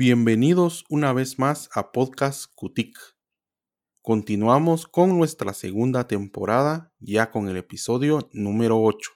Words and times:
Bienvenidos 0.00 0.86
una 0.88 1.12
vez 1.12 1.38
más 1.38 1.68
a 1.74 1.92
Podcast 1.92 2.50
Cutic. 2.54 2.96
Continuamos 4.00 4.86
con 4.86 5.18
nuestra 5.18 5.52
segunda 5.52 6.08
temporada, 6.08 6.90
ya 7.00 7.30
con 7.30 7.50
el 7.50 7.58
episodio 7.58 8.30
número 8.32 8.80
8. 8.80 9.10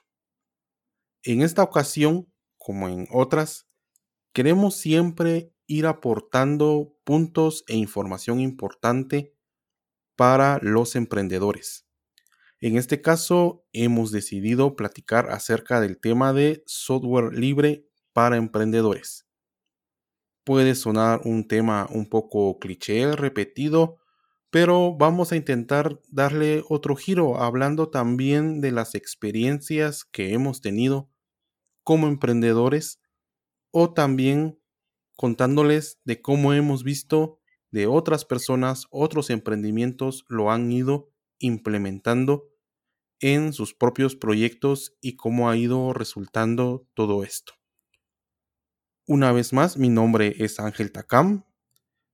En 1.23 1.41
esta 1.41 1.63
ocasión, 1.63 2.31
como 2.59 2.87
en 2.87 3.07
otras, 3.11 3.67
queremos 4.31 4.75
siempre 4.75 5.51
ir 5.65 5.87
aportando 5.87 6.95
puntos 7.03 7.63
e 7.67 7.75
información 7.75 8.39
importante 8.39 9.33
para 10.15 10.59
los 10.61 10.95
emprendedores. 10.95 11.87
En 12.61 12.77
este 12.77 13.01
caso, 13.01 13.65
hemos 13.73 14.11
decidido 14.11 14.75
platicar 14.75 15.31
acerca 15.31 15.81
del 15.81 15.99
tema 15.99 16.31
de 16.31 16.61
software 16.67 17.33
libre 17.33 17.89
para 18.13 18.37
emprendedores 18.37 19.24
puede 20.45 20.75
sonar 20.75 21.21
un 21.25 21.47
tema 21.47 21.87
un 21.91 22.07
poco 22.07 22.59
cliché, 22.59 23.15
repetido, 23.15 23.97
pero 24.51 24.95
vamos 24.95 25.31
a 25.31 25.35
intentar 25.35 25.99
darle 26.09 26.63
otro 26.69 26.95
giro, 26.95 27.41
hablando 27.41 27.89
también 27.89 28.61
de 28.61 28.71
las 28.71 28.95
experiencias 28.95 30.05
que 30.05 30.33
hemos 30.33 30.61
tenido 30.61 31.09
como 31.83 32.07
emprendedores 32.07 33.01
o 33.71 33.93
también 33.93 34.59
contándoles 35.17 35.99
de 36.05 36.21
cómo 36.21 36.53
hemos 36.53 36.83
visto 36.83 37.39
de 37.71 37.87
otras 37.87 38.25
personas, 38.25 38.87
otros 38.91 39.29
emprendimientos 39.29 40.25
lo 40.29 40.51
han 40.51 40.71
ido 40.71 41.09
implementando 41.39 42.49
en 43.19 43.53
sus 43.53 43.73
propios 43.73 44.15
proyectos 44.15 44.95
y 45.01 45.15
cómo 45.17 45.49
ha 45.49 45.57
ido 45.57 45.93
resultando 45.93 46.87
todo 46.93 47.23
esto. 47.23 47.53
Una 49.07 49.31
vez 49.31 49.53
más, 49.53 49.77
mi 49.77 49.89
nombre 49.89 50.35
es 50.39 50.59
Ángel 50.59 50.91
Takam. 50.91 51.43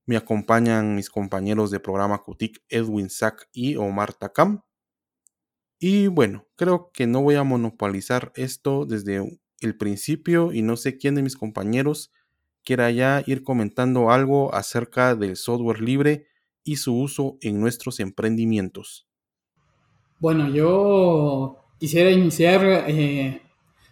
Me 0.04 0.18
acompañan 0.18 0.94
mis 0.94 1.08
compañeros 1.08 1.70
de 1.70 1.80
programa 1.80 2.18
CUTIC 2.18 2.62
Edwin 2.68 3.08
Sack 3.08 3.48
y 3.50 3.76
Omar 3.76 4.12
Takam. 4.12 4.62
Y 5.78 6.08
bueno, 6.08 6.46
creo 6.54 6.90
que 6.92 7.06
no 7.06 7.22
voy 7.22 7.36
a 7.36 7.44
monopolizar 7.44 8.30
esto 8.36 8.84
desde 8.84 9.40
el 9.60 9.76
principio 9.78 10.52
y 10.52 10.60
no 10.60 10.76
sé 10.76 10.98
quién 10.98 11.14
de 11.14 11.22
mis 11.22 11.36
compañeros 11.36 12.12
quiera 12.62 12.90
ya 12.90 13.22
ir 13.26 13.42
comentando 13.42 14.10
algo 14.10 14.54
acerca 14.54 15.14
del 15.14 15.36
software 15.36 15.80
libre 15.80 16.26
y 16.62 16.76
su 16.76 16.94
uso 16.96 17.38
en 17.40 17.58
nuestros 17.58 18.00
emprendimientos. 18.00 19.08
Bueno, 20.20 20.48
yo 20.50 21.56
quisiera 21.78 22.10
iniciar 22.10 22.84
eh, 22.86 23.42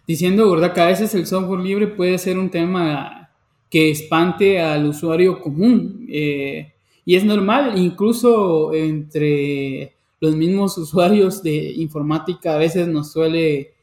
diciendo, 0.07 0.49
¿verdad? 0.51 0.73
Que 0.73 0.81
a 0.81 0.87
veces 0.87 1.13
el 1.15 1.25
software 1.25 1.59
libre 1.59 1.87
puede 1.87 2.17
ser 2.17 2.37
un 2.37 2.49
tema 2.49 3.21
que 3.69 3.89
espante 3.89 4.59
al 4.59 4.85
usuario 4.85 5.39
común. 5.39 6.05
Eh, 6.09 6.73
y 7.05 7.15
es 7.15 7.23
normal, 7.23 7.77
incluso 7.77 8.73
entre 8.73 9.95
los 10.19 10.35
mismos 10.35 10.77
usuarios 10.77 11.41
de 11.41 11.71
informática 11.77 12.53
a 12.53 12.57
veces 12.57 12.87
nos 12.87 13.11
suele 13.11 13.73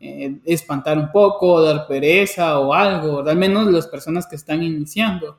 eh, 0.00 0.36
espantar 0.44 0.98
un 0.98 1.10
poco, 1.12 1.62
dar 1.62 1.86
pereza 1.86 2.58
o 2.58 2.74
algo, 2.74 3.20
al 3.20 3.36
menos 3.36 3.70
las 3.72 3.86
personas 3.86 4.26
que 4.26 4.36
están 4.36 4.62
iniciando. 4.62 5.38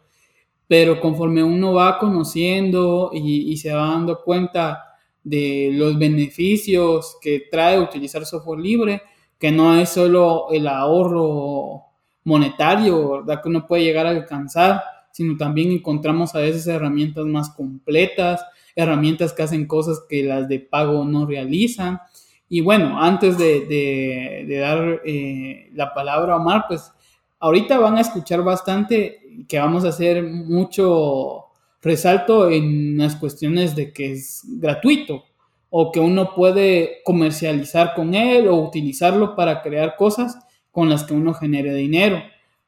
Pero 0.68 1.00
conforme 1.00 1.44
uno 1.44 1.74
va 1.74 2.00
conociendo 2.00 3.12
y, 3.14 3.52
y 3.52 3.58
se 3.58 3.74
va 3.74 3.88
dando 3.90 4.22
cuenta 4.22 4.84
de 5.24 5.72
los 5.74 5.98
beneficios 5.98 7.18
que 7.22 7.48
trae 7.52 7.80
utilizar 7.80 8.26
software 8.26 8.60
libre, 8.60 9.02
que 9.40 9.52
no 9.52 9.76
es 9.76 9.90
solo 9.90 10.48
el 10.52 10.68
ahorro 10.68 11.84
monetario, 12.24 13.22
¿verdad? 13.22 13.42
Que 13.42 13.50
uno 13.50 13.66
puede 13.66 13.84
llegar 13.84 14.06
a 14.06 14.12
alcanzar, 14.12 14.82
sino 15.12 15.38
también 15.38 15.72
encontramos 15.72 16.36
a 16.36 16.40
veces 16.40 16.68
herramientas 16.68 17.26
más 17.26 17.50
completas, 17.50 18.44
herramientas 18.76 19.34
que 19.34 19.44
hacen 19.44 19.66
cosas 19.66 20.04
que 20.08 20.24
las 20.24 20.48
de 20.48 20.60
pago 20.60 21.06
no 21.06 21.26
realizan. 21.26 22.00
Y 22.50 22.62
bueno, 22.62 23.02
antes 23.02 23.38
de, 23.38 24.46
dar 24.60 25.02
eh, 25.06 25.70
la 25.74 25.94
palabra 25.94 26.34
a 26.34 26.38
Omar, 26.38 26.66
pues 26.68 26.92
ahorita 27.40 27.80
van 27.80 27.98
a 27.98 28.02
escuchar 28.02 28.44
bastante 28.44 29.46
que 29.48 29.60
vamos 29.60 29.86
a 29.86 29.90
hacer 29.90 30.24
mucho 30.24 31.46
resalto 31.82 32.50
en 32.50 32.98
las 32.98 33.16
cuestiones 33.16 33.76
de 33.76 33.94
que 33.94 34.14
es 34.14 34.44
gratuito, 34.60 35.24
o 35.70 35.92
que 35.92 36.00
uno 36.00 36.34
puede 36.34 37.02
comercializar 37.04 37.94
con 37.94 38.14
él 38.14 38.48
o 38.48 38.56
utilizarlo 38.56 39.36
para 39.36 39.62
crear 39.62 39.96
cosas 39.96 40.38
con 40.72 40.90
las 40.90 41.04
que 41.04 41.14
uno 41.14 41.34
genere 41.34 41.74
dinero. 41.74 42.22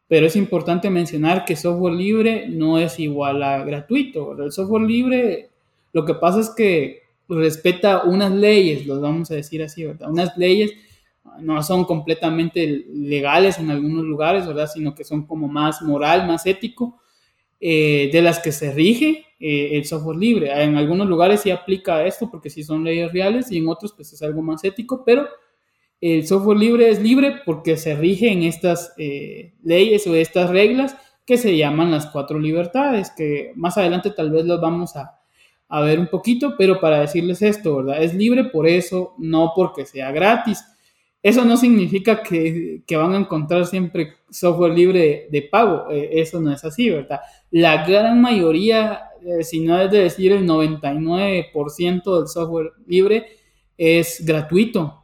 Pero 0.08 0.26
es 0.26 0.36
importante 0.36 0.90
mencionar 0.90 1.46
que 1.46 1.56
software 1.56 1.94
libre 1.94 2.48
no 2.50 2.80
es 2.80 3.00
igual 3.00 3.44
a 3.44 3.64
gratuito. 3.64 4.42
El 4.42 4.52
software 4.52 4.84
libre 4.84 5.50
lo 5.94 6.06
que 6.06 6.16
pasa 6.16 6.40
es 6.40 6.50
que 6.50 7.04
respeta 7.28 8.04
unas 8.04 8.32
leyes, 8.32 8.86
los 8.86 9.02
vamos 9.02 9.30
a 9.32 9.36
decir 9.36 9.62
así, 9.62 9.86
¿verdad? 9.86 10.10
Unas 10.10 10.36
leyes 10.38 10.74
no 11.40 11.62
son 11.64 11.86
completamente 11.86 12.86
legales 12.92 13.60
en 13.60 13.70
algunos 13.70 14.04
lugares, 14.04 14.48
¿verdad? 14.48 14.68
Sino 14.68 14.96
que 14.96 15.04
son 15.04 15.26
como 15.26 15.48
más 15.48 15.82
moral, 15.82 16.28
más 16.28 16.46
ético, 16.46 17.00
eh, 17.60 18.10
de 18.12 18.22
las 18.22 18.40
que 18.40 18.52
se 18.52 18.72
rige 18.72 19.26
eh, 19.40 19.78
el 19.78 19.86
software 19.86 20.18
libre. 20.18 20.64
En 20.64 20.76
algunos 20.76 21.08
lugares 21.08 21.42
sí 21.42 21.52
aplica 21.52 22.06
esto 22.06 22.30
porque 22.30 22.50
sí 22.50 22.64
son 22.64 22.84
leyes 22.84 23.12
reales 23.12 23.52
y 23.52 23.58
en 23.58 23.68
otros 23.68 23.94
pues 23.94 24.12
es 24.12 24.22
algo 24.22 24.42
más 24.42 24.64
ético, 24.64 25.04
pero 25.06 25.28
el 26.02 26.26
software 26.28 26.58
libre 26.58 26.90
es 26.90 27.02
libre 27.02 27.42
porque 27.46 27.78
se 27.78 27.96
rige 27.96 28.32
en 28.32 28.44
estas 28.44 28.94
eh, 28.98 29.54
leyes 29.64 30.06
o 30.08 30.16
estas 30.16 30.50
reglas 30.50 30.96
que 31.26 31.38
se 31.38 31.56
llaman 31.56 31.92
las 31.92 32.08
cuatro 32.08 32.40
libertades, 32.40 33.12
que 33.16 33.52
más 33.56 33.78
adelante 33.78 34.12
tal 34.12 34.32
vez 34.32 34.46
las 34.46 34.60
vamos 34.60 34.96
a, 34.96 35.20
a 35.70 35.82
ver 35.82 36.00
un 36.00 36.08
poquito, 36.08 36.56
pero 36.58 36.80
para 36.80 37.02
decirles 37.02 37.42
esto, 37.42 37.78
¿verdad? 37.78 38.02
Es 38.02 38.16
libre 38.16 38.46
por 38.46 38.68
eso, 38.68 39.14
no 39.20 39.54
porque 39.56 39.86
sea 39.86 40.12
gratis. 40.12 40.64
Eso 41.22 41.44
no 41.44 41.58
significa 41.58 42.24
que, 42.24 42.82
van 42.92 43.14
a 43.14 43.18
encontrar 43.18 43.66
siempre 43.66 44.16
software 44.30 44.74
libre 44.74 45.28
de, 45.30 45.42
pago, 45.44 45.92
eh, 45.92 46.10
eso 46.14 46.40
no 46.40 46.52
es 46.52 46.64
así, 46.64 46.90
¿verdad? 46.90 47.20
La 47.52 47.86
gran 47.86 48.22
mayoría, 48.22 49.09
eh, 49.26 49.44
si 49.44 49.60
no 49.62 49.80
es 49.80 49.92
de 49.92 50.00
decir 50.00 50.32
el 50.32 50.48
99% 50.48 52.18
del 52.18 52.28
software 52.28 52.72
libre, 52.88 53.28
es 53.78 54.24
gratuito. 54.26 55.04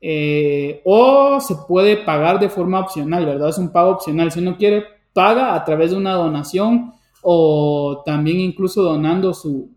Eh, 0.00 0.80
o 0.84 1.40
se 1.40 1.54
puede 1.68 1.98
pagar 1.98 2.40
de 2.40 2.48
forma 2.48 2.80
opcional, 2.80 3.24
¿verdad? 3.24 3.50
Es 3.50 3.58
un 3.58 3.70
pago 3.70 3.90
opcional. 3.90 4.32
Si 4.32 4.40
uno 4.40 4.56
quiere, 4.56 4.84
paga 5.12 5.54
a 5.54 5.64
través 5.64 5.90
de 5.90 5.96
una 5.96 6.14
donación 6.14 6.92
o 7.22 8.02
también 8.04 8.40
incluso 8.40 8.82
donando 8.82 9.32
su, 9.32 9.70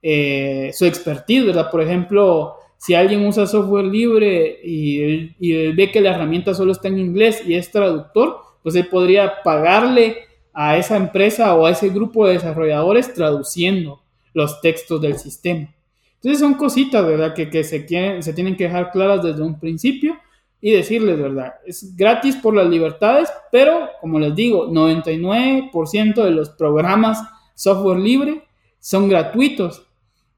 su 0.00 0.84
expertise, 0.84 1.46
¿verdad? 1.46 1.70
Por 1.70 1.82
ejemplo, 1.82 2.54
si 2.80 2.94
alguien 2.94 3.26
usa 3.26 3.46
software 3.46 3.84
libre 3.84 4.58
y, 4.64 5.72
ve 5.72 5.90
que 5.92 6.00
la 6.00 6.14
herramienta 6.14 6.54
solo 6.54 6.72
está 6.72 6.88
en 6.88 6.98
inglés 6.98 7.42
y 7.46 7.54
es 7.54 7.70
traductor, 7.70 8.38
pues 8.62 8.74
él 8.74 8.86
podría 8.86 9.42
pagarle 9.42 10.16
a 10.52 10.76
esa 10.76 10.96
empresa 10.96 11.54
o 11.54 11.66
a 11.66 11.70
ese 11.70 11.88
grupo 11.88 12.26
de 12.26 12.34
desarrolladores 12.34 13.12
traduciendo 13.14 14.00
los 14.34 14.60
textos 14.60 15.00
del 15.00 15.18
sistema. 15.18 15.74
Entonces 16.16 16.40
son 16.40 16.54
cositas, 16.54 17.04
¿verdad? 17.06 17.34
Que, 17.34 17.48
que 17.48 17.64
se, 17.64 17.86
quieren, 17.86 18.22
se 18.22 18.32
tienen 18.32 18.56
que 18.56 18.64
dejar 18.64 18.90
claras 18.90 19.22
desde 19.22 19.42
un 19.42 19.58
principio 19.58 20.16
y 20.60 20.72
decirles, 20.72 21.18
¿verdad? 21.18 21.54
Es 21.64 21.96
gratis 21.96 22.36
por 22.36 22.54
las 22.54 22.68
libertades, 22.68 23.30
pero 23.50 23.88
como 24.00 24.18
les 24.18 24.34
digo, 24.34 24.68
99% 24.68 26.22
de 26.22 26.30
los 26.30 26.50
programas 26.50 27.22
software 27.54 27.98
libre 27.98 28.42
son 28.78 29.08
gratuitos 29.08 29.86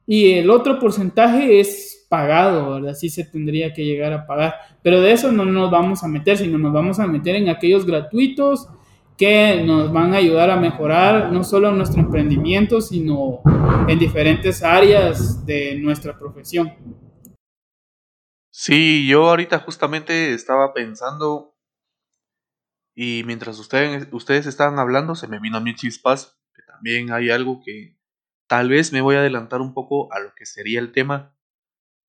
y 0.07 0.33
el 0.33 0.51
otro 0.51 0.79
porcentaje 0.79 1.61
es 1.61 2.07
pagado, 2.09 2.75
¿verdad? 2.75 2.95
Sí 2.95 3.09
se 3.09 3.25
tendría 3.25 3.73
que 3.73 3.85
llegar 3.85 4.13
a 4.13 4.27
pagar. 4.27 4.55
Pero 4.83 5.01
de 5.01 5.13
eso 5.13 5.33
no 5.33 5.45
nos 5.45 5.71
vamos 5.71 6.05
a 6.05 6.09
meter, 6.09 6.37
sino 6.37 6.59
nos 6.59 6.73
vamos 6.73 7.01
a 7.01 7.07
meter 7.07 7.37
en 7.37 7.49
aquellos 7.49 7.87
gratuitos 7.87 8.69
que 9.17 9.63
nos 9.65 9.93
van 9.93 10.15
a 10.15 10.19
ayudar 10.19 10.51
a 10.51 10.57
mejorar 10.57 11.33
no 11.33 11.45
solo 11.45 11.73
nuestro 11.73 12.01
emprendimiento, 12.01 12.81
sino 12.81 13.41
en 13.89 13.99
diferentes 13.99 14.63
áreas 14.63 15.45
de 15.47 15.77
nuestra 15.79 16.19
profesión. 16.19 16.73
Sí, 18.51 19.07
yo 19.07 19.29
ahorita 19.29 19.61
justamente 19.61 20.35
estaba 20.35 20.75
pensando 20.75 21.55
y 22.95 23.23
mientras 23.25 23.59
ustedes, 23.59 24.09
ustedes 24.13 24.47
estaban 24.47 24.79
hablando 24.79 25.15
se 25.15 25.27
me 25.27 25.41
vino 25.41 25.57
a 25.57 25.61
mi 25.61 25.75
chispas 25.75 26.39
que 26.55 26.63
también 26.63 27.11
hay 27.11 27.31
algo 27.31 27.63
que 27.65 27.97
tal 28.47 28.69
vez 28.69 28.93
me 28.93 29.01
voy 29.01 29.17
a 29.17 29.21
adelantar 29.21 29.63
un 29.63 29.73
poco 29.73 30.13
a 30.13 30.21
lo 30.21 30.35
que 30.35 30.45
sería 30.45 30.79
el 30.79 30.93
tema 30.93 31.35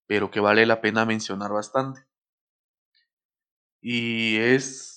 pero 0.07 0.31
que 0.31 0.39
vale 0.39 0.66
la 0.66 0.81
pena 0.81 1.06
mencionar 1.06 1.51
bastante. 1.51 2.06
Y 3.81 4.38
es 4.38 4.93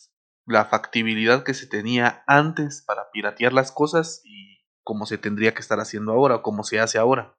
la 0.46 0.64
factibilidad 0.64 1.42
que 1.44 1.54
se 1.54 1.66
tenía 1.66 2.22
antes 2.26 2.82
para 2.86 3.10
piratear 3.10 3.52
las 3.52 3.72
cosas 3.72 4.22
y 4.24 4.64
cómo 4.84 5.04
se 5.04 5.18
tendría 5.18 5.52
que 5.52 5.60
estar 5.60 5.80
haciendo 5.80 6.12
ahora 6.12 6.36
o 6.36 6.42
cómo 6.42 6.62
se 6.62 6.80
hace 6.80 6.98
ahora. 6.98 7.36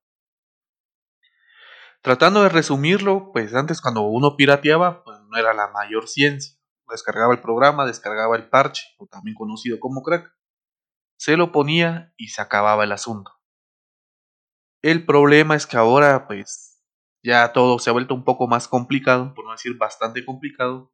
Tratando 2.01 2.44
de 2.44 2.50
resumirlo, 2.50 3.31
pues 3.31 3.54
antes 3.56 3.81
cuando 3.81 4.01
uno 4.01 4.36
pirateaba, 4.36 5.04
pues 5.04 5.19
no 5.30 5.38
era 5.38 5.54
la 5.54 5.69
mayor 5.69 6.07
ciencia. 6.07 6.57
Descargaba 6.89 7.33
el 7.33 7.42
programa, 7.42 7.86
descargaba 7.86 8.36
el 8.38 8.50
parche, 8.50 8.83
o 8.98 9.07
también 9.07 9.36
conocido 9.36 9.80
como 9.80 10.04
crack. 10.04 10.31
se 11.18 11.36
lo 11.36 11.51
ponía 11.51 12.13
y 12.18 12.27
se 12.30 12.42
acababa 12.42 12.83
el 12.83 12.92
asunto. 12.92 13.31
El 14.83 15.06
problema 15.06 15.56
es 15.56 15.65
que 15.65 15.77
ahora 15.77 16.27
pues 16.27 16.83
ya 17.24 17.51
todo 17.51 17.80
se 17.80 17.89
ha 17.89 17.94
vuelto 17.94 18.13
un 18.13 18.24
poco 18.24 18.48
más 18.48 18.68
complicado, 18.68 19.33
por 19.33 19.45
no 19.45 19.51
decir 19.51 19.75
bastante 19.77 20.24
complicado. 20.24 20.94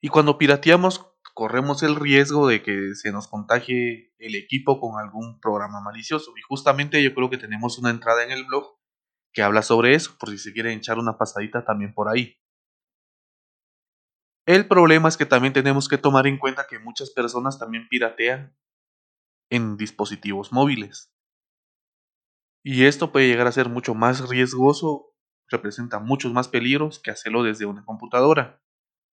Y 0.00 0.08
cuando 0.08 0.38
pirateamos 0.38 1.06
corremos 1.34 1.82
el 1.82 1.96
riesgo 1.96 2.48
de 2.48 2.62
que 2.62 2.94
se 2.94 3.12
nos 3.12 3.28
contagie 3.28 4.14
el 4.18 4.34
equipo 4.34 4.80
con 4.80 4.98
algún 4.98 5.38
programa 5.38 5.80
malicioso. 5.82 6.32
Y 6.36 6.40
justamente 6.40 7.02
yo 7.02 7.14
creo 7.14 7.28
que 7.28 7.36
tenemos 7.36 7.78
una 7.78 7.90
entrada 7.90 8.24
en 8.24 8.30
el 8.30 8.44
blog 8.44 8.78
que 9.34 9.42
habla 9.42 9.60
sobre 9.60 9.94
eso, 9.94 10.16
por 10.18 10.30
si 10.30 10.38
se 10.38 10.54
quieren 10.54 10.78
echar 10.78 10.98
una 10.98 11.18
pasadita 11.18 11.62
también 11.62 11.92
por 11.92 12.08
ahí. 12.08 12.38
El 14.46 14.66
problema 14.66 15.10
es 15.10 15.18
que 15.18 15.26
también 15.26 15.52
tenemos 15.52 15.88
que 15.88 15.98
tomar 15.98 16.26
en 16.26 16.38
cuenta 16.38 16.66
que 16.66 16.78
muchas 16.78 17.10
personas 17.10 17.58
también 17.58 17.86
piratean 17.88 18.56
en 19.50 19.76
dispositivos 19.76 20.52
móviles. 20.52 21.12
Y 22.64 22.86
esto 22.86 23.12
puede 23.12 23.28
llegar 23.28 23.46
a 23.46 23.52
ser 23.52 23.68
mucho 23.68 23.94
más 23.94 24.28
riesgoso, 24.28 25.12
representa 25.48 25.98
muchos 25.98 26.32
más 26.32 26.48
peligros 26.48 26.98
que 26.98 27.10
hacerlo 27.10 27.42
desde 27.42 27.66
una 27.66 27.84
computadora. 27.84 28.62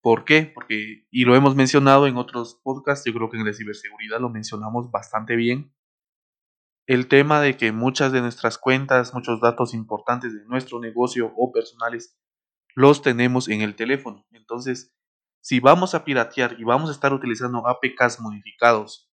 ¿Por 0.04 0.26
qué? 0.26 0.52
Porque, 0.54 1.08
y 1.12 1.24
lo 1.24 1.34
hemos 1.34 1.56
mencionado 1.56 2.08
en 2.08 2.18
otros 2.18 2.60
podcasts, 2.62 3.06
yo 3.06 3.14
creo 3.14 3.30
que 3.30 3.38
en 3.38 3.46
la 3.46 3.54
ciberseguridad 3.54 4.20
lo 4.20 4.30
mencionamos 4.30 4.92
bastante 4.92 5.38
bien, 5.38 5.74
el 6.88 7.08
tema 7.08 7.40
de 7.40 7.56
que 7.56 7.72
muchas 7.72 8.12
de 8.12 8.20
nuestras 8.20 8.58
cuentas, 8.58 9.14
muchos 9.14 9.40
datos 9.40 9.74
importantes 9.74 10.34
de 10.34 10.44
nuestro 10.44 10.82
negocio 10.82 11.34
o 11.38 11.54
personales, 11.54 12.20
los 12.76 13.02
tenemos 13.02 13.48
en 13.48 13.62
el 13.62 13.78
teléfono. 13.78 14.26
Entonces, 14.32 14.94
si 15.40 15.62
vamos 15.62 15.96
a 15.96 16.04
piratear 16.04 16.58
y 16.60 16.66
vamos 16.66 16.90
a 16.90 16.94
estar 16.94 17.14
utilizando 17.14 17.66
APKs 17.66 18.20
modificados 18.20 19.10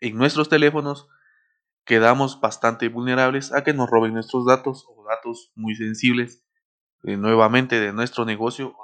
en 0.00 0.18
nuestros 0.18 0.50
teléfonos, 0.50 1.08
quedamos 1.86 2.38
bastante 2.38 2.90
vulnerables 2.90 3.50
a 3.54 3.64
que 3.64 3.72
nos 3.72 3.88
roben 3.88 4.12
nuestros 4.12 4.44
datos 4.44 4.84
o 4.90 5.06
datos 5.08 5.52
muy 5.54 5.74
sensibles 5.74 6.44
nuevamente 7.02 7.80
de 7.80 7.92
nuestro 7.92 8.24
negocio 8.24 8.74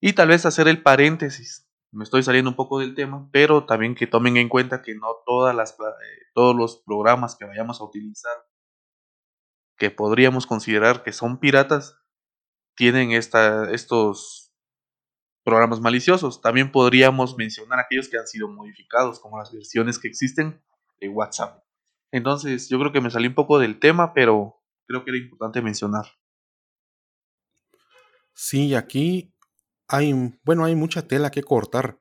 Y 0.00 0.12
tal 0.14 0.28
vez 0.28 0.46
hacer 0.46 0.68
el 0.68 0.82
paréntesis, 0.82 1.70
me 1.92 2.04
estoy 2.04 2.22
saliendo 2.22 2.50
un 2.50 2.56
poco 2.56 2.78
del 2.78 2.94
tema, 2.94 3.28
pero 3.32 3.66
también 3.66 3.94
que 3.94 4.06
tomen 4.06 4.36
en 4.36 4.48
cuenta 4.48 4.82
que 4.82 4.94
no 4.94 5.16
todas 5.26 5.54
las, 5.54 5.72
eh, 5.72 6.26
todos 6.34 6.54
los 6.56 6.82
programas 6.86 7.36
que 7.36 7.44
vayamos 7.44 7.80
a 7.80 7.84
utilizar, 7.84 8.36
que 9.76 9.90
podríamos 9.90 10.46
considerar 10.46 11.02
que 11.02 11.12
son 11.12 11.38
piratas, 11.38 11.98
tienen 12.76 13.12
esta, 13.12 13.70
estos 13.72 14.52
programas 15.44 15.80
maliciosos. 15.80 16.40
También 16.40 16.70
podríamos 16.70 17.36
mencionar 17.36 17.80
aquellos 17.80 18.08
que 18.08 18.18
han 18.18 18.26
sido 18.26 18.48
modificados, 18.48 19.18
como 19.20 19.38
las 19.38 19.52
versiones 19.52 19.98
que 19.98 20.08
existen 20.08 20.62
de 21.00 21.08
WhatsApp. 21.08 21.64
Entonces, 22.12 22.68
yo 22.68 22.78
creo 22.78 22.92
que 22.92 23.00
me 23.00 23.10
salí 23.10 23.28
un 23.28 23.34
poco 23.34 23.58
del 23.58 23.78
tema, 23.78 24.14
pero 24.14 24.62
creo 24.86 25.04
que 25.04 25.10
era 25.10 25.18
importante 25.18 25.62
mencionar. 25.62 26.06
Sí, 28.34 28.74
aquí 28.74 29.32
hay, 29.88 30.14
bueno, 30.44 30.64
hay 30.64 30.74
mucha 30.76 31.06
tela 31.06 31.30
que 31.30 31.42
cortar. 31.42 32.00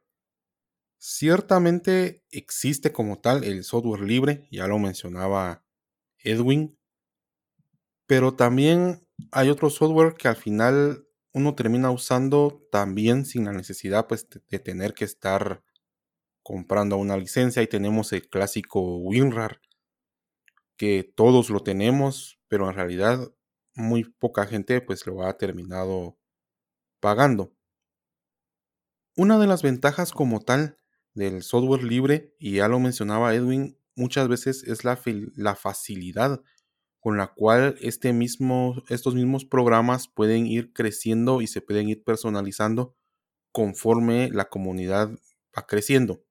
Ciertamente 1.01 2.23
existe 2.29 2.91
como 2.91 3.19
tal 3.19 3.43
el 3.43 3.63
software 3.63 4.01
libre, 4.01 4.47
ya 4.51 4.67
lo 4.67 4.79
mencionaba 4.79 5.65
Edwin, 6.19 6.77
pero 8.07 8.33
también 8.35 9.05
hay 9.31 9.49
otro 9.49 9.69
software 9.69 10.15
que 10.15 10.27
al 10.27 10.35
final 10.35 11.05
uno 11.33 11.55
termina 11.55 11.91
usando 11.91 12.65
también 12.71 13.25
sin 13.25 13.45
la 13.45 13.53
necesidad 13.53 14.07
pues, 14.07 14.27
de 14.49 14.59
tener 14.59 14.93
que 14.93 15.05
estar 15.05 15.63
comprando 16.43 16.97
una 16.97 17.17
licencia 17.17 17.63
y 17.63 17.67
tenemos 17.67 18.13
el 18.13 18.29
clásico 18.29 18.97
WinRAR 18.99 19.61
que 20.77 21.03
todos 21.15 21.49
lo 21.49 21.61
tenemos, 21.61 22.39
pero 22.47 22.69
en 22.69 22.75
realidad 22.75 23.33
muy 23.75 24.03
poca 24.03 24.45
gente 24.45 24.81
pues 24.81 25.05
lo 25.07 25.23
ha 25.23 25.37
terminado 25.37 26.18
pagando. 26.99 27.53
Una 29.15 29.37
de 29.37 29.47
las 29.47 29.61
ventajas 29.61 30.11
como 30.11 30.39
tal 30.39 30.77
del 31.13 31.43
software 31.43 31.83
libre, 31.83 32.35
y 32.39 32.53
ya 32.53 32.67
lo 32.67 32.79
mencionaba 32.79 33.35
Edwin, 33.35 33.77
muchas 33.95 34.27
veces 34.27 34.63
es 34.63 34.83
la, 34.85 34.95
facilidad 35.55 36.41
con 36.99 37.17
la 37.17 37.27
cual 37.33 37.75
este 37.81 38.13
mismo, 38.13 38.81
estos 38.87 39.15
mismos 39.15 39.45
programas 39.45 40.07
pueden 40.07 40.47
ir 40.47 40.73
creciendo 40.73 41.41
y 41.41 41.47
se 41.47 41.61
pueden 41.61 41.89
ir 41.89 42.03
personalizando 42.03 42.95
conforme 43.51 44.29
la 44.31 44.45
comunidad 44.45 45.09
va 45.57 45.67
creciendo. 45.67 46.23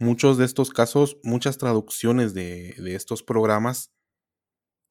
Muchos 0.00 0.38
de 0.38 0.44
estos 0.44 0.70
casos, 0.70 1.18
muchas 1.22 1.58
traducciones 1.58 2.34
de 2.34 2.74
estos 2.94 3.22
programas 3.22 3.92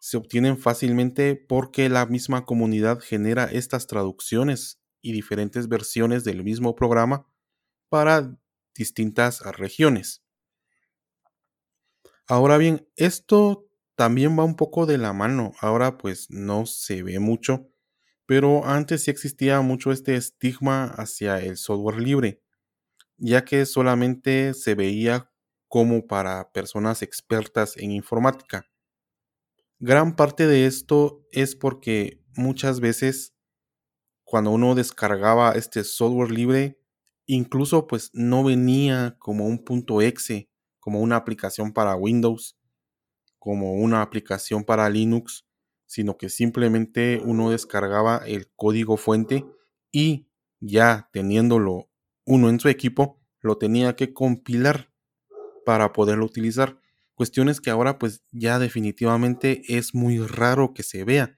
se 0.07 0.15
obtienen 0.15 0.57
fácilmente 0.57 1.35
porque 1.35 1.89
la 1.89 2.05
misma 2.05 2.45
comunidad 2.45 3.01
genera 3.01 3.43
estas 3.43 3.87
traducciones 3.87 4.79
y 5.01 5.11
diferentes 5.11 5.67
versiones 5.67 6.23
del 6.23 6.45
mismo 6.45 6.75
programa 6.75 7.27
para 7.89 8.37
distintas 8.73 9.41
regiones. 9.57 10.23
Ahora 12.27 12.57
bien, 12.57 12.87
esto 12.95 13.67
también 13.95 14.37
va 14.37 14.43
un 14.43 14.55
poco 14.55 14.85
de 14.85 14.97
la 14.97 15.13
mano. 15.13 15.53
Ahora 15.59 15.97
pues 15.97 16.29
no 16.29 16.65
se 16.65 17.03
ve 17.03 17.19
mucho, 17.19 17.69
pero 18.25 18.65
antes 18.65 19.03
sí 19.03 19.11
existía 19.11 19.61
mucho 19.61 19.91
este 19.91 20.15
estigma 20.15 20.85
hacia 20.97 21.39
el 21.39 21.57
software 21.57 21.99
libre, 22.01 22.41
ya 23.17 23.45
que 23.45 23.65
solamente 23.65 24.53
se 24.53 24.75
veía 24.75 25.31
como 25.69 26.07
para 26.07 26.51
personas 26.51 27.01
expertas 27.03 27.77
en 27.77 27.91
informática. 27.91 28.67
Gran 29.79 30.15
parte 30.15 30.47
de 30.47 30.65
esto 30.65 31.23
es 31.31 31.55
porque 31.55 32.19
muchas 32.35 32.79
veces 32.79 33.35
cuando 34.23 34.49
uno 34.49 34.73
descargaba 34.73 35.51
este 35.51 35.83
software 35.83 36.31
libre, 36.31 36.79
incluso 37.27 37.85
pues 37.85 38.09
no 38.13 38.43
venía 38.43 39.17
como 39.19 39.45
un 39.45 39.63
punto 39.63 40.01
exe, 40.01 40.49
como 40.79 41.01
una 41.01 41.15
aplicación 41.15 41.73
para 41.73 41.95
Windows, 41.95 42.57
como 43.37 43.73
una 43.73 44.01
aplicación 44.01 44.63
para 44.63 44.89
Linux, 44.89 45.45
sino 45.85 46.17
que 46.17 46.29
simplemente 46.29 47.21
uno 47.23 47.51
descargaba 47.51 48.23
el 48.25 48.49
código 48.55 48.97
fuente 48.97 49.45
y 49.91 50.27
ya 50.59 51.07
teniéndolo 51.13 51.87
uno 52.25 52.49
en 52.49 52.59
su 52.59 52.67
equipo, 52.67 53.21
lo 53.41 53.59
tenía 53.59 53.95
que 53.95 54.11
compilar 54.11 54.91
para 55.65 55.93
poderlo 55.93 56.25
utilizar. 56.25 56.81
Cuestiones 57.17 57.61
que 57.61 57.71
ahora 57.71 57.97
pues 57.97 58.21
ya 58.31 58.59
definitivamente 58.59 59.63
es 59.75 59.95
muy 59.95 60.19
raro 60.19 60.75
que 60.75 60.83
se 60.83 61.03
vea, 61.03 61.35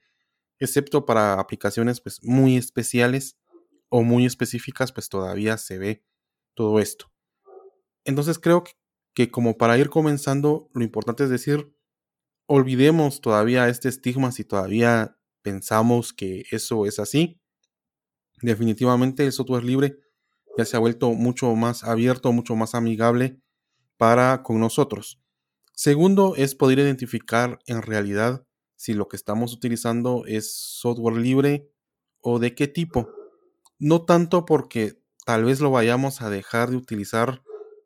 excepto 0.58 1.06
para 1.06 1.40
aplicaciones 1.40 2.02
pues 2.02 2.22
muy 2.22 2.58
especiales 2.58 3.38
o 3.88 4.02
muy 4.02 4.26
específicas 4.26 4.92
pues 4.92 5.08
todavía 5.08 5.56
se 5.56 5.78
ve 5.78 6.04
todo 6.54 6.80
esto. 6.80 7.10
Entonces 8.04 8.38
creo 8.38 8.62
que, 9.14 9.30
como 9.30 9.56
para 9.56 9.78
ir 9.78 9.88
comenzando 9.88 10.68
lo 10.74 10.84
importante 10.84 11.24
es 11.24 11.30
decir, 11.30 11.74
olvidemos 12.46 13.22
todavía 13.22 13.70
este 13.70 13.88
estigma 13.88 14.32
si 14.32 14.44
todavía 14.44 15.16
pensamos 15.40 16.12
que 16.12 16.44
eso 16.50 16.84
es 16.84 16.98
así. 16.98 17.40
Definitivamente 18.42 19.24
el 19.24 19.32
software 19.32 19.64
libre 19.64 19.98
ya 20.58 20.66
se 20.66 20.76
ha 20.76 20.80
vuelto 20.80 21.12
mucho 21.12 21.54
más 21.54 21.84
abierto, 21.84 22.32
mucho 22.32 22.54
más 22.54 22.74
amigable 22.74 23.40
para 23.96 24.42
con 24.42 24.60
nosotros. 24.60 25.20
Segundo 25.82 26.34
es 26.36 26.54
poder 26.54 26.78
identificar 26.78 27.58
en 27.64 27.80
realidad 27.80 28.46
si 28.76 28.92
lo 28.92 29.08
que 29.08 29.16
estamos 29.16 29.54
utilizando 29.54 30.24
es 30.26 30.52
software 30.54 31.16
libre 31.16 31.70
o 32.20 32.38
de 32.38 32.54
qué 32.54 32.68
tipo. 32.68 33.08
No 33.78 34.04
tanto 34.04 34.44
porque 34.44 35.00
tal 35.24 35.44
vez 35.44 35.60
lo 35.60 35.70
vayamos 35.70 36.20
a 36.20 36.28
dejar 36.28 36.68
de 36.68 36.76
utilizar 36.76 37.42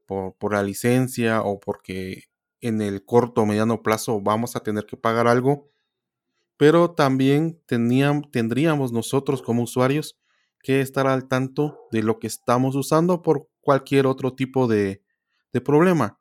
por, 0.06 0.52
la 0.52 0.64
licencia 0.64 1.42
o 1.42 1.60
porque 1.60 2.24
en 2.60 2.82
el 2.82 3.04
corto 3.04 3.42
o 3.42 3.46
mediano 3.46 3.80
plazo 3.84 4.20
vamos 4.20 4.56
a 4.56 4.64
tener 4.64 4.86
que 4.86 4.96
pagar 4.96 5.28
algo, 5.28 5.70
pero 6.56 6.96
también 6.96 7.62
tendríamos 7.68 8.90
nosotros 8.90 9.40
como 9.40 9.62
usuarios 9.62 10.18
que 10.64 10.80
estar 10.80 11.06
al 11.06 11.28
tanto 11.28 11.78
de 11.92 12.02
lo 12.02 12.18
que 12.18 12.26
estamos 12.26 12.74
usando 12.74 13.22
por 13.22 13.48
cualquier 13.60 14.08
otro 14.08 14.34
tipo 14.34 14.66
de 14.66 15.00
problema. 15.64 16.18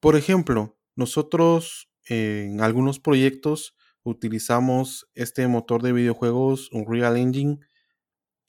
Por 0.00 0.16
ejemplo, 0.16 0.78
nosotros 0.96 1.90
en 2.06 2.62
algunos 2.62 2.98
proyectos 2.98 3.76
utilizamos 4.02 5.08
este 5.14 5.46
motor 5.46 5.82
de 5.82 5.92
videojuegos 5.92 6.70
Unreal 6.72 7.18
Engine 7.18 7.60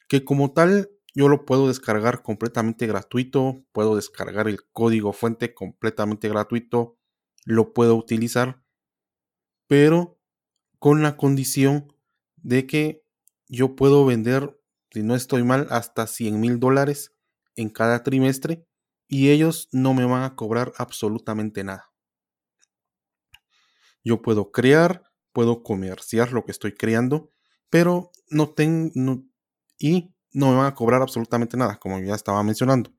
que 0.08 0.24
como 0.24 0.53
tal 0.53 0.89
yo 1.13 1.27
lo 1.27 1.46
puedo 1.46 1.67
descargar 1.67 2.22
completamente 2.22 2.88
gratuito, 2.88 3.65
puedo 3.74 3.98
descargar 3.98 4.48
el 4.48 4.60
código 4.72 5.12
fuente 5.12 5.53
completamente 5.53 6.29
gratuito, 6.29 6.98
lo 7.46 7.74
puedo 7.74 7.96
utilizar, 7.96 8.62
pero 9.67 10.17
con 10.79 11.01
la 11.03 11.17
condición 11.17 11.93
de 12.38 12.65
que 12.65 13.03
yo 13.50 13.75
puedo 13.75 14.05
vender, 14.05 14.58
si 14.89 15.03
no 15.03 15.15
estoy 15.15 15.43
mal, 15.43 15.67
hasta 15.70 16.08
100 16.08 16.39
mil 16.39 16.60
dólares 16.60 17.13
en 17.58 17.70
cada 17.70 18.03
trimestre 18.03 18.65
y 19.11 19.29
ellos 19.29 19.67
no 19.73 19.93
me 19.93 20.05
van 20.05 20.23
a 20.23 20.37
cobrar 20.37 20.71
absolutamente 20.77 21.65
nada. 21.65 21.91
Yo 24.05 24.21
puedo 24.21 24.51
crear, 24.53 25.03
puedo 25.33 25.63
comerciar 25.63 26.31
lo 26.31 26.45
que 26.45 26.51
estoy 26.51 26.73
creando, 26.73 27.29
pero 27.69 28.11
no 28.29 28.49
tengo 28.49 28.91
y 29.77 30.15
no 30.31 30.51
me 30.51 30.55
van 30.55 30.67
a 30.67 30.75
cobrar 30.75 31.01
absolutamente 31.01 31.57
nada, 31.57 31.77
como 31.77 31.99
ya 31.99 32.15
estaba 32.15 32.41
mencionando. 32.41 32.93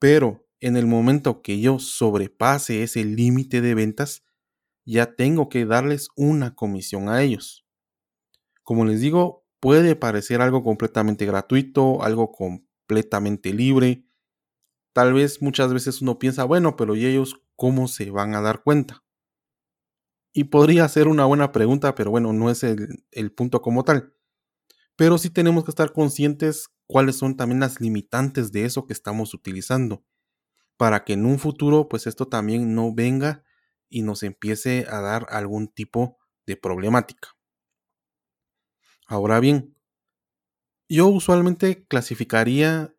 Pero 0.00 0.48
en 0.58 0.76
el 0.76 0.86
momento 0.86 1.42
que 1.42 1.60
yo 1.60 1.78
sobrepase 1.78 2.82
ese 2.82 3.04
límite 3.04 3.60
de 3.60 3.74
ventas, 3.76 4.24
ya 4.84 5.14
tengo 5.14 5.48
que 5.48 5.64
darles 5.64 6.08
una 6.16 6.56
comisión 6.56 7.08
a 7.08 7.22
ellos. 7.22 7.64
Como 8.64 8.84
les 8.84 9.00
digo, 9.00 9.46
puede 9.60 9.94
parecer 9.94 10.40
algo 10.40 10.64
completamente 10.64 11.24
gratuito, 11.24 12.02
algo 12.02 12.32
completamente 12.32 13.52
libre. 13.52 14.04
Tal 14.94 15.12
vez 15.12 15.42
muchas 15.42 15.74
veces 15.74 16.00
uno 16.02 16.20
piensa, 16.20 16.44
bueno, 16.44 16.76
pero 16.76 16.94
¿y 16.94 17.04
ellos 17.04 17.42
cómo 17.56 17.88
se 17.88 18.12
van 18.12 18.36
a 18.36 18.40
dar 18.40 18.62
cuenta? 18.62 19.02
Y 20.32 20.44
podría 20.44 20.88
ser 20.88 21.08
una 21.08 21.24
buena 21.24 21.50
pregunta, 21.50 21.96
pero 21.96 22.12
bueno, 22.12 22.32
no 22.32 22.48
es 22.48 22.62
el, 22.62 23.32
punto 23.32 23.60
como 23.60 23.82
tal. 23.82 24.14
Pero 24.94 25.18
sí 25.18 25.30
tenemos 25.30 25.64
que 25.64 25.72
estar 25.72 25.92
conscientes 25.92 26.68
cuáles 26.86 27.16
son 27.16 27.36
también 27.36 27.58
las 27.58 27.80
limitantes 27.80 28.52
de 28.52 28.66
eso 28.66 28.86
que 28.86 28.92
estamos 28.92 29.34
utilizando, 29.34 30.04
para 30.76 31.04
que 31.04 31.14
en 31.14 31.26
un 31.26 31.40
futuro 31.40 31.88
pues 31.88 32.06
esto 32.06 32.28
también 32.28 32.76
no 32.76 32.94
venga 32.94 33.42
y 33.88 34.02
nos 34.02 34.22
empiece 34.22 34.86
a 34.88 35.00
dar 35.00 35.26
algún 35.28 35.66
tipo 35.66 36.18
de 36.46 36.56
problemática. 36.56 37.30
Ahora 39.08 39.40
bien, 39.40 39.76
yo 40.88 41.08
usualmente 41.08 41.84
clasificaría 41.88 42.94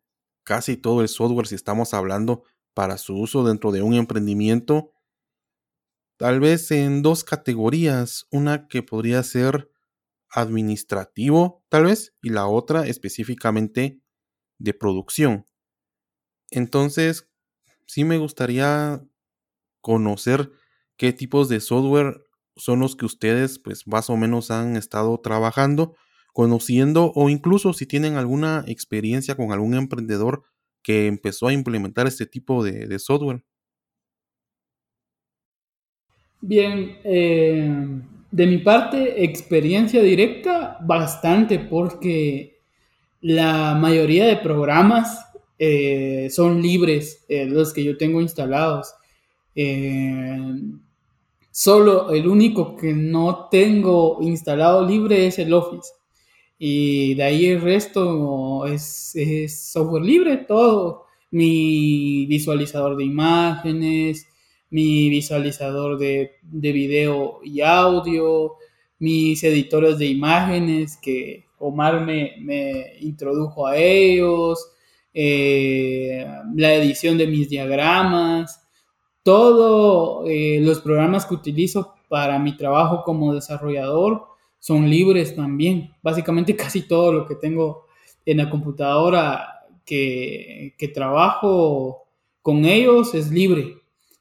casi 0.46 0.76
todo 0.76 1.02
el 1.02 1.08
software 1.08 1.48
si 1.48 1.56
estamos 1.56 1.92
hablando 1.92 2.44
para 2.72 2.98
su 2.98 3.16
uso 3.18 3.44
dentro 3.44 3.72
de 3.72 3.82
un 3.82 3.94
emprendimiento, 3.94 4.92
tal 6.16 6.38
vez 6.38 6.70
en 6.70 7.02
dos 7.02 7.24
categorías, 7.24 8.26
una 8.30 8.68
que 8.68 8.82
podría 8.82 9.22
ser 9.24 9.68
administrativo, 10.30 11.64
tal 11.68 11.86
vez, 11.86 12.14
y 12.22 12.30
la 12.30 12.46
otra 12.46 12.86
específicamente 12.86 14.00
de 14.58 14.72
producción. 14.72 15.46
Entonces, 16.50 17.28
sí 17.86 18.04
me 18.04 18.18
gustaría 18.18 19.02
conocer 19.80 20.52
qué 20.96 21.12
tipos 21.12 21.48
de 21.48 21.60
software 21.60 22.24
son 22.56 22.80
los 22.80 22.94
que 22.94 23.04
ustedes 23.04 23.58
pues 23.58 23.86
más 23.86 24.10
o 24.10 24.16
menos 24.16 24.50
han 24.52 24.76
estado 24.76 25.18
trabajando, 25.20 25.96
conociendo 26.36 27.12
o 27.14 27.30
incluso 27.30 27.72
si 27.72 27.86
tienen 27.86 28.16
alguna 28.16 28.62
experiencia 28.66 29.36
con 29.36 29.52
algún 29.52 29.72
emprendedor 29.72 30.42
que 30.82 31.06
empezó 31.06 31.48
a 31.48 31.54
implementar 31.54 32.06
este 32.06 32.26
tipo 32.26 32.62
de, 32.62 32.98
software. 32.98 33.42
Bien, 36.42 36.98
eh, 37.04 37.74
de 38.30 38.46
mi 38.46 38.58
parte, 38.58 39.24
experiencia 39.24 40.02
directa, 40.02 40.76
bastante, 40.82 41.58
porque 41.58 42.58
la 43.22 43.74
mayoría 43.74 44.26
de 44.26 44.36
programas 44.36 45.24
eh, 45.58 46.28
son 46.30 46.60
libres, 46.60 47.24
eh, 47.30 47.46
los 47.46 47.72
que 47.72 47.82
yo 47.82 47.96
tengo 47.96 48.20
instalados. 48.20 48.92
Solo 51.50 52.12
el 52.12 52.28
único 52.28 52.76
que 52.76 52.92
no 52.92 53.48
tengo 53.50 54.18
instalado 54.20 54.86
libre 54.86 55.26
es 55.26 55.38
el 55.38 55.54
Office. 55.54 55.96
Y 56.58 57.14
de 57.14 57.22
ahí 57.22 57.46
el 57.46 57.60
resto 57.60 58.66
es, 58.66 59.14
software 59.72 60.04
libre, 60.04 60.36
todo. 60.38 61.04
Mi 61.30 62.26
visualizador 62.26 62.96
de 62.96 63.04
imágenes, 63.04 64.26
mi 64.70 65.10
visualizador 65.10 65.98
de, 65.98 66.32
video 66.42 67.40
y 67.44 67.60
audio, 67.60 68.54
mis 68.98 69.42
editores 69.44 69.98
de 69.98 70.06
imágenes 70.06 70.96
que 70.96 71.44
Omar 71.58 72.04
me, 72.04 72.94
introdujo 73.00 73.66
a 73.66 73.76
ellos, 73.76 74.72
eh, 75.12 76.26
la 76.54 76.74
edición 76.74 77.18
de 77.18 77.26
mis 77.26 77.48
diagramas, 77.48 78.62
todos 79.22 80.28
eh, 80.28 80.60
los 80.62 80.80
programas 80.80 81.26
que 81.26 81.34
utilizo 81.34 81.94
para 82.08 82.38
mi 82.38 82.56
trabajo 82.56 83.02
como 83.04 83.34
desarrollador 83.34 84.35
son 84.66 84.90
libres 84.90 85.36
también. 85.36 85.92
Básicamente 86.02 86.56
casi 86.64 86.88
todo 86.88 87.12
lo 87.12 87.26
que 87.28 87.36
tengo 87.36 87.86
en 88.24 88.38
la 88.38 88.50
computadora 88.50 89.60
que, 89.84 90.74
que 90.76 90.88
trabajo 90.88 92.08
con 92.42 92.64
ellos 92.64 93.14
es 93.14 93.30
libre. 93.30 93.76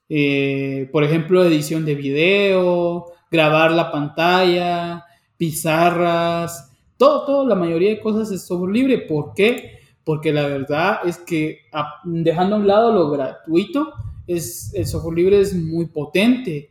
Eh, 0.07 0.87
por 0.91 1.03
ejemplo, 1.03 1.43
edición 1.43 1.83
de 1.83 1.95
video, 1.95 3.07
grabar 3.31 3.71
la 3.71 3.91
pantalla, 3.91 5.03
pizarras, 5.35 6.71
todo, 6.95 7.25
todo, 7.25 7.47
la 7.47 7.55
mayoría 7.55 7.89
de 7.89 7.99
cosas 7.99 8.31
es 8.31 8.45
software 8.45 8.71
libre. 8.71 8.99
¿Por 8.99 9.33
qué? 9.33 9.79
Porque 10.03 10.31
la 10.31 10.45
verdad 10.45 10.99
es 11.07 11.17
que 11.17 11.61
dejando 12.03 12.55
a 12.55 12.59
un 12.59 12.67
lado 12.67 12.93
lo 12.93 13.09
gratuito, 13.09 13.93
es, 14.27 14.71
el 14.75 14.85
software 14.85 15.15
libre 15.15 15.39
es 15.39 15.55
muy 15.55 15.87
potente, 15.87 16.69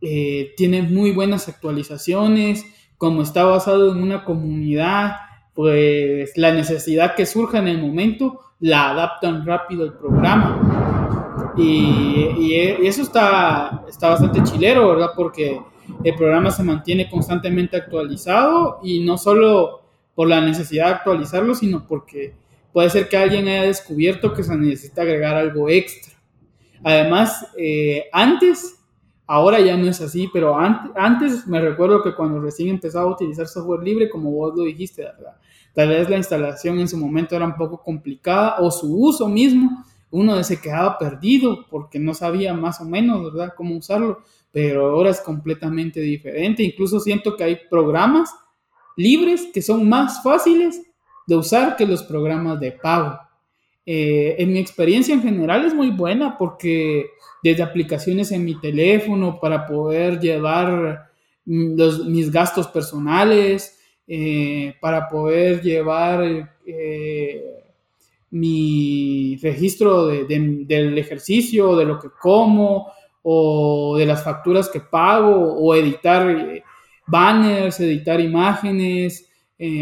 eh, 0.00 0.54
tiene 0.56 0.80
muy 0.80 1.10
buenas 1.10 1.50
actualizaciones, 1.50 2.64
como 2.98 3.22
está 3.22 3.44
basado 3.44 3.92
en 3.92 4.02
una 4.02 4.24
comunidad, 4.24 5.16
pues 5.54 6.36
la 6.36 6.52
necesidad 6.52 7.14
que 7.14 7.26
surja 7.26 7.58
en 7.58 7.68
el 7.68 7.80
momento 7.80 8.40
la 8.60 8.90
adaptan 8.90 9.44
rápido 9.46 9.84
al 9.84 9.98
programa. 9.98 11.52
Y, 11.56 12.54
eso 12.82 13.02
está, 13.02 13.84
está 13.88 14.10
bastante 14.10 14.42
chilero, 14.42 14.88
¿verdad? 14.88 15.10
Porque 15.16 15.60
el 16.02 16.14
programa 16.14 16.50
se 16.50 16.62
mantiene 16.62 17.08
constantemente 17.08 17.76
actualizado 17.76 18.80
y 18.82 19.00
no 19.00 19.18
solo 19.18 19.82
por 20.14 20.28
la 20.28 20.40
necesidad 20.40 20.86
de 20.86 20.94
actualizarlo, 20.94 21.54
sino 21.54 21.86
porque 21.86 22.34
puede 22.72 22.90
ser 22.90 23.08
que 23.08 23.16
alguien 23.16 23.48
haya 23.48 23.62
descubierto 23.62 24.32
que 24.32 24.42
se 24.42 24.56
necesita 24.56 25.02
agregar 25.02 25.36
algo 25.36 25.68
extra. 25.68 26.14
Además, 26.82 27.46
eh, 27.56 28.06
antes, 28.12 28.73
ahora 29.26 29.60
ya 29.60 29.76
no 29.76 29.88
es 29.88 30.00
así, 30.00 30.28
pero 30.32 30.56
antes, 30.58 31.46
me 31.46 31.60
recuerdo 31.60 32.02
que 32.02 32.14
cuando 32.14 32.40
recién 32.40 32.68
empezaba 32.68 33.04
a 33.04 33.12
utilizar 33.12 33.46
software 33.46 33.82
libre, 33.82 34.10
como 34.10 34.30
vos 34.30 34.54
lo 34.56 34.64
dijiste, 34.64 35.06
tal 35.72 35.88
vez 35.88 36.08
la 36.08 36.16
instalación 36.16 36.78
en 36.78 36.88
su 36.88 36.96
momento 36.96 37.34
era 37.34 37.46
un 37.46 37.56
poco 37.56 37.82
complicada 37.82 38.56
o 38.60 38.70
su 38.70 38.94
uso 38.94 39.28
mismo 39.28 39.84
uno 40.14 40.44
se 40.44 40.60
quedaba 40.60 40.96
perdido 40.96 41.66
porque 41.68 41.98
no 41.98 42.14
sabía 42.14 42.54
más 42.54 42.80
o 42.80 42.84
menos, 42.84 43.32
¿verdad?, 43.32 43.52
cómo 43.56 43.76
usarlo, 43.76 44.20
pero 44.52 44.92
ahora 44.92 45.10
es 45.10 45.20
completamente 45.20 45.98
diferente. 46.00 46.62
Incluso 46.62 47.00
siento 47.00 47.34
que 47.36 47.42
hay 47.42 47.58
programas 47.68 48.30
libres 48.96 49.48
que 49.52 49.60
son 49.60 49.88
más 49.88 50.22
fáciles 50.22 50.80
de 51.26 51.34
usar 51.34 51.74
que 51.74 51.84
los 51.84 52.04
programas 52.04 52.60
de 52.60 52.70
pago. 52.70 53.18
Eh, 53.86 54.36
en 54.38 54.52
mi 54.52 54.58
experiencia 54.60 55.14
en 55.14 55.22
general 55.22 55.66
es 55.66 55.74
muy 55.74 55.90
buena 55.90 56.38
porque 56.38 57.10
desde 57.42 57.62
aplicaciones 57.62 58.32
en 58.32 58.42
mi 58.42 58.58
teléfono 58.58 59.38
para 59.38 59.66
poder 59.66 60.18
llevar 60.18 61.10
mm, 61.44 62.10
mis 62.10 62.30
gastos 62.30 62.66
personales, 62.68 63.78
eh, 64.06 64.74
para 64.80 65.08
poder 65.08 65.60
llevar 65.60 66.56
eh, 66.66 67.44
mi 68.30 69.36
registro 69.42 70.06
del 70.06 70.98
ejercicio, 70.98 71.76
de 71.76 71.84
lo 71.84 71.98
que 71.98 72.08
como, 72.20 72.90
o 73.22 73.96
de 73.96 74.06
las 74.06 74.24
facturas 74.24 74.68
que 74.68 74.80
pago, 74.80 75.54
o 75.54 75.74
editar 75.74 76.62
banners, 77.06 77.78
editar 77.80 78.20
imágenes, 78.20 79.30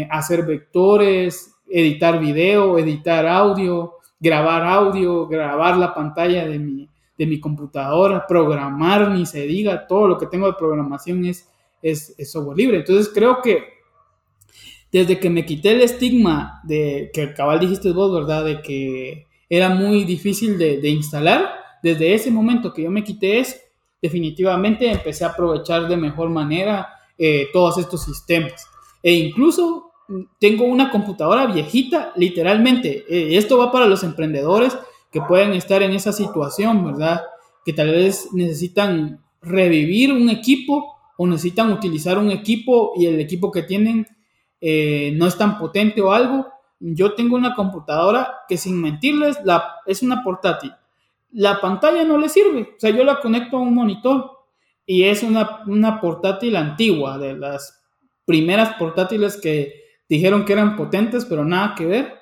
hacer 0.09 0.45
vectores, 0.45 1.55
editar 1.67 2.19
video, 2.19 2.77
editar 2.77 3.25
audio, 3.25 3.92
grabar 4.23 4.63
audio, 4.63 5.27
grabar 5.27 5.75
la 5.75 5.93
pantalla 5.93 6.47
de 6.47 6.57
mi, 6.57 6.89
de 7.17 7.25
mi 7.25 7.41
computadora, 7.41 8.25
programar, 8.25 9.11
ni 9.11 9.25
se 9.25 9.45
diga, 9.45 9.85
todo 9.85 10.07
lo 10.07 10.17
que 10.17 10.27
tengo 10.27 10.47
de 10.47 10.53
programación 10.53 11.25
es, 11.25 11.49
es, 11.81 12.15
software 12.31 12.57
libre. 12.57 12.77
Entonces 12.77 13.11
creo 13.13 13.41
que 13.41 13.65
desde 14.93 15.19
que 15.19 15.29
me 15.29 15.45
quité 15.45 15.71
el 15.71 15.81
estigma 15.81 16.61
de 16.63 17.11
que 17.13 17.33
cabal 17.33 17.59
dijiste 17.59 17.91
vos, 17.91 18.13
¿verdad? 18.13 18.45
De 18.45 18.61
que 18.61 19.27
era 19.49 19.69
muy 19.69 20.05
difícil 20.05 20.57
de, 20.57 20.89
instalar, 20.89 21.55
desde 21.83 22.13
ese 22.13 22.31
momento 22.31 22.73
que 22.73 22.83
yo 22.83 22.91
me 22.91 23.03
quité 23.03 23.39
eso, 23.39 23.57
definitivamente 24.01 24.89
empecé 24.89 25.25
a 25.25 25.29
aprovechar 25.29 25.89
de 25.89 25.97
mejor 25.97 26.29
manera 26.29 26.87
eh, 27.17 27.49
todos 27.51 27.77
estos 27.77 28.05
sistemas. 28.05 28.65
E 29.01 29.11
incluso 29.11 29.91
tengo 30.39 30.65
una 30.65 30.91
computadora 30.91 31.47
viejita, 31.47 32.13
literalmente. 32.15 33.05
Eh, 33.09 33.37
esto 33.37 33.57
va 33.57 33.71
para 33.71 33.87
los 33.87 34.03
emprendedores 34.03 34.77
que 35.11 35.21
pueden 35.21 35.53
estar 35.53 35.81
en 35.83 35.93
esa 35.93 36.11
situación, 36.11 36.85
¿verdad? 36.85 37.21
Que 37.65 37.73
tal 37.73 37.91
vez 37.91 38.29
necesitan 38.33 39.23
revivir 39.41 40.11
un 40.11 40.29
equipo 40.29 40.95
o 41.17 41.27
necesitan 41.27 41.71
utilizar 41.71 42.17
un 42.17 42.31
equipo 42.31 42.93
y 42.95 43.05
el 43.05 43.19
equipo 43.19 43.51
que 43.51 43.63
tienen 43.63 44.07
eh, 44.59 45.11
no 45.15 45.27
es 45.27 45.37
tan 45.37 45.57
potente 45.57 46.01
o 46.01 46.13
algo, 46.13 46.47
yo 46.79 47.13
tengo 47.13 47.35
una 47.35 47.55
computadora 47.55 48.39
que 48.47 48.57
sin 48.57 48.81
mentirles 48.81 49.37
la, 49.43 49.75
es 49.85 50.01
una 50.01 50.23
portátil. 50.23 50.73
La 51.31 51.61
pantalla 51.61 52.03
no 52.03 52.17
le 52.17 52.29
sirve, 52.29 52.61
o 52.61 52.79
sea, 52.79 52.89
yo 52.89 53.03
la 53.03 53.19
conecto 53.19 53.57
a 53.57 53.61
un 53.61 53.73
monitor 53.73 54.31
y 54.85 55.03
es 55.03 55.23
una, 55.23 55.63
una 55.67 55.99
portátil 56.01 56.55
antigua, 56.55 57.17
de 57.17 57.35
las 57.35 57.83
primeras 58.25 58.75
portátiles 58.75 59.39
que 59.39 59.82
dijeron 60.09 60.45
que 60.45 60.53
eran 60.53 60.75
potentes, 60.75 61.25
pero 61.25 61.45
nada 61.45 61.75
que 61.75 61.85
ver. 61.85 62.13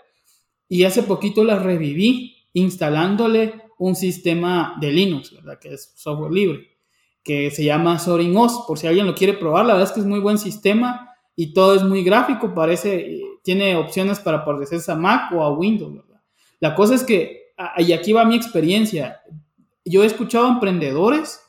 Y 0.67 0.83
hace 0.83 1.03
poquito 1.03 1.43
la 1.43 1.59
reviví 1.59 2.35
instalándole 2.53 3.61
un 3.77 3.95
sistema 3.95 4.75
de 4.79 4.91
Linux, 4.91 5.33
¿verdad? 5.33 5.59
Que 5.59 5.73
es 5.73 5.93
software 5.95 6.31
libre, 6.31 6.69
que 7.23 7.49
se 7.51 7.63
llama 7.63 7.99
Soaring 7.99 8.35
OS, 8.37 8.63
por 8.67 8.77
si 8.77 8.87
alguien 8.87 9.07
lo 9.07 9.15
quiere 9.15 9.33
probar, 9.33 9.65
la 9.65 9.73
verdad 9.73 9.89
es 9.89 9.93
que 9.93 10.01
es 10.01 10.05
muy 10.05 10.19
buen 10.19 10.37
sistema 10.37 11.09
y 11.35 11.53
todo 11.53 11.75
es 11.75 11.83
muy 11.83 12.03
gráfico, 12.03 12.53
parece, 12.53 13.19
tiene 13.43 13.75
opciones 13.75 14.19
para 14.19 14.45
parecerse 14.45 14.91
a 14.91 14.95
Mac 14.95 15.31
o 15.33 15.41
a 15.41 15.51
Windows. 15.51 16.05
La 16.59 16.75
cosa 16.75 16.93
es 16.93 17.03
que, 17.03 17.53
y 17.77 17.91
aquí 17.93 18.13
va 18.13 18.25
mi 18.25 18.35
experiencia, 18.35 19.21
yo 19.83 20.03
he 20.03 20.05
escuchado 20.05 20.47
emprendedores, 20.47 21.41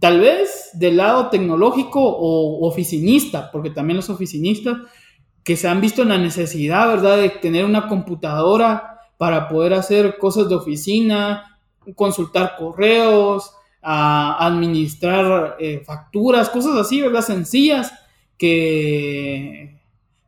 tal 0.00 0.20
vez 0.20 0.70
del 0.72 0.96
lado 0.96 1.28
tecnológico 1.28 2.00
o 2.02 2.66
oficinista, 2.66 3.50
porque 3.52 3.70
también 3.70 3.98
los 3.98 4.10
oficinistas, 4.10 4.78
que 5.44 5.56
se 5.56 5.68
han 5.68 5.80
visto 5.80 6.02
en 6.02 6.10
la 6.10 6.18
necesidad, 6.18 6.88
¿verdad?, 6.88 7.18
de 7.18 7.30
tener 7.30 7.64
una 7.64 7.88
computadora 7.88 9.00
para 9.16 9.48
poder 9.48 9.74
hacer 9.74 10.18
cosas 10.18 10.48
de 10.48 10.54
oficina, 10.54 11.58
consultar 11.94 12.56
correos, 12.56 13.52
administrar 13.82 15.56
eh, 15.58 15.82
facturas, 15.84 16.50
cosas 16.50 16.76
así, 16.76 17.00
¿verdad? 17.00 17.22
Sencillas 17.22 17.92
que, 18.36 19.80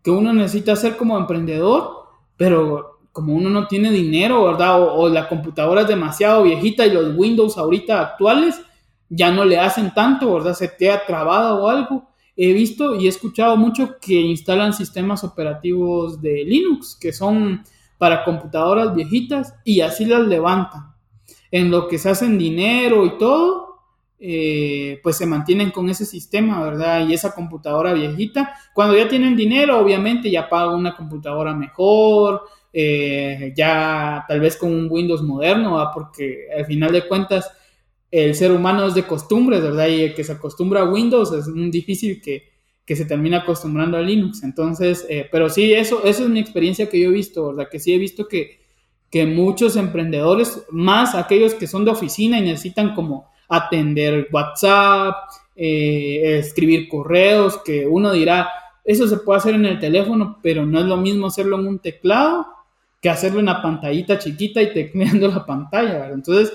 que 0.02 0.10
uno 0.10 0.32
necesita 0.32 0.72
hacer 0.72 0.96
como 0.96 1.18
emprendedor, 1.18 2.06
pero 2.36 2.92
como 3.12 3.34
uno 3.34 3.50
no 3.50 3.66
tiene 3.66 3.90
dinero, 3.90 4.44
¿verdad? 4.44 4.80
O, 4.80 5.08
la 5.08 5.28
computadora 5.28 5.82
es 5.82 5.88
demasiado 5.88 6.42
viejita 6.42 6.86
y 6.86 6.92
los 6.92 7.16
Windows 7.16 7.58
ahorita 7.58 8.00
actuales 8.00 8.60
ya 9.08 9.30
no 9.30 9.44
le 9.44 9.58
hacen 9.58 9.92
tanto, 9.92 10.32
¿verdad? 10.32 10.54
Se 10.54 10.68
te 10.68 10.90
ha 10.90 11.04
trabado 11.04 11.62
o 11.62 11.68
algo. 11.68 12.08
He 12.36 12.52
visto 12.52 12.94
y 12.94 13.06
he 13.06 13.08
escuchado 13.08 13.56
mucho 13.56 13.96
que 14.00 14.14
instalan 14.14 14.72
sistemas 14.72 15.24
operativos 15.24 16.20
de 16.22 16.44
Linux, 16.44 16.96
que 17.00 17.12
son 17.12 17.62
para 17.98 18.24
computadoras 18.24 18.94
viejitas, 18.94 19.54
y 19.64 19.80
así 19.80 20.04
las 20.04 20.26
levantan 20.26 20.92
en 21.52 21.70
lo 21.70 21.86
que 21.86 21.98
se 21.98 22.08
hacen 22.08 22.38
dinero 22.38 23.04
y 23.04 23.18
todo, 23.18 23.72
eh, 24.18 25.00
pues 25.02 25.16
se 25.16 25.26
mantienen 25.26 25.70
con 25.70 25.88
ese 25.90 26.06
sistema, 26.06 26.62
¿verdad? 26.64 27.06
Y 27.06 27.12
esa 27.12 27.34
computadora 27.34 27.92
viejita. 27.92 28.54
Cuando 28.72 28.96
ya 28.96 29.06
tienen 29.08 29.36
dinero, 29.36 29.78
obviamente 29.78 30.30
ya 30.30 30.48
pagan 30.48 30.76
una 30.76 30.96
computadora 30.96 31.52
mejor, 31.54 32.42
eh, 32.72 33.52
ya 33.54 34.24
tal 34.26 34.40
vez 34.40 34.56
con 34.56 34.72
un 34.72 34.88
Windows 34.90 35.22
moderno. 35.22 35.90
Porque 35.92 36.46
al 36.56 36.64
final 36.64 36.92
de 36.92 37.06
cuentas 37.06 37.50
el 38.12 38.36
ser 38.36 38.52
humano 38.52 38.86
es 38.86 38.94
de 38.94 39.04
costumbres, 39.04 39.60
¿verdad? 39.60 39.88
Y 39.88 40.02
el 40.02 40.14
que 40.14 40.22
se 40.22 40.32
acostumbra 40.32 40.82
a 40.82 40.90
Windows 40.90 41.32
es 41.32 41.48
muy 41.48 41.70
difícil 41.70 42.22
que, 42.22 42.52
se 42.86 43.06
termine 43.06 43.36
acostumbrando 43.36 43.96
a 43.96 44.02
Linux. 44.02 44.42
Entonces, 44.42 45.06
eh, 45.08 45.26
pero 45.32 45.48
sí, 45.48 45.72
eso, 45.72 46.04
eso 46.04 46.24
es 46.24 46.28
mi 46.28 46.40
experiencia 46.40 46.90
que 46.90 47.00
yo 47.00 47.08
he 47.08 47.12
visto, 47.12 47.48
¿verdad? 47.48 47.70
Que 47.72 47.80
sí 47.80 47.94
he 47.94 47.96
visto 47.96 48.28
que 48.28 48.60
que 49.12 49.26
muchos 49.26 49.76
emprendedores, 49.76 50.64
más 50.70 51.14
aquellos 51.14 51.52
que 51.54 51.66
son 51.66 51.84
de 51.84 51.90
oficina 51.90 52.38
y 52.38 52.42
necesitan 52.42 52.94
como 52.94 53.30
atender 53.46 54.26
WhatsApp, 54.32 55.14
eh, 55.54 56.38
escribir 56.38 56.88
correos, 56.88 57.60
que 57.62 57.86
uno 57.86 58.10
dirá, 58.10 58.48
eso 58.86 59.06
se 59.06 59.18
puede 59.18 59.36
hacer 59.36 59.54
en 59.54 59.66
el 59.66 59.78
teléfono, 59.78 60.38
pero 60.42 60.64
no 60.64 60.80
es 60.80 60.86
lo 60.86 60.96
mismo 60.96 61.26
hacerlo 61.26 61.60
en 61.60 61.66
un 61.66 61.78
teclado 61.78 62.46
que 63.02 63.10
hacerlo 63.10 63.40
en 63.40 63.50
una 63.50 63.60
pantallita 63.60 64.18
chiquita 64.18 64.62
y 64.62 64.72
tecleando 64.72 65.28
la 65.28 65.44
pantalla. 65.44 66.08
Entonces, 66.08 66.50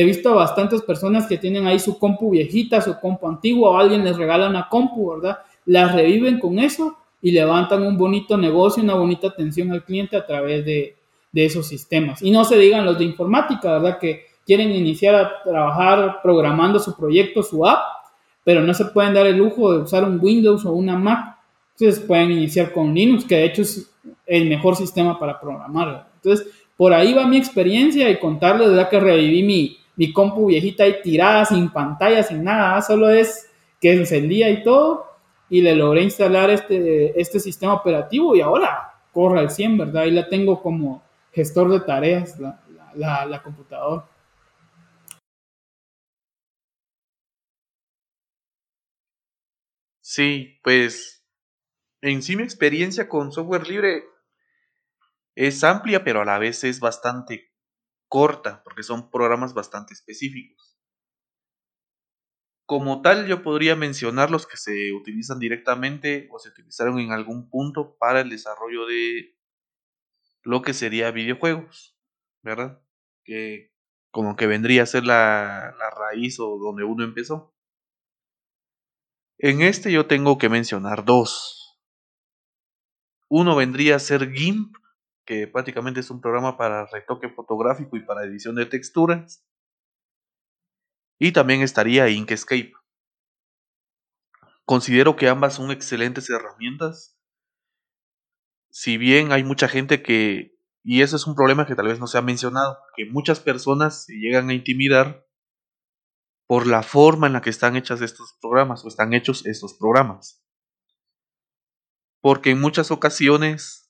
he 0.00 0.04
visto 0.04 0.32
bastantes 0.32 0.80
personas 0.82 1.26
que 1.26 1.38
tienen 1.38 1.66
ahí 1.66 1.80
su 1.80 1.98
compu 1.98 2.30
viejita, 2.30 2.80
su 2.80 3.00
compu 3.00 3.26
antigua, 3.26 3.70
o 3.70 3.78
alguien 3.78 4.04
les 4.04 4.16
regala 4.16 4.48
una 4.48 4.68
compu, 4.68 5.16
¿verdad? 5.16 5.38
Las 5.66 5.92
reviven 5.92 6.38
con 6.38 6.60
eso 6.60 6.96
y 7.20 7.32
levantan 7.32 7.82
un 7.82 7.98
bonito 7.98 8.36
negocio, 8.36 8.80
una 8.80 8.94
bonita 8.94 9.26
atención 9.26 9.72
al 9.72 9.82
cliente 9.82 10.16
a 10.16 10.24
través 10.24 10.64
de, 10.64 10.94
de 11.32 11.44
esos 11.44 11.66
sistemas. 11.66 12.22
Y 12.22 12.30
no 12.30 12.44
se 12.44 12.56
digan 12.56 12.84
los 12.84 12.96
de 12.96 13.06
informática, 13.06 13.72
¿verdad? 13.72 13.98
Que 13.98 14.26
quieren 14.46 14.70
iniciar 14.70 15.16
a 15.16 15.42
trabajar 15.42 16.20
programando 16.22 16.78
su 16.78 16.96
proyecto, 16.96 17.42
su 17.42 17.66
app, 17.66 17.80
pero 18.44 18.62
no 18.62 18.72
se 18.74 18.84
pueden 18.84 19.14
dar 19.14 19.26
el 19.26 19.36
lujo 19.36 19.72
de 19.72 19.78
usar 19.82 20.04
un 20.04 20.20
Windows 20.22 20.64
o 20.64 20.74
una 20.74 20.96
Mac. 20.96 21.38
Entonces 21.76 22.04
pueden 22.04 22.30
iniciar 22.30 22.70
con 22.72 22.94
Linux, 22.94 23.24
que 23.24 23.34
de 23.34 23.46
hecho 23.46 23.62
es 23.62 23.90
el 24.26 24.48
mejor 24.48 24.76
sistema 24.76 25.18
para 25.18 25.40
programar. 25.40 26.06
Entonces, 26.14 26.46
por 26.76 26.92
ahí 26.92 27.14
va 27.14 27.26
mi 27.26 27.36
experiencia 27.36 28.08
y 28.08 28.20
contarles, 28.20 28.68
¿verdad? 28.68 28.88
Que 28.88 29.00
reviví 29.00 29.42
mi, 29.42 29.77
mi 29.98 30.12
compu 30.12 30.46
viejita 30.46 30.86
y 30.86 31.02
tirada, 31.02 31.44
sin 31.44 31.70
pantalla, 31.70 32.22
sin 32.22 32.44
nada, 32.44 32.80
solo 32.82 33.10
es 33.10 33.50
que 33.80 33.92
encendía 33.92 34.48
y 34.48 34.62
todo, 34.62 35.06
y 35.50 35.60
le 35.60 35.74
logré 35.74 36.02
instalar 36.02 36.50
este, 36.50 37.20
este 37.20 37.40
sistema 37.40 37.74
operativo 37.74 38.36
y 38.36 38.40
ahora 38.40 38.94
corre 39.12 39.40
al 39.40 39.50
100, 39.50 39.76
¿verdad? 39.76 40.04
Y 40.04 40.12
la 40.12 40.28
tengo 40.28 40.62
como 40.62 41.02
gestor 41.32 41.68
de 41.70 41.80
tareas, 41.80 42.38
la, 42.38 42.62
la, 42.94 43.42
computadora. 43.42 44.08
Sí, 50.00 50.60
pues 50.62 51.24
en 52.02 52.22
sí 52.22 52.36
mi 52.36 52.44
experiencia 52.44 53.08
con 53.08 53.32
software 53.32 53.68
libre 53.68 54.04
es 55.34 55.64
amplia, 55.64 56.04
pero 56.04 56.22
a 56.22 56.24
la 56.24 56.38
vez 56.38 56.62
es 56.62 56.78
bastante 56.78 57.47
corta, 58.08 58.62
porque 58.64 58.82
son 58.82 59.10
programas 59.10 59.54
bastante 59.54 59.94
específicos. 59.94 60.78
Como 62.66 63.00
tal, 63.00 63.26
yo 63.26 63.42
podría 63.42 63.76
mencionar 63.76 64.30
los 64.30 64.46
que 64.46 64.58
se 64.58 64.92
utilizan 64.92 65.38
directamente 65.38 66.28
o 66.30 66.38
se 66.38 66.50
utilizaron 66.50 66.98
en 66.98 67.12
algún 67.12 67.48
punto 67.48 67.96
para 67.98 68.20
el 68.20 68.28
desarrollo 68.28 68.86
de 68.86 69.38
lo 70.42 70.62
que 70.62 70.74
sería 70.74 71.10
videojuegos, 71.10 71.96
¿verdad? 72.42 72.82
Que 73.24 73.72
como 74.10 74.36
que 74.36 74.46
vendría 74.46 74.82
a 74.82 74.86
ser 74.86 75.04
la, 75.04 75.74
la 75.78 75.90
raíz 75.90 76.40
o 76.40 76.58
donde 76.58 76.84
uno 76.84 77.04
empezó. 77.04 77.54
En 79.38 79.62
este 79.62 79.92
yo 79.92 80.06
tengo 80.06 80.36
que 80.36 80.48
mencionar 80.48 81.04
dos. 81.04 81.78
Uno 83.28 83.54
vendría 83.54 83.96
a 83.96 84.00
ser 84.00 84.32
GIMP, 84.32 84.76
que 85.28 85.46
prácticamente 85.46 86.00
es 86.00 86.08
un 86.08 86.22
programa 86.22 86.56
para 86.56 86.86
retoque 86.86 87.28
fotográfico 87.28 87.98
y 87.98 88.00
para 88.00 88.24
edición 88.24 88.54
de 88.54 88.64
texturas. 88.64 89.46
Y 91.18 91.32
también 91.32 91.60
estaría 91.60 92.08
Inkscape. 92.08 92.72
Considero 94.64 95.16
que 95.16 95.28
ambas 95.28 95.56
son 95.56 95.70
excelentes 95.70 96.30
herramientas 96.30 97.18
si 98.70 98.96
bien 98.96 99.32
hay 99.32 99.44
mucha 99.44 99.68
gente 99.68 100.02
que, 100.02 100.56
y 100.82 101.02
eso 101.02 101.16
es 101.16 101.26
un 101.26 101.34
problema 101.34 101.66
que 101.66 101.74
tal 101.74 101.88
vez 101.88 102.00
no 102.00 102.06
se 102.06 102.16
ha 102.16 102.22
mencionado, 102.22 102.78
que 102.96 103.04
muchas 103.04 103.38
personas 103.38 104.04
se 104.06 104.14
llegan 104.14 104.48
a 104.48 104.54
intimidar 104.54 105.26
por 106.46 106.66
la 106.66 106.82
forma 106.82 107.26
en 107.26 107.34
la 107.34 107.42
que 107.42 107.50
están 107.50 107.76
hechas 107.76 108.00
estos 108.00 108.34
programas 108.40 108.82
o 108.82 108.88
están 108.88 109.12
hechos 109.12 109.44
estos 109.44 109.74
programas. 109.74 110.42
Porque 112.22 112.50
en 112.50 112.60
muchas 112.60 112.90
ocasiones 112.90 113.87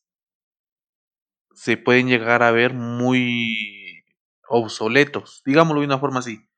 se 1.59 1.77
pueden 1.77 2.09
llegar 2.09 2.43
a 2.43 2.53
ver 2.53 2.75
muy 2.75 4.05
obsoletos, 4.49 5.43
digámoslo 5.45 5.81
de 5.81 5.87
una 5.87 5.99
forma 5.99 6.21
así. 6.21 6.49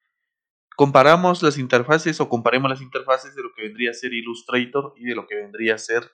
Comparamos 0.76 1.42
las 1.42 1.58
interfaces 1.58 2.20
o 2.20 2.28
comparemos 2.28 2.70
las 2.70 2.80
interfaces 2.80 3.34
de 3.34 3.42
lo 3.42 3.52
que 3.54 3.62
vendría 3.62 3.90
a 3.90 3.94
ser 3.94 4.12
Illustrator 4.12 4.94
y 4.96 5.04
de 5.04 5.14
lo 5.14 5.26
que 5.26 5.36
vendría 5.36 5.74
a 5.74 5.78
ser 5.78 6.10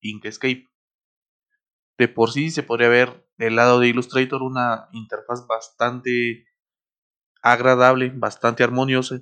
Inkscape 0.00 0.70
de 2.00 2.08
por 2.08 2.30
sí 2.30 2.50
se 2.50 2.62
podría 2.62 2.88
ver 2.88 3.28
del 3.36 3.56
lado 3.56 3.78
de 3.78 3.88
Illustrator 3.88 4.42
una 4.42 4.88
interfaz 4.92 5.46
bastante 5.46 6.46
agradable, 7.42 8.10
bastante 8.16 8.64
armoniosa. 8.64 9.20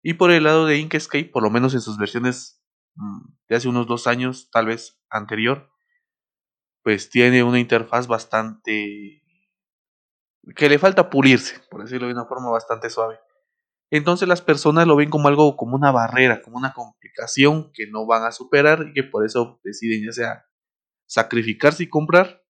Y 0.00 0.14
por 0.14 0.30
el 0.30 0.44
lado 0.44 0.64
de 0.66 0.78
Inkscape, 0.78 1.24
por 1.24 1.42
lo 1.42 1.50
menos 1.50 1.74
en 1.74 1.80
sus 1.80 1.98
versiones 1.98 2.62
mm, 2.94 3.18
de 3.48 3.56
hace 3.56 3.68
unos 3.68 3.88
dos 3.88 4.06
años, 4.06 4.48
tal 4.52 4.66
vez 4.66 5.02
anterior, 5.10 5.72
pues 6.84 7.08
tiene 7.08 7.42
una 7.42 7.58
interfaz 7.58 8.06
bastante 8.06 9.22
que 10.54 10.68
le 10.68 10.78
falta 10.78 11.08
pulirse, 11.08 11.58
por 11.70 11.82
decirlo 11.82 12.06
de 12.06 12.12
una 12.12 12.26
forma 12.26 12.50
bastante 12.50 12.90
suave. 12.90 13.18
Entonces 13.90 14.28
las 14.28 14.42
personas 14.42 14.86
lo 14.86 14.94
ven 14.94 15.08
como 15.08 15.28
algo, 15.28 15.56
como 15.56 15.76
una 15.76 15.90
barrera, 15.90 16.42
como 16.42 16.58
una 16.58 16.74
complicación 16.74 17.72
que 17.72 17.86
no 17.86 18.06
van 18.06 18.24
a 18.24 18.32
superar 18.32 18.86
y 18.88 18.92
que 18.92 19.02
por 19.02 19.24
eso 19.24 19.60
deciden 19.64 20.04
ya 20.04 20.12
sea 20.12 20.46
sacrificarse 21.06 21.84
y 21.84 21.88
comprar 21.88 22.44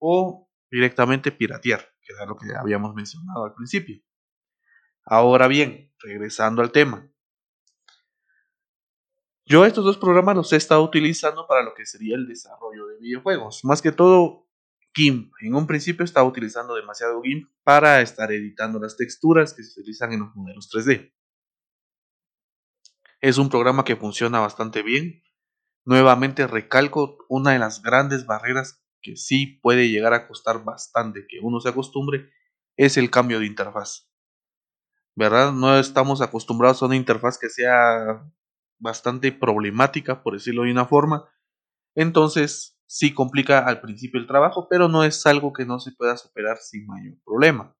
o 0.00 0.50
directamente 0.70 1.30
piratear, 1.30 1.80
que 2.02 2.12
era 2.14 2.26
lo 2.26 2.36
que 2.36 2.48
habíamos 2.56 2.94
mencionado 2.94 3.44
al 3.44 3.54
principio. 3.54 4.02
Ahora 5.04 5.46
bien, 5.46 5.94
regresando 6.00 6.62
al 6.62 6.72
tema. 6.72 7.08
Yo 9.48 9.64
estos 9.64 9.82
dos 9.82 9.96
programas 9.96 10.36
los 10.36 10.52
he 10.52 10.56
estado 10.56 10.82
utilizando 10.82 11.46
para 11.46 11.62
lo 11.62 11.72
que 11.72 11.86
sería 11.86 12.16
el 12.16 12.28
desarrollo 12.28 12.86
de 12.86 12.98
videojuegos. 12.98 13.64
Más 13.64 13.80
que 13.80 13.92
todo 13.92 14.46
GIMP. 14.92 15.32
En 15.40 15.54
un 15.54 15.66
principio 15.66 16.04
estaba 16.04 16.28
utilizando 16.28 16.74
demasiado 16.74 17.22
GIMP 17.22 17.48
para 17.64 18.02
estar 18.02 18.30
editando 18.30 18.78
las 18.78 18.98
texturas 18.98 19.54
que 19.54 19.62
se 19.62 19.80
utilizan 19.80 20.12
en 20.12 20.20
los 20.20 20.36
modelos 20.36 20.68
3D. 20.70 21.14
Es 23.22 23.38
un 23.38 23.48
programa 23.48 23.86
que 23.86 23.96
funciona 23.96 24.38
bastante 24.38 24.82
bien. 24.82 25.22
Nuevamente 25.86 26.46
recalco 26.46 27.16
una 27.30 27.52
de 27.52 27.58
las 27.58 27.80
grandes 27.80 28.26
barreras 28.26 28.84
que 29.00 29.16
sí 29.16 29.60
puede 29.62 29.88
llegar 29.88 30.12
a 30.12 30.28
costar 30.28 30.62
bastante 30.62 31.26
que 31.26 31.38
uno 31.40 31.60
se 31.60 31.70
acostumbre 31.70 32.30
es 32.76 32.98
el 32.98 33.10
cambio 33.10 33.40
de 33.40 33.46
interfaz. 33.46 34.10
¿Verdad? 35.14 35.52
No 35.52 35.78
estamos 35.78 36.20
acostumbrados 36.20 36.82
a 36.82 36.86
una 36.86 36.96
interfaz 36.96 37.38
que 37.38 37.48
sea 37.48 38.30
bastante 38.78 39.32
problemática, 39.32 40.22
por 40.22 40.34
decirlo 40.34 40.62
de 40.62 40.72
una 40.72 40.86
forma. 40.86 41.28
Entonces, 41.94 42.78
sí 42.86 43.12
complica 43.12 43.60
al 43.60 43.80
principio 43.80 44.20
el 44.20 44.26
trabajo, 44.26 44.66
pero 44.68 44.88
no 44.88 45.04
es 45.04 45.26
algo 45.26 45.52
que 45.52 45.66
no 45.66 45.80
se 45.80 45.92
pueda 45.92 46.16
superar 46.16 46.58
sin 46.58 46.86
mayor 46.86 47.14
problema. 47.24 47.76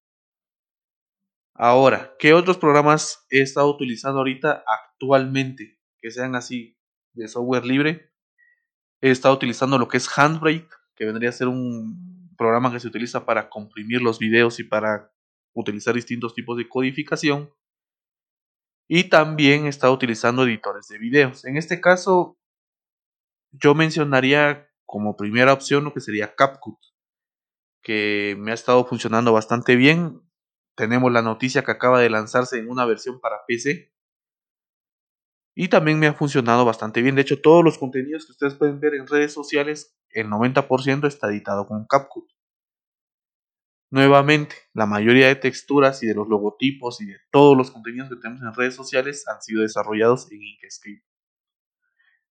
Ahora, 1.55 2.15
¿qué 2.19 2.35
otros 2.35 2.57
programas 2.57 3.27
he 3.31 3.41
estado 3.41 3.69
utilizando 3.69 4.19
ahorita 4.19 4.63
actualmente 4.67 5.81
que 6.01 6.11
sean 6.11 6.37
así 6.37 6.79
de 7.15 7.27
software 7.27 7.65
libre? 7.65 8.13
He 9.01 9.11
estado 9.11 9.35
utilizando 9.35 9.79
lo 9.79 9.89
que 9.89 9.97
es 9.97 10.09
Handbrake, 10.17 10.69
que 10.95 11.05
vendría 11.05 11.31
a 11.31 11.33
ser 11.33 11.49
un 11.49 12.35
programa 12.37 12.71
que 12.73 12.79
se 12.79 12.87
utiliza 12.87 13.27
para 13.27 13.49
comprimir 13.49 14.03
los 14.03 14.19
videos 14.21 14.61
y 14.61 14.65
para 14.65 15.13
utilizar 15.53 15.95
distintos 15.95 16.35
tipos 16.35 16.57
de 16.57 16.69
codificación. 16.69 17.51
Y 18.89 19.05
también 19.05 19.67
estado 19.67 19.93
utilizando 19.93 20.45
editores 20.45 20.89
de 20.89 20.99
videos. 20.99 21.45
En 21.45 21.57
este 21.57 21.81
caso, 21.81 22.39
yo 23.53 23.75
mencionaría 23.75 24.69
como 24.87 25.17
primera 25.17 25.53
opción 25.53 25.85
lo 25.85 25.93
que 25.93 26.01
sería 26.01 26.35
CapCut, 26.35 26.79
que 27.83 28.35
me 28.39 28.51
ha 28.51 28.55
estado 28.55 28.87
funcionando 28.87 29.33
bastante 29.33 29.77
bien 29.77 30.23
tenemos 30.79 31.11
la 31.11 31.23
noticia 31.23 31.65
que 31.65 31.73
acaba 31.73 31.99
de 31.99 32.09
lanzarse 32.09 32.57
en 32.57 32.71
una 32.71 32.87
versión 32.87 33.21
para 33.21 33.45
PC. 33.49 33.93
Y 35.57 35.67
también 35.67 35.99
me 35.99 36.07
ha 36.07 36.15
funcionado 36.15 36.65
bastante 36.65 37.03
bien. 37.03 37.17
De 37.17 37.23
hecho, 37.23 37.43
todos 37.43 37.65
los 37.65 37.79
contenidos 37.79 38.27
que 38.27 38.33
ustedes 38.33 38.55
pueden 38.55 38.79
ver 38.79 38.95
en 38.95 39.09
redes 39.09 39.33
sociales, 39.33 39.99
el 40.11 40.29
90% 40.29 41.09
está 41.09 41.27
editado 41.27 41.67
con 41.67 41.85
CapCut. 41.85 42.31
Nuevamente, 43.91 44.55
la 44.75 44.85
mayoría 44.85 45.29
de 45.29 45.37
texturas 45.37 46.03
y 46.03 46.07
de 46.07 46.15
los 46.15 46.29
logotipos 46.29 47.01
y 47.01 47.07
de 47.07 47.17
todos 47.31 47.57
los 47.57 47.71
contenidos 47.71 48.11
que 48.11 48.17
tenemos 48.17 48.43
en 48.43 48.55
redes 48.55 48.75
sociales 48.75 49.27
han 49.29 49.41
sido 49.41 49.63
desarrollados 49.63 50.31
en 50.31 50.43
Inkscape. 50.43 51.03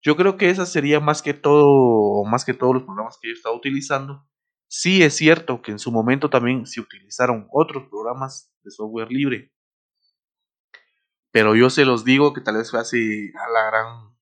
Yo 0.02 0.16
creo 0.16 0.36
que 0.38 0.50
esa 0.50 0.66
sería 0.66 1.00
más 1.00 1.22
que 1.22 1.34
todo, 1.34 1.66
o 1.68 2.26
más 2.26 2.44
que 2.44 2.54
todos 2.54 2.74
los 2.74 2.84
programas 2.84 3.18
que 3.22 3.28
yo 3.28 3.34
he 3.34 3.38
estado 3.38 3.56
utilizando. 3.56 4.28
Sí 4.68 5.04
es 5.04 5.16
cierto 5.16 5.62
que 5.62 5.72
en 5.72 5.80
su 5.80 5.92
momento 5.92 6.30
también 6.30 6.66
se 6.66 6.82
utilizaron 6.82 7.48
otros 7.52 7.88
programas 7.88 8.52
de 8.64 8.72
software 8.72 9.12
libre. 9.12 9.54
Pero 11.32 11.56
yo 11.56 11.70
se 11.70 11.86
los 11.86 12.04
digo 12.04 12.34
que 12.34 12.42
tal 12.42 12.58
vez 12.58 12.72
fue 12.72 12.80
hace 12.80 13.32
a 13.36 13.50
la 13.52 13.66
gran 13.68 14.14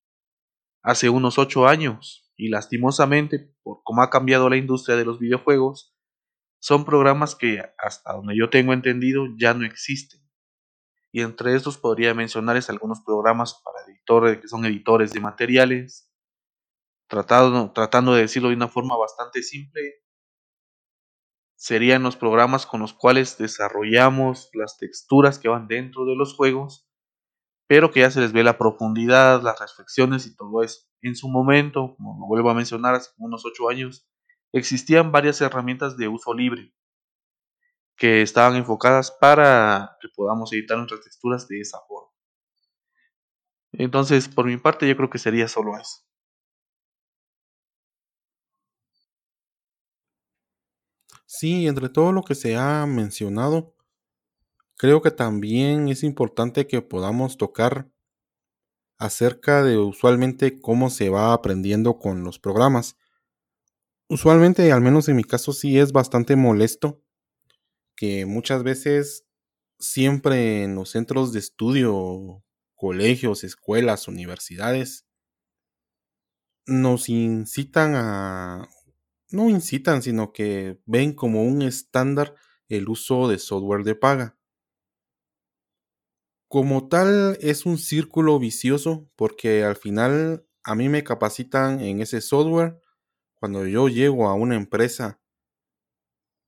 hace 0.83 1.09
unos 1.09 1.37
ocho 1.37 1.67
años 1.67 2.31
y 2.35 2.49
lastimosamente 2.49 3.53
por 3.63 3.81
cómo 3.83 4.01
ha 4.01 4.09
cambiado 4.09 4.49
la 4.49 4.57
industria 4.57 4.95
de 4.95 5.05
los 5.05 5.19
videojuegos 5.19 5.90
son 6.61 6.85
programas 6.85 7.35
que 7.35 7.61
hasta 7.77 8.13
donde 8.13 8.37
yo 8.37 8.49
tengo 8.49 8.73
entendido 8.73 9.25
ya 9.37 9.53
no 9.53 9.65
existen 9.65 10.21
y 11.11 11.21
entre 11.21 11.55
estos 11.55 11.77
podría 11.77 12.13
mencionarles 12.13 12.69
algunos 12.69 13.01
programas 13.01 13.61
para 13.65 13.85
editores 13.87 14.39
que 14.39 14.47
son 14.47 14.65
editores 14.65 15.11
de 15.11 15.19
materiales 15.19 16.09
tratando, 17.07 17.71
tratando 17.73 18.13
de 18.13 18.21
decirlo 18.21 18.49
de 18.49 18.55
una 18.55 18.67
forma 18.67 18.95
bastante 18.95 19.43
simple 19.43 20.01
serían 21.61 22.01
los 22.01 22.15
programas 22.15 22.65
con 22.65 22.79
los 22.81 22.93
cuales 22.93 23.37
desarrollamos 23.37 24.49
las 24.53 24.77
texturas 24.79 25.37
que 25.37 25.47
van 25.47 25.67
dentro 25.67 26.05
de 26.05 26.15
los 26.15 26.33
juegos, 26.35 26.87
pero 27.67 27.91
que 27.91 27.99
ya 27.99 28.09
se 28.09 28.19
les 28.19 28.33
ve 28.33 28.43
la 28.43 28.57
profundidad, 28.57 29.43
las 29.43 29.59
reflexiones 29.59 30.25
y 30.25 30.35
todo 30.35 30.63
eso. 30.63 30.87
En 31.03 31.15
su 31.15 31.29
momento, 31.29 31.93
como 31.97 32.19
lo 32.19 32.25
vuelvo 32.25 32.49
a 32.49 32.55
mencionar, 32.55 32.95
hace 32.95 33.11
unos 33.17 33.45
8 33.45 33.69
años, 33.69 34.10
existían 34.53 35.11
varias 35.11 35.41
herramientas 35.41 35.97
de 35.97 36.07
uso 36.07 36.33
libre 36.33 36.73
que 37.95 38.21
estaban 38.21 38.57
enfocadas 38.57 39.11
para 39.11 39.95
que 40.01 40.09
podamos 40.09 40.51
editar 40.51 40.77
nuestras 40.77 41.01
texturas 41.05 41.47
de 41.47 41.61
esa 41.61 41.79
forma. 41.87 42.11
Entonces, 43.73 44.29
por 44.29 44.45
mi 44.45 44.55
parte, 44.55 44.87
yo 44.87 44.95
creo 44.95 45.09
que 45.09 45.17
sería 45.19 45.49
solo 45.49 45.77
eso. 45.77 46.03
Sí, 51.25 51.65
entre 51.65 51.89
todo 51.89 52.11
lo 52.11 52.21
que 52.21 52.35
se 52.35 52.55
ha 52.57 52.85
mencionado, 52.85 53.73
creo 54.75 55.01
que 55.01 55.11
también 55.11 55.87
es 55.87 56.03
importante 56.03 56.67
que 56.67 56.81
podamos 56.81 57.37
tocar 57.37 57.89
acerca 58.97 59.63
de 59.63 59.77
usualmente 59.77 60.61
cómo 60.61 60.89
se 60.89 61.09
va 61.09 61.33
aprendiendo 61.33 61.99
con 61.99 62.23
los 62.23 62.39
programas. 62.39 62.95
Usualmente, 64.11 64.69
al 64.73 64.81
menos 64.81 65.07
en 65.07 65.15
mi 65.15 65.23
caso, 65.23 65.53
sí 65.53 65.79
es 65.79 65.93
bastante 65.93 66.35
molesto 66.35 67.01
que 67.95 68.25
muchas 68.25 68.63
veces 68.63 69.25
siempre 69.79 70.63
en 70.63 70.75
los 70.75 70.89
centros 70.89 71.31
de 71.33 71.39
estudio, 71.39 72.43
colegios, 72.75 73.45
escuelas, 73.45 74.09
universidades, 74.09 75.05
nos 76.65 77.09
incitan 77.09 77.93
a 77.95 78.67
no 79.31 79.49
incitan, 79.49 80.01
sino 80.01 80.33
que 80.33 80.79
ven 80.85 81.13
como 81.13 81.43
un 81.43 81.61
estándar 81.61 82.35
el 82.67 82.89
uso 82.89 83.27
de 83.29 83.39
software 83.39 83.83
de 83.83 83.95
paga. 83.95 84.37
Como 86.47 86.87
tal, 86.87 87.37
es 87.41 87.65
un 87.65 87.77
círculo 87.77 88.37
vicioso 88.37 89.09
porque 89.15 89.63
al 89.63 89.75
final 89.75 90.45
a 90.63 90.75
mí 90.75 90.89
me 90.89 91.03
capacitan 91.03 91.79
en 91.79 92.01
ese 92.01 92.21
software. 92.21 92.79
Cuando 93.41 93.65
yo 93.65 93.89
llego 93.89 94.29
a 94.29 94.35
una 94.35 94.55
empresa, 94.55 95.19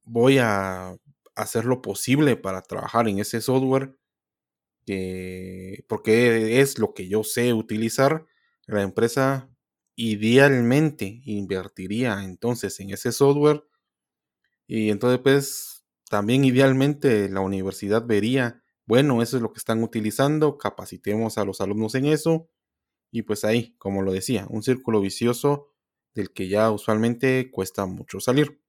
voy 0.05 0.37
a 0.37 0.95
hacer 1.35 1.65
lo 1.65 1.81
posible 1.81 2.35
para 2.37 2.61
trabajar 2.61 3.07
en 3.07 3.17
ese 3.17 3.41
software 3.41 3.97
porque 5.87 6.61
es 6.61 6.77
lo 6.77 6.93
que 6.93 7.07
yo 7.07 7.23
sé 7.23 7.53
utilizar. 7.53 8.25
La 8.67 8.81
empresa 8.83 9.49
idealmente 9.95 11.21
invertiría 11.25 12.23
entonces 12.23 12.79
en 12.79 12.91
ese 12.91 13.11
software 13.11 13.63
y 14.67 14.89
entonces 14.89 15.19
pues 15.21 15.83
también 16.09 16.45
idealmente 16.45 17.29
la 17.29 17.41
universidad 17.41 18.05
vería, 18.05 18.63
bueno, 18.85 19.21
eso 19.21 19.37
es 19.37 19.43
lo 19.43 19.51
que 19.51 19.57
están 19.59 19.83
utilizando, 19.83 20.57
capacitemos 20.57 21.37
a 21.37 21.45
los 21.45 21.61
alumnos 21.61 21.95
en 21.95 22.05
eso 22.05 22.49
y 23.11 23.23
pues 23.23 23.45
ahí, 23.45 23.75
como 23.79 24.03
lo 24.03 24.13
decía, 24.13 24.47
un 24.49 24.63
círculo 24.63 25.01
vicioso 25.01 25.72
del 26.13 26.31
que 26.31 26.47
ya 26.47 26.71
usualmente 26.71 27.49
cuesta 27.51 27.85
mucho 27.85 28.19
salir. 28.19 28.61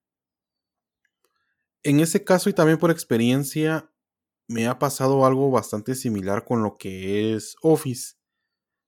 En 1.83 2.00
ese 2.00 2.24
caso 2.24 2.48
y 2.48 2.54
también 2.54 2.78
por 2.78 2.90
experiencia 2.90 3.90
me 4.48 4.66
ha 4.66 4.78
pasado 4.78 5.24
algo 5.26 5.50
bastante 5.50 5.94
similar 5.94 6.44
con 6.44 6.62
lo 6.62 6.76
que 6.76 7.35
es 7.35 7.57
Office. 7.62 8.14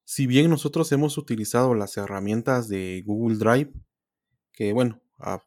Si 0.04 0.26
bien 0.26 0.50
nosotros 0.50 0.90
hemos 0.92 1.18
utilizado 1.18 1.74
las 1.74 1.96
herramientas 1.96 2.68
de 2.68 3.02
Google 3.04 3.38
Drive, 3.38 3.72
que 4.52 4.72
bueno, 4.72 5.02
a, 5.18 5.42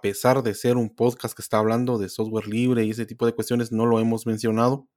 pesar 0.00 0.42
de 0.42 0.54
ser 0.54 0.76
un 0.76 0.94
podcast 0.94 1.34
que 1.34 1.42
está 1.42 1.58
hablando 1.58 1.98
de 1.98 2.08
software 2.08 2.46
libre 2.46 2.84
y 2.84 2.90
ese 2.90 3.06
tipo 3.06 3.26
de 3.26 3.34
cuestiones, 3.34 3.72
no 3.72 3.86
lo 3.86 4.00
hemos 4.00 4.26
mencionado. 4.26 4.88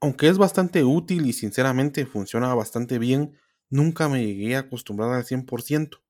Aunque 0.00 0.28
es 0.28 0.36
bastante 0.36 0.84
útil 0.84 1.26
y 1.26 1.32
sinceramente 1.32 2.06
funciona 2.06 2.54
bastante 2.54 2.98
bien, 2.98 3.36
nunca 3.70 4.08
me 4.08 4.24
llegué 4.26 4.56
a 4.56 4.60
acostumbrar 4.60 5.12
al 5.12 5.24
100%. 5.24 6.02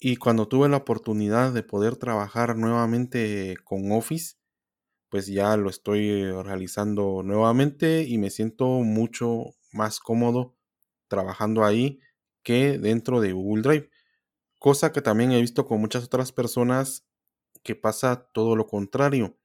Y 0.00 0.16
cuando 0.16 0.48
tuve 0.48 0.68
la 0.68 0.78
oportunidad 0.78 1.52
de 1.52 1.62
poder 1.62 1.96
trabajar 1.96 2.56
nuevamente 2.56 3.56
con 3.64 3.90
Office, 3.92 4.36
pues 5.08 5.26
ya 5.26 5.56
lo 5.56 5.70
estoy 5.70 6.30
realizando 6.42 7.22
nuevamente 7.24 8.04
y 8.04 8.18
me 8.18 8.30
siento 8.30 8.66
mucho 8.66 9.54
más 9.72 10.00
cómodo 10.00 10.56
trabajando 11.08 11.64
ahí 11.64 12.00
que 12.42 12.78
dentro 12.78 13.20
de 13.20 13.32
Google 13.32 13.62
Drive. 13.62 13.90
Cosa 14.58 14.92
que 14.92 15.02
también 15.02 15.32
he 15.32 15.40
visto 15.40 15.66
con 15.66 15.80
muchas 15.80 16.04
otras 16.04 16.32
personas 16.32 17.06
que 17.62 17.76
pasa 17.76 18.28
todo 18.32 18.56
lo 18.56 18.66
contrario. 18.66 19.38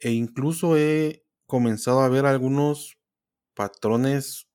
E 0.00 0.12
incluso 0.12 0.76
he 0.76 1.26
comenzado 1.46 2.00
a 2.00 2.08
ver 2.08 2.26
algunos 2.26 2.98
patrones 3.54 4.47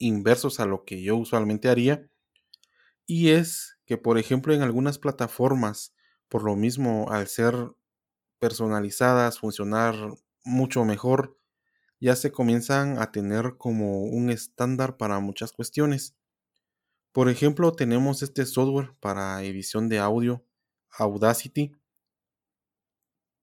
inversos 0.00 0.60
a 0.60 0.66
lo 0.66 0.84
que 0.86 1.02
yo 1.02 1.16
usualmente 1.18 1.70
haría. 1.70 2.10
Y 3.06 3.30
es 3.30 3.78
que, 3.86 3.98
por 3.98 4.18
ejemplo, 4.18 4.54
en 4.54 4.62
algunas 4.62 4.98
plataformas, 4.98 5.94
por 6.28 6.44
lo 6.44 6.56
mismo, 6.56 7.10
al 7.10 7.26
ser 7.28 7.54
personalizadas, 8.40 9.40
funcionar 9.40 9.96
mucho 10.44 10.84
mejor, 10.84 11.38
ya 12.00 12.16
se 12.16 12.32
comienzan 12.32 12.98
a 12.98 13.12
tener 13.12 13.56
como 13.58 14.04
un 14.04 14.30
estándar 14.30 14.96
para 14.98 15.20
muchas 15.20 15.52
cuestiones. 15.52 16.16
Por 17.12 17.28
ejemplo, 17.28 17.72
tenemos 17.72 18.22
este 18.22 18.46
software 18.46 18.94
para 19.00 19.42
edición 19.44 19.88
de 19.88 20.00
audio 20.00 20.44
Audacity, 20.98 21.72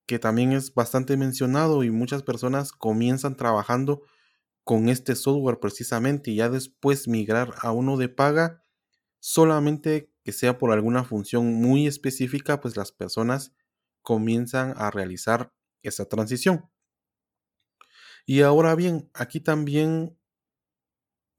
que 0.06 0.20
también 0.20 0.54
es 0.54 0.74
bastante 0.74 1.18
mencionado 1.18 1.84
y 1.84 1.92
muchas 1.92 2.24
personas 2.24 2.72
comienzan 2.72 3.36
trabajando 3.36 4.04
con 4.68 4.90
este 4.90 5.16
software 5.16 5.62
precisamente 5.62 6.30
y 6.30 6.36
ya 6.36 6.50
después 6.50 7.08
migrar 7.08 7.54
a 7.62 7.72
uno 7.72 7.96
de 7.96 8.10
paga 8.10 8.62
solamente 9.22 10.12
que 10.26 10.34
sea 10.34 10.58
por 10.58 10.74
alguna 10.74 11.06
función 11.06 11.54
muy 11.54 11.88
específica, 11.88 12.60
pues 12.60 12.76
las 12.76 12.92
personas 12.92 13.54
comienzan 14.02 14.74
a 14.76 14.92
realizar 14.92 15.54
esa 15.84 16.04
transición. 16.10 16.70
Y 18.26 18.42
ahora 18.42 18.76
bien, 18.76 19.10
aquí 19.14 19.40
también 19.40 20.20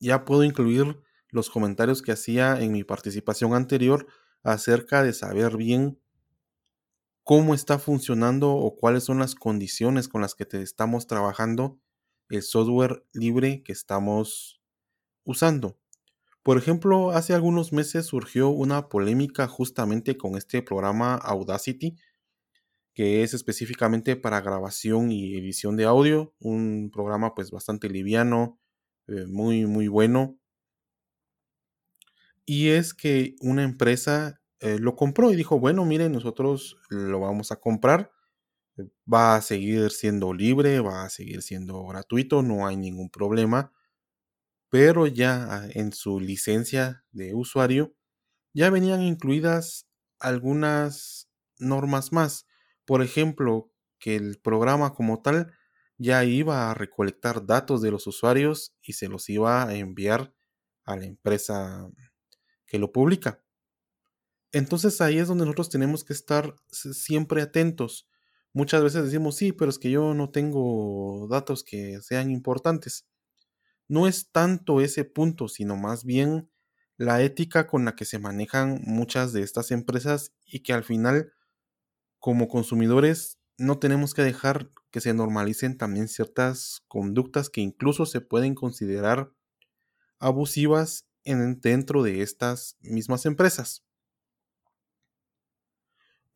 ya 0.01 0.25
puedo 0.25 0.43
incluir 0.43 0.99
los 1.29 1.51
comentarios 1.51 2.01
que 2.01 2.13
hacía 2.13 2.59
en 2.59 2.73
mi 2.73 2.83
participación 2.83 3.53
anterior 3.53 4.07
acerca 4.43 5.03
de 5.03 5.13
saber 5.13 5.59
bien 5.59 6.01
cómo 7.25 7.55
está 7.55 7.79
funcionando 7.79 8.53
o 8.53 8.75
cuáles 8.75 9.05
son 9.05 9.19
las 9.19 9.35
condiciones 9.35 10.09
con 10.09 10.23
las 10.23 10.35
que 10.35 10.47
te 10.47 10.63
estamos 10.63 11.07
trabajando 11.07 11.79
el 12.31 12.43
software 12.43 13.05
libre 13.13 13.63
que 13.63 13.73
estamos 13.73 14.61
usando. 15.25 15.79
Por 16.43 16.59
ejemplo, 16.59 17.11
hace 17.11 17.35
algunos 17.35 17.73
meses 17.73 18.07
surgió 18.07 18.49
una 18.51 18.89
polémica 18.89 19.49
justamente 19.49 20.17
con 20.17 20.37
este 20.37 20.63
programa 20.63 21.15
Audacity, 21.17 21.97
que 22.95 23.23
es 23.23 23.35
específicamente 23.35 24.17
para 24.17 24.41
grabación 24.41 25.13
y 25.13 25.37
edición 25.37 25.77
de 25.77 25.85
audio, 25.85 26.35
un 26.41 26.91
programa 26.93 27.35
pues 27.35 27.51
bastante 27.51 27.89
liviano, 27.89 28.59
eh, 29.07 29.27
muy 29.27 29.67
muy 29.67 29.89
bueno. 29.89 30.39
Y 32.47 32.69
es 32.71 32.95
que 32.95 33.37
una 33.41 33.63
empresa 33.63 34.41
eh, 34.61 34.79
lo 34.79 34.97
compró 34.97 35.31
y 35.33 35.37
dijo, 35.37 35.61
bueno, 35.61 35.85
miren, 35.85 36.13
nosotros 36.13 36.79
lo 36.89 37.21
vamos 37.21 37.53
a 37.53 37.57
comprar, 37.61 38.11
va 39.13 39.37
a 39.37 39.43
seguir 39.43 39.91
siendo 39.91 40.33
libre, 40.35 40.81
va 40.81 41.05
a 41.05 41.11
seguir 41.11 41.43
siendo 41.43 41.85
gratuito, 41.87 42.43
no 42.43 42.67
hay 42.67 42.77
ningún 42.77 43.11
problema 43.11 43.73
pero 44.71 45.07
ya 45.07 45.67
en 45.71 45.93
su 45.93 46.21
licencia 46.21 47.05
de 47.13 47.35
usuario 47.35 47.95
ya 48.55 48.71
venían 48.71 49.03
incluidas 49.03 49.89
algunas 50.21 51.31
normas 51.59 52.13
más. 52.13 52.47
Por 52.87 53.03
ejemplo, 53.03 53.73
que 53.99 54.17
el 54.17 54.41
programa 54.41 54.95
como 54.95 55.23
tal 55.23 55.53
ya 55.99 56.25
iba 56.25 56.71
a 56.71 56.75
recolectar 56.75 57.47
datos 57.47 57.83
de 57.83 57.91
los 57.91 58.07
usuarios 58.07 58.75
y 58.83 58.95
se 58.95 59.09
los 59.09 59.29
iba 59.31 59.65
a 59.65 59.75
enviar 59.75 60.35
a 60.85 60.97
la 60.97 61.07
empresa 61.07 61.91
que 62.67 62.79
lo 62.79 62.93
publica. 62.93 63.43
Entonces 64.53 65.01
ahí 65.01 65.19
es 65.19 65.29
donde 65.29 65.45
nosotros 65.45 65.69
tenemos 65.71 66.05
que 66.05 66.13
estar 66.13 66.55
siempre 66.71 67.43
atentos. 67.43 68.08
Muchas 68.53 68.83
veces 68.83 69.05
decimos, 69.05 69.37
sí, 69.37 69.53
pero 69.53 69.71
es 69.71 69.79
que 69.79 69.91
yo 69.91 70.15
no 70.15 70.31
tengo 70.31 71.29
datos 71.31 71.65
que 71.65 72.01
sean 72.03 72.31
importantes 72.31 73.07
no 73.89 74.07
es 74.07 74.31
tanto 74.31 74.81
ese 74.81 75.05
punto, 75.05 75.49
sino 75.49 75.77
más 75.77 76.05
bien 76.05 76.51
la 76.97 77.23
ética 77.23 77.67
con 77.67 77.85
la 77.85 77.95
que 77.95 78.05
se 78.05 78.19
manejan 78.19 78.81
muchas 78.85 79.33
de 79.33 79.43
estas 79.43 79.71
empresas 79.71 80.33
y 80.47 80.61
que 80.61 80.73
al 80.73 80.85
final, 80.85 81.33
como 82.19 82.49
consumidores, 82.49 83.39
no 83.59 83.79
tenemos 83.79 84.15
que 84.15 84.23
dejar 84.23 84.71
que 84.91 85.01
se 85.01 85.15
normalicen 85.15 85.79
también 85.79 86.09
ciertas 86.09 86.83
conductas 86.89 87.51
que 87.51 87.63
incluso 87.63 88.07
se 88.07 88.21
pueden 88.21 88.55
considerar 88.55 89.33
abusivas 90.21 91.07
en, 91.25 91.61
dentro 91.61 92.03
de 92.03 92.23
estas 92.23 92.77
mismas 92.81 93.27
empresas. 93.27 93.85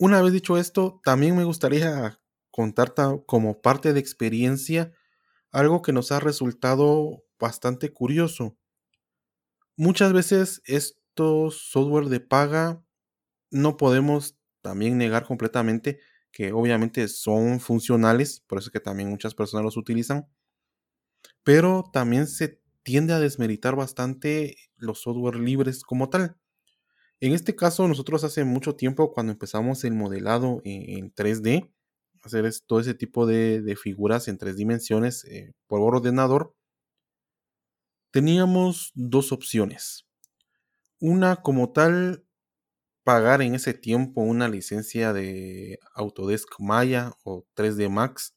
Una 0.03 0.21
vez 0.21 0.33
dicho 0.33 0.59
esto, 0.59 1.01
también 1.05 1.37
me 1.37 1.45
gustaría 1.45 2.21
contar 2.51 2.93
como 3.27 3.63
parte 3.63 3.93
de 3.93 4.01
experiencia 4.01 4.93
algo 5.53 5.83
que 5.83 5.93
nos 5.93 6.13
ha 6.13 6.21
resultado 6.21 7.25
bastante 7.39 7.93
curioso. 7.93 8.57
Muchas 9.77 10.13
veces 10.15 10.63
estos 10.65 11.71
software 11.71 12.07
de 12.07 12.21
paga 12.21 12.83
no 13.51 13.77
podemos 13.77 14.37
también 14.63 14.99
negar 14.99 15.27
completamente 15.27 16.01
que 16.33 16.53
obviamente 16.53 17.09
son 17.09 17.61
funcionales, 17.61 18.41
por 18.47 18.59
eso 18.59 18.69
es 18.69 18.73
que 18.73 18.81
también 18.81 19.11
muchas 19.11 19.35
personas 19.35 19.65
los 19.65 19.77
utilizan, 19.79 20.29
pero 21.45 21.85
también 21.93 22.27
se 22.27 22.61
tiende 22.83 23.13
a 23.13 23.21
desmeritar 23.21 23.77
bastante 23.77 24.57
los 24.77 25.01
software 25.03 25.37
libres 25.37 25.85
como 25.85 26.09
tal. 26.11 26.37
En 27.23 27.33
este 27.35 27.55
caso, 27.55 27.87
nosotros 27.87 28.25
hace 28.25 28.43
mucho 28.43 28.75
tiempo, 28.75 29.13
cuando 29.13 29.31
empezamos 29.31 29.85
el 29.85 29.95
modelado 29.95 30.61
en, 30.65 31.15
3D, 31.15 31.71
hacer 32.21 32.53
todo 32.67 32.81
ese 32.81 32.95
tipo 32.95 33.27
de, 33.27 33.77
figuras 33.81 34.27
en 34.27 34.39
tres 34.39 34.57
dimensiones 34.57 35.25
eh, 35.27 35.53
por 35.69 35.83
ordenador, 35.83 36.53
teníamos 38.11 38.91
dos 38.97 39.31
opciones. 39.31 40.05
Una 40.99 41.37
como 41.37 41.71
tal, 41.71 42.25
pagar 43.05 43.41
en 43.41 43.55
ese 43.55 43.73
tiempo 43.73 44.23
una 44.23 44.49
licencia 44.49 45.13
de 45.13 45.79
Autodesk 45.95 46.59
Maya 46.59 47.13
o 47.23 47.47
3D 47.55 47.89
Max, 47.89 48.35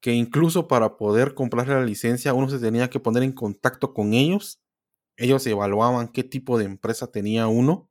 que 0.00 0.14
incluso 0.14 0.66
para 0.66 0.96
poder 0.96 1.34
comprar 1.34 1.68
la 1.68 1.84
licencia 1.84 2.34
uno 2.34 2.48
se 2.48 2.58
tenía 2.58 2.90
que 2.90 2.98
poner 2.98 3.22
en 3.22 3.32
contacto 3.32 3.94
con 3.94 4.14
ellos. 4.14 4.61
Ellos 5.16 5.46
evaluaban 5.46 6.08
qué 6.08 6.24
tipo 6.24 6.58
de 6.58 6.64
empresa 6.64 7.10
tenía 7.10 7.46
uno. 7.48 7.90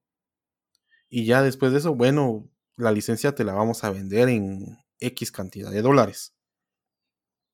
Y 1.10 1.26
ya 1.26 1.42
después 1.42 1.72
de 1.72 1.80
eso, 1.80 1.94
bueno, 1.96 2.50
la 2.78 2.92
licencia 2.92 3.36
te 3.36 3.44
la 3.44 3.54
vamos 3.54 3.84
a 3.84 3.92
vender 3.92 4.30
en 4.30 4.78
X 5.00 5.32
cantidad 5.32 5.72
de 5.72 5.82
dólares. 5.82 6.36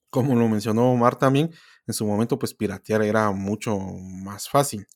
Como 0.10 0.36
lo 0.36 0.48
mencionó 0.48 0.92
Omar 0.92 1.18
también, 1.18 1.52
en 1.86 1.94
su 1.94 2.06
momento 2.06 2.40
pues 2.40 2.54
piratear 2.54 3.02
era 3.02 3.32
mucho 3.32 3.78
más 3.78 4.50
fácil. 4.50 4.88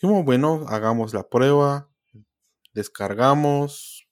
Como 0.00 0.24
bueno, 0.24 0.64
hagamos 0.68 1.14
la 1.14 1.28
prueba, 1.28 1.88
descargamos 2.72 4.08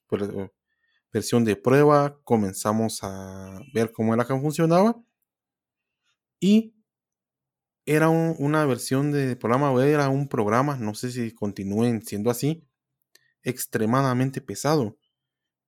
versión 1.11 1.43
de 1.43 1.55
prueba, 1.55 2.19
comenzamos 2.23 2.99
a 3.03 3.59
ver 3.73 3.91
cómo 3.91 4.13
era 4.13 4.25
que 4.25 4.39
funcionaba 4.39 5.01
y 6.39 6.73
era 7.85 8.09
una 8.09 8.65
versión 8.65 9.11
de 9.11 9.35
programa 9.35 9.83
era 9.83 10.09
un 10.09 10.27
programa, 10.27 10.77
no 10.77 10.93
sé 10.93 11.11
si 11.11 11.31
continúen 11.31 12.03
siendo 12.03 12.29
así, 12.29 12.63
extremadamente 13.43 14.41
pesado. 14.41 14.97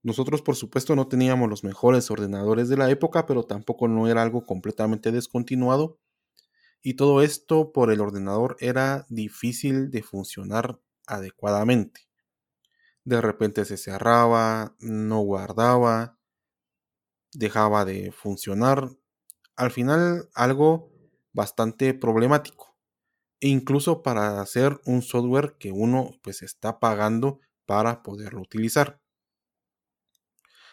Nosotros, 0.03 0.41
por 0.41 0.55
supuesto, 0.55 0.95
no 0.95 1.07
teníamos 1.07 1.49
los 1.49 1.63
mejores 1.63 2.11
ordenadores 2.11 2.69
de 2.69 2.77
la 2.77 2.89
época, 2.89 3.25
pero 3.25 3.43
tampoco 3.43 3.87
no 3.87 4.07
era 4.09 4.21
algo 4.21 4.45
completamente 4.45 5.11
descontinuado. 5.11 5.97
Y 6.81 6.95
todo 6.95 7.21
esto 7.21 7.71
por 7.71 7.91
el 7.91 8.01
ordenador 8.01 8.57
era 8.59 9.05
difícil 9.09 9.89
de 9.89 10.03
funcionar 10.03 10.79
adecuadamente. 11.07 12.01
De 13.05 13.21
repente 13.21 13.63
se 13.63 13.77
cerraba, 13.77 14.75
no 14.79 15.21
guardaba, 15.21 16.17
dejaba 17.33 17.85
de 17.85 18.11
funcionar. 18.11 18.89
Al 19.55 19.71
final 19.71 20.29
algo 20.33 20.92
bastante 21.33 21.93
problemático. 21.93 22.77
E 23.41 23.49
incluso 23.49 24.03
para 24.03 24.39
hacer 24.41 24.79
un 24.85 25.01
software 25.01 25.57
que 25.59 25.71
uno 25.71 26.11
pues 26.21 26.41
está 26.41 26.79
pagando 26.79 27.39
para 27.65 28.03
poderlo 28.03 28.41
utilizar. 28.41 29.01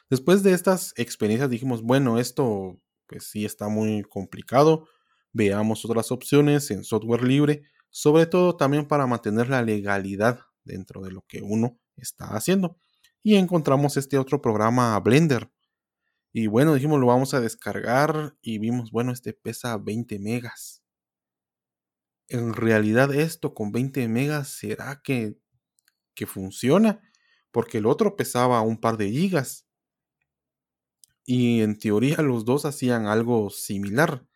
Después 0.09 0.42
de 0.42 0.53
estas 0.53 0.92
experiencias 0.96 1.51
dijimos, 1.51 1.83
bueno, 1.83 2.18
esto 2.18 2.81
pues 3.07 3.25
sí 3.25 3.44
está 3.44 3.68
muy 3.68 4.03
complicado, 4.03 4.88
veamos 5.33 5.85
otras 5.85 6.12
opciones 6.12 6.70
en 6.70 6.85
software 6.85 7.25
libre, 7.25 7.62
sobre 7.90 8.27
todo 8.27 8.57
también 8.57 8.87
para 8.87 9.07
mantener 9.07 9.49
la 9.49 9.62
legalidad 9.62 10.40
dentro 10.64 11.03
de 11.03 11.11
lo 11.11 11.23
que 11.27 11.42
uno 11.42 11.79
está 11.96 12.27
haciendo. 12.37 12.77
Y 13.23 13.37
encontramos 13.37 13.96
este 13.96 14.18
otro 14.18 14.40
programa 14.40 14.99
Blender. 15.01 15.51
Y 16.32 16.46
bueno, 16.48 16.74
dijimos, 16.74 17.00
lo 17.00 17.06
vamos 17.06 17.34
a 17.34 17.40
descargar 17.40 18.36
y 18.42 18.58
vimos, 18.58 18.90
bueno, 18.90 19.12
este 19.12 19.32
pesa 19.32 19.76
20 19.78 20.18
megas. 20.18 20.82
En 22.28 22.54
realidad 22.54 23.12
esto 23.14 23.52
con 23.52 23.72
20 23.72 24.08
megas, 24.08 24.48
¿será 24.48 25.02
que, 25.04 25.36
que 26.14 26.26
funciona? 26.26 27.00
Porque 27.50 27.78
el 27.78 27.86
otro 27.86 28.16
pesaba 28.16 28.60
un 28.62 28.80
par 28.80 28.96
de 28.96 29.10
gigas 29.10 29.66
y 31.24 31.60
en 31.62 31.78
teoría 31.78 32.16
los 32.22 32.44
dos 32.44 32.64
hacían 32.66 33.06
algo 33.06 33.50
similar. 33.50 34.26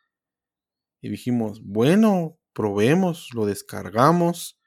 Y 1.01 1.09
dijimos, 1.09 1.63
bueno, 1.65 2.39
probemos, 2.53 3.29
lo 3.35 3.47
descargamos. 3.47 4.59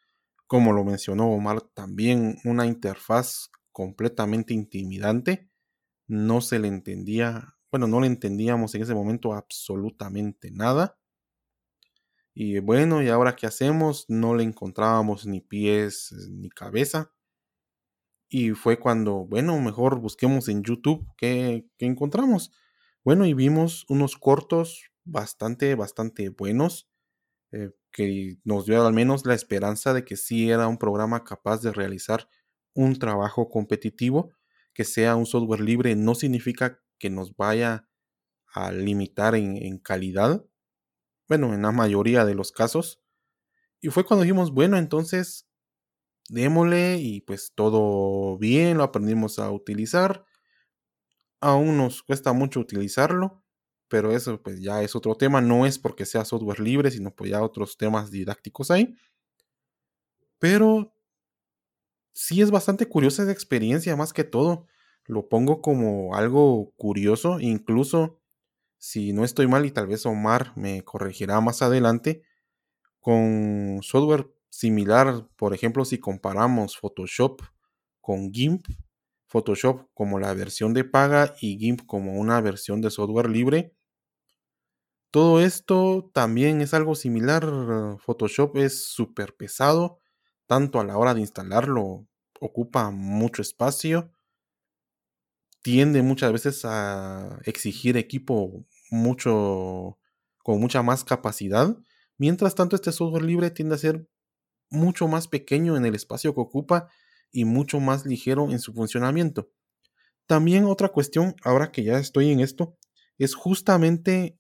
Como 0.46 0.72
lo 0.74 0.84
mencionó 0.84 1.30
Omar, 1.32 1.62
también 1.74 2.38
una 2.46 2.66
interfaz 2.66 3.50
completamente 3.72 4.54
intimidante. 4.54 5.47
No 6.08 6.42
se 6.42 6.60
le 6.60 6.68
entendía, 6.68 7.56
bueno, 7.72 7.88
no 7.88 8.00
le 8.02 8.08
entendíamos 8.08 8.74
en 8.76 8.82
ese 8.84 8.94
momento 8.94 9.34
absolutamente 9.34 10.52
nada. 10.52 10.98
Y 12.34 12.60
bueno, 12.60 13.02
¿y 13.02 13.10
ahora 13.10 13.36
qué 13.36 13.48
hacemos? 13.48 14.06
No 14.10 14.36
le 14.36 14.44
encontrábamos 14.44 15.26
ni 15.26 15.42
pies 15.42 16.14
ni 16.30 16.50
cabeza. 16.50 17.12
Y 18.30 18.52
fue 18.52 18.78
cuando, 18.80 19.26
bueno, 19.26 19.60
mejor 19.60 20.00
busquemos 20.00 20.50
en 20.50 20.64
YouTube 20.64 21.08
qué, 21.18 21.66
encontramos. 21.80 22.52
Bueno, 23.04 23.26
y 23.26 23.34
vimos 23.34 23.86
unos 23.90 24.18
cortos 24.18 24.92
bastante, 25.06 25.76
bastante 25.76 26.30
buenos, 26.30 26.90
eh, 27.52 27.72
que 27.92 28.38
nos 28.44 28.66
dio 28.66 28.86
al 28.86 28.94
menos 28.94 29.26
la 29.26 29.34
esperanza 29.34 29.94
de 29.94 30.06
que 30.06 30.18
sí 30.18 30.52
era 30.52 30.68
un 30.68 30.78
programa 30.78 31.24
capaz 31.24 31.62
de 31.62 31.72
realizar 31.72 32.30
un 32.74 33.00
trabajo 33.00 33.50
competitivo, 33.50 34.34
que 34.78 34.84
sea 34.84 35.16
un 35.16 35.26
software 35.26 35.62
libre, 35.62 35.96
no 35.96 36.14
significa 36.14 36.80
que 37.00 37.10
nos 37.10 37.36
vaya 37.36 37.90
a 38.54 38.72
limitar 38.72 39.34
en 39.34 39.80
calidad, 39.80 40.46
bueno, 41.28 41.56
en 41.56 41.64
la 41.64 41.72
mayoría 41.72 42.26
de 42.26 42.36
los 42.36 42.52
casos. 42.52 43.02
Y 43.82 43.90
fue 43.90 44.06
cuando 44.06 44.22
dijimos, 44.22 44.52
bueno, 44.52 44.78
entonces 44.78 45.48
démosle 46.30 47.00
y 47.00 47.22
pues 47.22 47.54
todo 47.56 48.38
bien, 48.38 48.78
lo 48.78 48.84
aprendimos 48.84 49.40
a 49.40 49.50
utilizar. 49.50 50.28
Aún 51.42 51.78
nos 51.78 52.04
cuesta 52.04 52.32
mucho 52.34 52.60
utilizarlo, 52.60 53.44
pero 53.88 54.12
eso 54.12 54.40
pues 54.44 54.62
ya 54.62 54.84
es 54.84 54.96
otro 54.96 55.16
tema, 55.16 55.42
no 55.42 55.66
es 55.66 55.80
porque 55.80 56.06
sea 56.06 56.24
software 56.24 56.60
libre, 56.60 56.92
sino 56.92 57.16
pues 57.16 57.32
ya 57.32 57.42
otros 57.42 57.78
temas 57.78 58.12
didácticos 58.12 58.70
hay. 58.70 58.96
Pero 60.40 60.94
sí 62.18 62.42
es 62.42 62.50
bastante 62.50 62.88
curiosa 62.88 63.22
esa 63.22 63.32
experiencia, 63.32 63.96
más 63.96 64.12
que 64.12 64.24
todo. 64.24 64.66
Lo 65.06 65.30
pongo 65.30 65.62
como 65.62 66.16
algo 66.16 66.74
curioso, 66.76 67.40
incluso 67.40 68.20
si 68.80 69.14
no 69.14 69.24
estoy 69.24 69.48
mal 69.48 69.66
y 69.68 69.72
tal 69.72 69.86
vez 69.86 70.06
Omar 70.08 70.52
me 70.56 70.84
corregirá 70.84 71.40
más 71.42 71.62
adelante, 71.62 72.24
con 73.00 73.80
software 73.84 74.34
similar, 74.50 75.28
por 75.36 75.54
ejemplo, 75.54 75.86
si 75.86 76.00
comparamos 76.00 76.78
Photoshop 76.78 77.42
con 78.02 78.32
GIMP, 78.34 78.66
Photoshop 79.28 79.88
como 79.94 80.20
la 80.20 80.34
versión 80.34 80.74
de 80.74 80.86
paga 80.86 81.36
y 81.40 81.60
GIMP 81.60 81.86
como 81.86 82.14
una 82.14 82.42
versión 82.42 82.82
de 82.82 82.90
software 82.90 83.30
libre, 83.30 83.76
todo 85.12 85.40
esto 85.40 86.10
también 86.14 86.62
es 86.62 86.74
algo 86.74 86.96
similar. 86.96 87.46
Photoshop 88.00 88.58
es 88.58 88.86
súper 88.86 89.36
pesado, 89.36 90.00
tanto 90.48 90.80
a 90.80 90.84
la 90.84 90.98
hora 90.98 91.14
de 91.14 91.22
instalarlo, 91.22 92.08
ocupa 92.40 92.90
mucho 92.92 93.42
espacio, 93.42 94.12
tiende 95.62 96.02
muchas 96.02 96.32
veces 96.32 96.62
a 96.64 97.40
exigir 97.44 97.98
equipo 97.98 98.66
mucho 98.90 99.98
con 100.44 100.60
mucha 100.60 100.82
más 100.82 101.04
capacidad. 101.04 101.78
Mientras 102.18 102.56
tanto, 102.56 102.76
este 102.76 102.92
software 102.92 103.24
libre 103.24 103.52
tiende 103.52 103.76
a 103.76 103.80
ser 103.80 104.08
mucho 104.70 105.08
más 105.08 105.28
pequeño 105.28 105.76
en 105.76 105.86
el 105.86 105.96
espacio 105.96 106.34
que 106.34 106.42
ocupa 106.42 106.90
y 107.32 107.46
mucho 107.46 107.80
más 107.80 108.06
ligero 108.06 108.50
en 108.50 108.60
su 108.60 108.74
funcionamiento. 108.74 109.50
También 110.26 110.66
otra 110.66 110.90
cuestión, 110.90 111.36
ahora 111.44 111.72
que 111.72 111.84
ya 111.84 112.00
estoy 112.00 112.32
en 112.32 112.40
esto, 112.40 112.78
es 113.18 113.36
justamente 113.36 114.40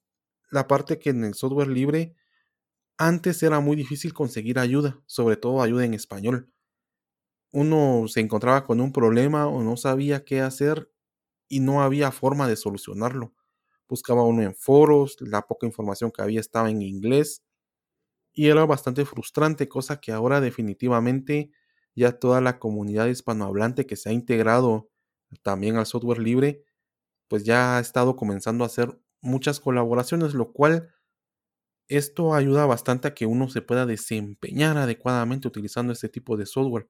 la 0.50 0.67
parte 0.67 1.00
que 1.00 1.10
en 1.10 1.24
el 1.24 1.34
software 1.34 1.67
libre 1.67 2.15
antes 2.98 3.44
era 3.44 3.60
muy 3.60 3.76
difícil 3.76 4.14
conseguir 4.14 4.60
ayuda, 4.60 5.02
sobre 5.08 5.38
todo 5.38 5.62
ayuda 5.62 5.86
en 5.86 5.94
español. 5.94 6.52
Uno 7.52 8.08
se 8.08 8.20
encontraba 8.20 8.66
con 8.66 8.82
un 8.82 8.92
problema 8.92 9.48
o 9.48 9.64
no 9.64 9.78
sabía 9.78 10.26
qué 10.26 10.42
hacer 10.42 10.92
y 11.50 11.60
no 11.62 11.82
había 11.84 12.12
forma 12.12 12.48
de 12.48 12.56
solucionarlo. 12.58 13.34
Buscaba 13.90 14.24
uno 14.24 14.44
en 14.44 14.56
foros, 14.56 15.18
la 15.22 15.44
poca 15.48 15.66
información 15.68 16.12
que 16.12 16.22
había 16.22 16.42
estaba 16.42 16.70
en 16.70 16.82
inglés 16.82 17.44
y 18.34 18.48
era 18.50 18.66
bastante 18.66 19.06
frustrante, 19.06 19.70
cosa 19.70 20.00
que 20.02 20.12
ahora 20.12 20.42
definitivamente 20.42 21.52
ya 21.96 22.20
toda 22.20 22.42
la 22.42 22.60
comunidad 22.60 23.08
hispanohablante 23.08 23.86
que 23.88 23.96
se 23.98 24.10
ha 24.10 24.14
integrado 24.14 24.90
también 25.44 25.78
al 25.78 25.86
software 25.88 26.20
libre, 26.20 26.64
pues 27.28 27.44
ya 27.46 27.78
ha 27.78 27.80
estado 27.82 28.16
comenzando 28.16 28.64
a 28.64 28.68
hacer 28.68 29.00
muchas 29.22 29.60
colaboraciones, 29.60 30.34
lo 30.34 30.52
cual 30.54 30.90
esto 31.88 32.34
ayuda 32.34 32.65
bastante 32.65 33.08
a 33.08 33.13
que 33.13 33.26
uno 33.26 33.50
se 33.50 33.62
pueda 33.62 33.86
desempeñar 33.86 34.78
adecuadamente 34.78 35.47
utilizando 35.47 35.93
este 35.93 36.10
tipo 36.10 36.38
de 36.38 36.45
software. 36.45 36.89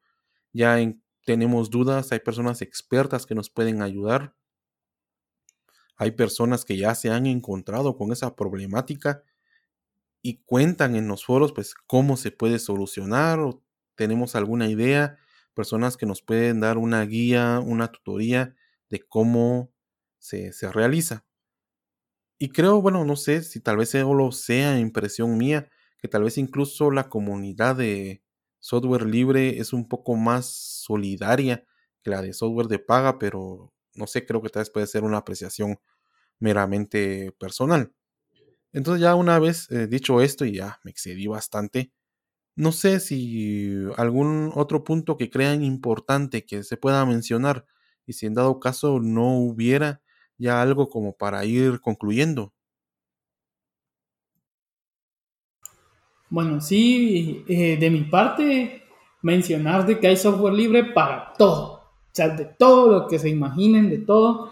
Ya 0.53 0.77
tenemos 1.25 1.69
dudas, 1.69 2.11
hay 2.11 2.19
personas 2.19 2.61
expertas 2.61 3.25
que 3.25 3.35
nos 3.35 3.49
pueden 3.49 3.81
ayudar. 3.81 4.35
Hay 5.97 6.11
personas 6.11 6.63
que 6.63 6.77
ya 6.77 6.95
se 6.95 7.09
han 7.09 7.25
encontrado 7.25 7.97
con 7.97 8.11
esa 8.11 8.35
problemática 8.35 9.23
y 10.21 10.37
cuentan 10.45 10.95
en 10.95 11.07
los 11.07 11.25
foros 11.25 11.53
pues 11.53 11.73
cómo 11.73 12.17
se 12.17 12.31
puede 12.31 12.59
solucionar 12.59 13.39
o 13.39 13.63
tenemos 13.95 14.35
alguna 14.35 14.67
idea, 14.67 15.17
personas 15.53 15.97
que 15.97 16.05
nos 16.05 16.21
pueden 16.21 16.59
dar 16.59 16.77
una 16.77 17.03
guía, 17.03 17.59
una 17.59 17.91
tutoría 17.91 18.55
de 18.89 19.01
cómo 19.01 19.71
se, 20.19 20.51
realiza. 20.71 21.25
Y 22.39 22.49
creo, 22.49 22.81
bueno, 22.81 23.03
no 23.05 23.15
sé 23.15 23.41
si 23.43 23.59
tal 23.59 23.77
vez 23.77 23.89
solo 23.91 24.31
sea 24.31 24.79
impresión 24.79 25.37
mía, 25.37 25.69
que 25.99 26.07
tal 26.07 26.23
vez 26.23 26.37
incluso 26.37 26.91
la 26.91 27.09
comunidad 27.09 27.75
de 27.75 28.21
software 28.59 29.05
libre 29.07 29.59
es 29.59 29.73
un 29.73 29.87
poco 29.87 30.15
más 30.15 30.45
solidaria 30.45 31.65
que 32.03 32.11
la 32.11 32.21
de 32.21 32.33
software 32.33 32.67
de 32.67 32.79
paga, 32.79 33.17
pero 33.19 33.73
no 33.95 34.05
sé, 34.07 34.25
creo 34.25 34.41
que 34.41 34.49
tal 34.49 34.61
vez 34.61 34.69
puede 34.69 34.87
ser 34.87 35.03
una 35.03 35.17
apreciación 35.17 35.79
meramente 36.39 37.33
personal. 37.39 37.93
Entonces 38.73 39.01
ya 39.01 39.15
una 39.15 39.39
vez 39.39 39.69
eh, 39.71 39.87
dicho 39.87 40.21
esto 40.21 40.45
y 40.45 40.53
ya 40.55 40.79
me 40.83 40.91
excedí 40.91 41.27
bastante, 41.27 41.91
no 42.55 42.71
sé 42.73 42.99
si 42.99 43.73
algún 43.97 44.51
otro 44.55 44.83
punto 44.83 45.17
que 45.17 45.29
crean 45.29 45.63
importante 45.63 46.45
que 46.45 46.63
se 46.63 46.77
pueda 46.77 47.05
mencionar 47.05 47.65
y 48.07 48.13
si 48.13 48.25
en 48.27 48.35
dado 48.35 48.59
caso 48.59 48.99
no 49.01 49.37
hubiera 49.39 50.01
ya 50.37 50.61
algo 50.61 50.89
como 50.89 51.13
para 51.13 51.45
ir 51.45 51.79
concluyendo. 51.81 52.53
Bueno, 56.29 56.59
sí, 56.59 57.45
eh, 57.47 57.77
de 57.77 57.89
mi 57.89 58.01
parte, 58.01 58.83
mencionar 59.21 59.85
de 59.85 59.99
que 59.99 60.07
hay 60.07 60.17
software 60.17 60.53
libre 60.53 60.83
para 60.83 61.33
todo. 61.37 61.73
O 61.75 62.11
sea, 62.11 62.29
de 62.29 62.45
todo 62.45 62.91
lo 62.91 63.07
que 63.07 63.19
se 63.19 63.29
imaginen, 63.29 63.89
de 63.89 63.99
todo 63.99 64.51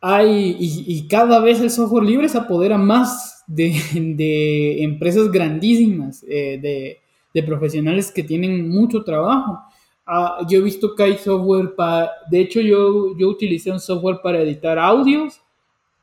hay, 0.00 0.56
y, 0.58 1.08
cada 1.08 1.40
vez 1.40 1.60
el 1.60 1.70
software 1.70 2.04
libre 2.04 2.28
se 2.28 2.38
apodera 2.38 2.78
más 2.78 3.42
de, 3.46 3.74
empresas 4.84 5.30
grandísimas, 5.30 6.24
eh, 6.28 6.58
de, 6.60 7.42
profesionales 7.42 8.10
que 8.10 8.22
tienen 8.22 8.70
mucho 8.70 9.04
trabajo. 9.04 9.58
Ah, 10.06 10.38
yo 10.48 10.60
he 10.60 10.62
visto 10.62 10.94
que 10.94 11.02
hay 11.02 11.18
software 11.18 11.74
para, 11.74 12.12
de 12.30 12.40
hecho 12.40 12.60
yo, 12.60 13.16
yo 13.16 13.28
utilicé 13.28 13.72
un 13.72 13.80
software 13.80 14.20
para 14.22 14.40
editar 14.40 14.78
audios 14.78 15.40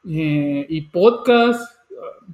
eh, 0.09 0.65
y 0.67 0.81
podcasts 0.81 1.73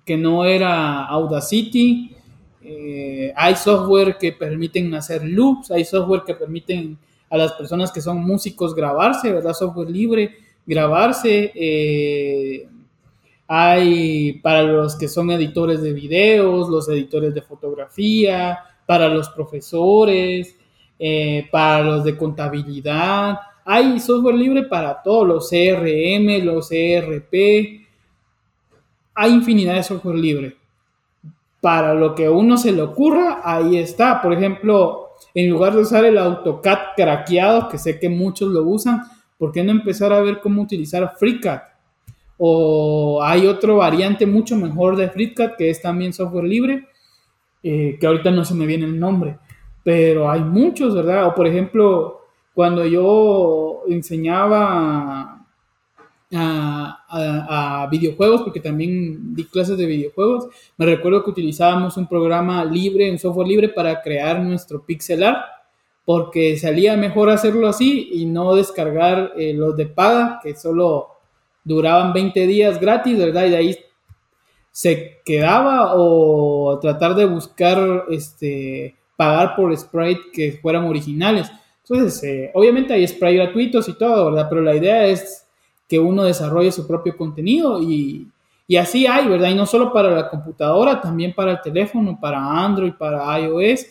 que 0.04 0.18
no 0.18 0.44
era 0.46 1.06
Audacity. 1.06 2.16
Eh, 2.62 3.32
hay 3.36 3.56
software 3.56 4.18
que 4.18 4.32
permiten 4.32 4.94
hacer 4.96 5.24
loops, 5.24 5.72
hay 5.72 5.86
software 5.86 6.24
que 6.26 6.34
permiten 6.34 6.98
a 7.30 7.38
las 7.38 7.54
personas 7.54 7.92
que 7.92 8.02
son 8.02 8.18
músicos 8.18 8.74
grabarse, 8.74 9.32
¿verdad? 9.32 9.54
Software 9.54 9.90
libre 9.90 10.36
grabarse. 10.70 11.52
Eh, 11.56 12.68
hay 13.48 14.34
para 14.44 14.62
los 14.64 14.96
que 14.96 15.08
son 15.08 15.32
editores 15.32 15.82
de 15.82 15.94
videos, 15.94 16.70
los 16.70 16.88
editores 16.90 17.34
de 17.34 17.42
fotografía, 17.42 18.60
para 18.86 19.10
los 19.10 19.30
profesores, 19.30 20.56
eh, 21.00 21.48
para 21.50 21.82
los 21.82 22.04
de 22.04 22.18
contabilidad. 22.18 23.40
Hay 23.64 24.00
software 24.00 24.36
libre 24.36 24.64
para 24.64 25.02
todos, 25.02 25.28
los 25.28 25.50
CRM, 25.50 26.44
los 26.44 26.70
ERP. 26.72 27.88
Hay 29.16 29.32
infinidad 29.32 29.76
de 29.76 29.84
software 29.84 30.18
libre. 30.18 30.58
Para 31.62 31.94
lo 31.94 32.14
que 32.14 32.28
uno 32.28 32.58
se 32.58 32.72
le 32.72 32.82
ocurra, 32.82 33.42
ahí 33.44 33.78
está. 33.78 34.22
Por 34.22 34.34
ejemplo, 34.34 35.10
en 35.34 35.50
lugar 35.50 35.74
de 35.74 35.82
usar 35.82 36.06
el 36.06 36.18
AutoCAD 36.18 36.96
craqueado, 36.96 37.70
que 37.70 37.78
sé 37.78 38.00
que 38.00 38.10
muchos 38.10 38.50
lo 38.50 38.64
usan, 38.64 39.04
¿por 39.38 39.52
qué 39.52 39.64
no 39.64 39.72
empezar 39.72 40.12
a 40.14 40.22
ver 40.22 40.40
cómo 40.42 40.62
utilizar 40.62 41.16
FreeCAD? 41.18 41.62
O 42.38 43.22
hay 43.22 43.46
otro 43.46 43.78
variante 43.78 44.26
mucho 44.26 44.56
mejor 44.56 44.96
de 44.96 45.10
FreeCAD 45.10 45.56
que 45.58 45.70
es 45.70 45.82
también 45.82 46.14
software 46.14 46.46
libre, 46.46 46.88
eh, 47.62 47.98
que 48.00 48.08
ahorita 48.08 48.32
no 48.32 48.46
se 48.46 48.54
me 48.54 48.66
viene 48.66 48.86
el 48.86 49.00
nombre, 49.00 49.38
pero 49.84 50.30
hay 50.30 50.42
muchos, 50.42 50.96
¿verdad? 50.96 51.28
O 51.28 51.36
por 51.36 51.48
ejemplo, 51.48 52.22
cuando 52.54 52.86
yo 52.86 53.84
enseñaba 53.88 55.46
a, 56.34 57.88
videojuegos, 57.90 58.44
porque 58.44 58.60
también 58.60 59.34
di 59.34 59.46
clases 59.46 59.78
de 59.78 59.86
videojuegos, 59.86 60.48
me 60.78 60.86
recuerdo 60.86 61.24
que 61.24 61.32
utilizábamos 61.32 61.98
un 61.98 62.08
programa 62.08 62.64
libre, 62.64 63.10
un 63.10 63.18
software 63.18 63.48
libre 63.48 63.70
para 63.70 64.02
crear 64.02 64.40
nuestro 64.42 64.86
pixel 64.86 65.24
art 65.24 65.40
porque 66.10 66.58
salía 66.58 66.98
mejor 66.98 67.30
hacerlo 67.30 67.68
así 67.68 68.10
y 68.12 68.26
no 68.26 68.56
descargar 68.56 69.32
eh, 69.38 69.54
los 69.54 69.78
de 69.78 69.86
paga, 69.86 70.40
que 70.42 70.56
solo 70.56 71.10
duraban 71.64 72.14
20 72.14 72.48
días 72.48 72.80
gratis, 72.80 73.16
¿verdad? 73.16 73.46
Y 73.46 73.50
de 73.52 73.58
ahí 73.58 73.78
se 74.72 75.22
quedaba 75.24 75.94
o 75.96 76.80
tratar 76.82 77.14
de 77.14 77.26
buscar, 77.26 78.06
este, 78.10 78.96
pagar 79.20 79.54
por 79.54 79.78
sprite 79.78 80.32
que 80.32 80.54
fueran 80.62 80.86
originales. 80.86 81.52
Entonces, 81.84 82.24
eh, 82.24 82.52
obviamente 82.54 82.94
hay 82.94 83.06
spray 83.06 83.36
gratuitos 83.36 83.90
y 83.90 83.98
todo, 83.98 84.32
¿verdad? 84.32 84.48
Pero 84.48 84.62
la 84.62 84.74
idea 84.74 85.08
es 85.08 85.46
que 85.90 86.00
uno 86.00 86.24
desarrolle 86.24 86.72
su 86.72 86.88
propio 86.88 87.18
contenido 87.18 87.82
y, 87.82 88.30
y 88.66 88.78
así 88.78 89.06
hay, 89.06 89.28
¿verdad? 89.28 89.50
Y 89.50 89.56
no 89.56 89.66
solo 89.66 89.92
para 89.92 90.10
la 90.12 90.30
computadora, 90.30 91.02
también 91.02 91.34
para 91.34 91.52
el 91.52 91.62
teléfono, 91.62 92.18
para 92.18 92.40
Android, 92.40 92.94
para 92.94 93.38
iOS. 93.38 93.88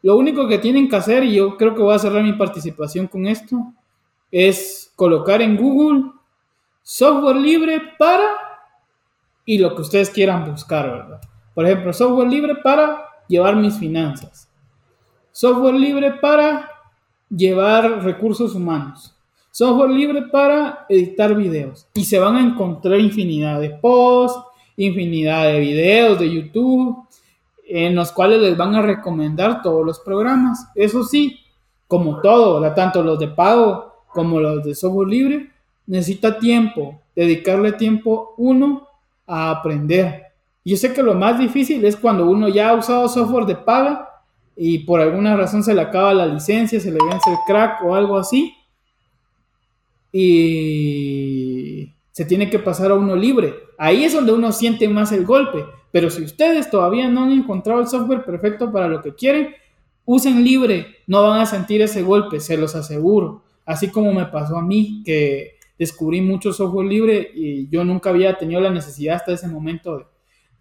Lo 0.00 0.16
único 0.16 0.48
que 0.48 0.56
tienen 0.56 0.88
que 0.88 0.96
hacer, 0.96 1.22
y 1.24 1.34
yo 1.34 1.58
creo 1.58 1.74
que 1.74 1.82
voy 1.82 1.94
a 1.94 1.98
cerrar 1.98 2.22
mi 2.22 2.32
participación 2.32 3.06
con 3.06 3.26
esto, 3.26 3.74
es 4.32 4.90
colocar 4.96 5.42
en 5.42 5.54
Google 5.54 6.12
software 6.82 7.36
libre 7.36 7.78
para 7.98 8.24
y 9.44 9.58
lo 9.58 9.74
que 9.74 9.82
ustedes 9.82 10.08
quieran 10.08 10.50
buscar, 10.50 10.90
¿verdad? 10.90 11.20
Por 11.54 11.66
ejemplo, 11.66 11.92
software 11.92 12.28
libre 12.28 12.54
para 12.54 13.03
llevar 13.28 13.56
mis 13.56 13.78
finanzas. 13.78 14.48
Software 15.32 15.74
libre 15.74 16.12
para 16.20 16.70
llevar 17.28 18.04
recursos 18.04 18.54
humanos. 18.54 19.14
Software 19.50 19.90
libre 19.90 20.22
para 20.32 20.86
editar 20.88 21.34
videos. 21.34 21.86
Y 21.94 22.04
se 22.04 22.18
van 22.18 22.36
a 22.36 22.40
encontrar 22.40 22.98
infinidad 22.98 23.60
de 23.60 23.70
posts, 23.70 24.40
infinidad 24.76 25.44
de 25.44 25.60
videos 25.60 26.18
de 26.18 26.30
YouTube, 26.30 27.06
en 27.66 27.94
los 27.94 28.12
cuales 28.12 28.40
les 28.40 28.56
van 28.56 28.74
a 28.74 28.82
recomendar 28.82 29.62
todos 29.62 29.84
los 29.84 30.00
programas. 30.00 30.68
Eso 30.74 31.04
sí, 31.04 31.38
como 31.86 32.20
todo, 32.20 32.60
tanto 32.74 33.02
los 33.02 33.18
de 33.18 33.28
pago 33.28 34.04
como 34.08 34.40
los 34.40 34.64
de 34.64 34.74
software 34.74 35.08
libre, 35.08 35.50
necesita 35.86 36.38
tiempo, 36.38 37.00
dedicarle 37.14 37.72
tiempo 37.72 38.34
uno 38.36 38.88
a 39.26 39.50
aprender. 39.50 40.23
Yo 40.64 40.76
sé 40.76 40.94
que 40.94 41.02
lo 41.02 41.14
más 41.14 41.38
difícil 41.38 41.84
es 41.84 41.96
cuando 41.96 42.26
uno 42.26 42.48
ya 42.48 42.70
ha 42.70 42.74
usado 42.74 43.06
software 43.08 43.44
de 43.44 43.56
paga 43.56 44.08
y 44.56 44.80
por 44.80 45.00
alguna 45.00 45.36
razón 45.36 45.62
se 45.62 45.74
le 45.74 45.82
acaba 45.82 46.14
la 46.14 46.26
licencia, 46.26 46.80
se 46.80 46.90
le 46.90 46.98
vence 47.02 47.30
el 47.30 47.36
crack 47.46 47.82
o 47.84 47.94
algo 47.94 48.16
así. 48.16 48.54
Y 50.10 51.92
se 52.12 52.24
tiene 52.24 52.48
que 52.48 52.58
pasar 52.58 52.92
a 52.92 52.94
uno 52.94 53.14
libre. 53.14 53.54
Ahí 53.76 54.04
es 54.04 54.14
donde 54.14 54.32
uno 54.32 54.52
siente 54.52 54.88
más 54.88 55.12
el 55.12 55.26
golpe. 55.26 55.64
Pero 55.92 56.08
si 56.08 56.22
ustedes 56.22 56.70
todavía 56.70 57.08
no 57.08 57.24
han 57.24 57.32
encontrado 57.32 57.80
el 57.80 57.88
software 57.88 58.24
perfecto 58.24 58.72
para 58.72 58.88
lo 58.88 59.02
que 59.02 59.14
quieren, 59.14 59.54
usen 60.06 60.44
libre. 60.44 60.96
No 61.06 61.22
van 61.24 61.40
a 61.40 61.46
sentir 61.46 61.82
ese 61.82 62.02
golpe, 62.02 62.40
se 62.40 62.56
los 62.56 62.74
aseguro. 62.74 63.42
Así 63.66 63.90
como 63.90 64.12
me 64.14 64.26
pasó 64.26 64.56
a 64.56 64.62
mí, 64.62 65.02
que 65.04 65.58
descubrí 65.78 66.20
mucho 66.20 66.52
software 66.52 66.86
libre 66.86 67.30
y 67.34 67.68
yo 67.68 67.84
nunca 67.84 68.10
había 68.10 68.38
tenido 68.38 68.60
la 68.60 68.70
necesidad 68.70 69.16
hasta 69.16 69.32
ese 69.32 69.48
momento 69.48 69.98
de, 69.98 70.04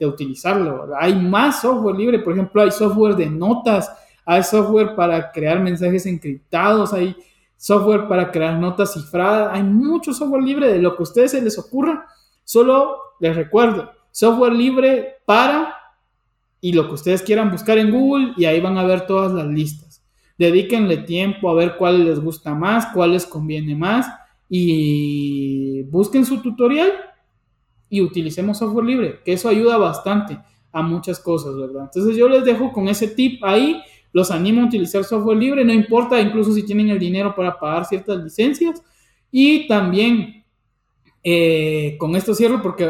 utilizarlo. 0.08 0.89
Hay 0.99 1.16
más 1.16 1.62
software 1.62 1.95
libre, 1.95 2.20
por 2.20 2.34
ejemplo, 2.34 2.62
hay 2.62 2.72
software 2.72 3.16
de 3.16 3.30
notas, 3.30 3.91
hay 4.26 4.43
software 4.43 4.95
para 4.95 5.32
crear 5.32 5.60
mensajes 5.60 6.06
encriptados, 6.06 6.93
hay 6.93 7.16
software 7.58 8.08
para 8.08 8.32
crear 8.32 8.60
notas 8.60 8.93
cifradas, 8.93 9.49
hay 9.54 9.64
mucho 9.64 10.14
software 10.14 10.43
libre 10.43 10.72
de 10.72 10.80
lo 10.80 10.95
que 10.95 11.01
a 11.01 11.04
ustedes 11.04 11.32
se 11.32 11.41
les 11.41 11.58
ocurra. 11.58 12.08
Solo 12.43 12.97
les 13.20 13.36
recuerdo, 13.36 13.91
software 14.12 14.54
libre 14.54 15.16
para 15.26 15.76
y 16.60 16.74
lo 16.74 16.88
que 16.88 16.95
ustedes 16.95 17.22
quieran 17.22 17.51
buscar 17.51 17.78
en 17.78 17.91
Google 17.91 18.34
y 18.38 18.45
ahí 18.45 18.60
van 18.60 18.78
a 18.78 18.84
ver 18.84 19.06
todas 19.06 19.32
las 19.32 19.47
listas. 19.47 20.04
Dedíquenle 20.38 20.97
tiempo 20.97 21.49
a 21.49 21.54
ver 21.54 21.76
cuál 21.78 22.06
les 22.06 22.20
gusta 22.20 22.54
más, 22.56 22.88
cuál 22.93 23.14
les 23.14 23.26
conviene 23.26 23.76
más 23.76 24.08
y 24.49 25.84
busquen 25.84 26.26
su 26.26 26.41
tutorial 26.41 26.91
y 27.94 28.02
utilicemos 28.02 28.58
software 28.58 28.86
libre, 28.86 29.20
que 29.24 29.34
eso 29.34 29.48
ayuda 29.48 29.78
bastante 29.78 30.39
a 30.72 30.82
muchas 30.82 31.20
cosas, 31.20 31.56
¿verdad? 31.56 31.84
Entonces 31.84 32.18
yo 32.18 32.28
les 32.28 32.44
dejo 32.44 32.72
con 32.72 32.88
ese 32.88 33.08
tip 33.08 33.44
ahí, 33.44 33.84
los 34.12 34.32
animo 34.32 34.64
a 34.64 34.66
utilizar 34.66 35.04
software 35.04 35.38
libre, 35.38 35.64
no 35.64 35.74
importa 35.74 36.20
incluso 36.20 36.54
si 36.54 36.66
tienen 36.66 36.89
el 36.89 36.98
dinero 36.98 37.36
para 37.36 37.60
pagar 37.60 37.86
ciertas 37.86 38.18
licencias 38.24 38.82
y 39.30 39.68
también 39.68 40.44
eh, 41.24 41.96
con 42.00 42.16
esto 42.16 42.34
cierro 42.34 42.64
porque 42.64 42.89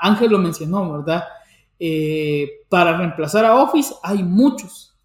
Ángel 0.00 0.30
lo 0.30 0.38
mencionó, 0.38 0.90
¿verdad? 0.90 1.24
Eh, 1.78 2.62
para 2.70 2.96
reemplazar 2.96 3.44
a 3.44 3.56
Office 3.56 3.92
hay 4.02 4.22
muchos, 4.22 4.98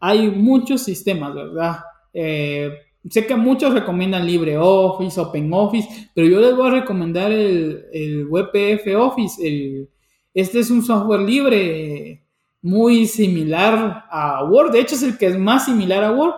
hay 0.00 0.28
muchos 0.32 0.82
sistemas, 0.82 1.32
¿verdad? 1.32 1.78
Eh, 2.12 2.72
sé 3.10 3.26
que 3.26 3.36
muchos 3.36 3.72
recomiendan 3.72 4.26
LibreOffice, 4.26 5.20
OpenOffice, 5.20 6.10
pero 6.14 6.26
yo 6.26 6.40
les 6.40 6.56
voy 6.56 6.68
a 6.68 6.80
recomendar 6.80 7.32
el, 7.32 7.86
el 7.92 8.26
WebPF 8.26 8.86
Office. 8.96 9.88
este 10.34 10.58
es 10.60 10.70
un 10.70 10.82
software 10.82 11.20
libre 11.20 12.24
muy 12.62 13.06
similar 13.06 14.06
a 14.10 14.44
Word. 14.44 14.72
De 14.72 14.80
hecho, 14.80 14.96
es 14.96 15.02
el 15.02 15.16
que 15.16 15.26
es 15.26 15.38
más 15.38 15.66
similar 15.66 16.02
a 16.02 16.12
Word. 16.12 16.34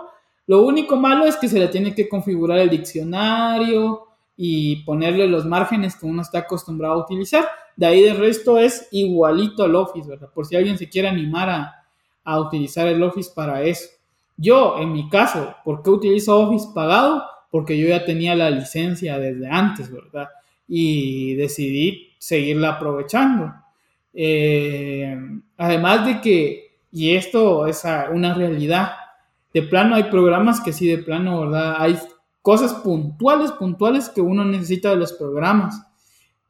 Lo 0.46 0.62
único 0.62 0.96
malo 0.96 1.24
es 1.26 1.36
que 1.36 1.48
se 1.48 1.58
le 1.58 1.68
tiene 1.68 1.94
que 1.94 2.08
configurar 2.08 2.58
el 2.58 2.70
diccionario 2.70 4.06
y 4.36 4.84
ponerle 4.84 5.26
los 5.26 5.44
márgenes 5.44 5.96
que 5.96 6.06
uno 6.06 6.22
está 6.22 6.40
acostumbrado 6.40 6.94
a 6.94 7.04
utilizar. 7.04 7.48
De 7.76 7.86
ahí 7.86 8.02
de 8.02 8.14
resto 8.14 8.58
es 8.58 8.88
igualito 8.92 9.64
al 9.64 9.74
Office, 9.74 10.08
¿verdad? 10.08 10.30
Por 10.34 10.46
si 10.46 10.56
alguien 10.56 10.78
se 10.78 10.88
quiere 10.88 11.08
animar 11.08 11.48
a, 11.48 11.74
a 12.24 12.40
utilizar 12.40 12.86
el 12.86 13.02
Office 13.02 13.30
para 13.34 13.62
eso. 13.62 13.88
Yo, 14.40 14.78
en 14.78 14.92
mi 14.92 15.08
caso, 15.08 15.56
¿por 15.64 15.82
qué 15.82 15.90
utilizo 15.90 16.38
Office 16.38 16.68
pagado? 16.72 17.24
Porque 17.50 17.76
yo 17.76 17.88
ya 17.88 18.04
tenía 18.04 18.36
la 18.36 18.50
licencia 18.50 19.18
desde 19.18 19.48
antes, 19.48 19.90
¿verdad? 19.90 20.28
Y 20.68 21.34
decidí 21.34 22.12
seguirla 22.18 22.70
aprovechando. 22.70 23.52
Eh, 24.14 25.18
además 25.56 26.06
de 26.06 26.20
que, 26.20 26.78
y 26.92 27.16
esto 27.16 27.66
es 27.66 27.82
una 28.12 28.32
realidad, 28.32 28.92
de 29.52 29.62
plano 29.62 29.96
hay 29.96 30.04
programas 30.04 30.60
que 30.60 30.72
sí, 30.72 30.86
de 30.86 30.98
plano, 30.98 31.40
¿verdad? 31.40 31.74
Hay 31.78 31.98
cosas 32.40 32.74
puntuales, 32.74 33.50
puntuales 33.50 34.08
que 34.08 34.20
uno 34.20 34.44
necesita 34.44 34.90
de 34.90 34.96
los 34.96 35.14
programas 35.14 35.82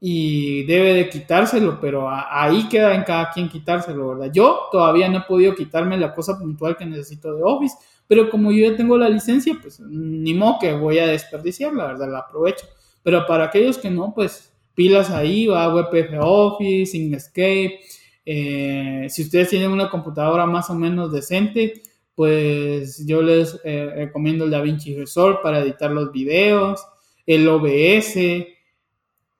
y 0.00 0.62
debe 0.64 0.94
de 0.94 1.08
quitárselo, 1.08 1.80
pero 1.80 2.08
ahí 2.08 2.68
queda 2.68 2.94
en 2.94 3.02
cada 3.02 3.30
quien 3.30 3.48
quitárselo, 3.48 4.10
¿verdad? 4.10 4.32
Yo 4.32 4.68
todavía 4.70 5.08
no 5.08 5.18
he 5.18 5.22
podido 5.22 5.54
quitarme 5.54 5.96
la 5.98 6.14
cosa 6.14 6.38
puntual 6.38 6.76
que 6.76 6.86
necesito 6.86 7.34
de 7.34 7.42
Office, 7.42 7.76
pero 8.06 8.30
como 8.30 8.52
yo 8.52 8.70
ya 8.70 8.76
tengo 8.76 8.96
la 8.96 9.08
licencia, 9.08 9.58
pues 9.60 9.80
ni 9.80 10.34
modo 10.34 10.58
que 10.60 10.72
voy 10.72 10.98
a 10.98 11.06
desperdiciar, 11.08 11.74
la 11.74 11.86
verdad, 11.88 12.10
la 12.10 12.20
aprovecho. 12.20 12.66
Pero 13.02 13.26
para 13.26 13.44
aquellos 13.44 13.78
que 13.78 13.90
no, 13.90 14.14
pues 14.14 14.52
pilas 14.74 15.10
ahí, 15.10 15.46
va 15.46 15.74
WebPF 15.74 16.14
Office, 16.20 16.96
Inkscape. 16.96 17.80
Eh, 18.24 19.06
si 19.08 19.22
ustedes 19.22 19.48
tienen 19.48 19.70
una 19.70 19.90
computadora 19.90 20.46
más 20.46 20.70
o 20.70 20.74
menos 20.74 21.12
decente, 21.12 21.82
pues 22.14 23.04
yo 23.06 23.20
les 23.20 23.60
eh, 23.64 23.90
recomiendo 23.94 24.44
el 24.44 24.50
DaVinci 24.50 24.94
Resolve 24.96 25.38
para 25.42 25.60
editar 25.60 25.90
los 25.90 26.12
videos, 26.12 26.80
el 27.26 27.48
OBS, 27.48 28.16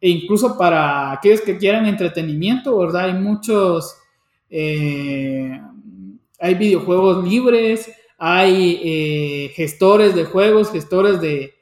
e 0.01 0.11
incluso 0.11 0.57
para 0.57 1.13
aquellos 1.13 1.41
que 1.41 1.59
quieran 1.59 1.87
entretenimiento, 1.87 2.79
¿verdad? 2.79 3.07
Hay 3.07 3.15
muchos, 3.15 3.97
eh, 4.49 5.61
hay 6.39 6.55
videojuegos 6.55 7.27
libres, 7.29 7.91
hay 8.17 8.81
eh, 8.83 9.53
gestores 9.55 10.15
de 10.15 10.25
juegos, 10.25 10.71
gestores 10.71 11.21
de, 11.21 11.55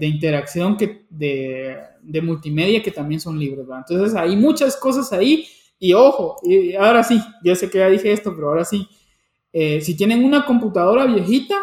interacción, 0.00 0.76
que, 0.76 1.06
de, 1.10 2.22
multimedia 2.22 2.82
que 2.82 2.90
también 2.90 3.20
son 3.20 3.38
libres. 3.38 3.66
Entonces 3.68 4.16
hay 4.16 4.36
muchas 4.36 4.76
cosas 4.76 5.12
ahí 5.12 5.46
y 5.78 5.92
ojo, 5.92 6.36
ahora 6.78 7.02
sí, 7.04 7.20
ya 7.42 7.54
sé 7.54 7.70
que 7.70 7.78
ya 7.78 7.88
dije 7.88 8.12
esto, 8.12 8.34
pero 8.34 8.48
ahora 8.48 8.64
sí, 8.64 8.88
eh, 9.52 9.80
si 9.80 9.96
tienen 9.96 10.24
una 10.24 10.46
computadora 10.46 11.06
viejita, 11.06 11.56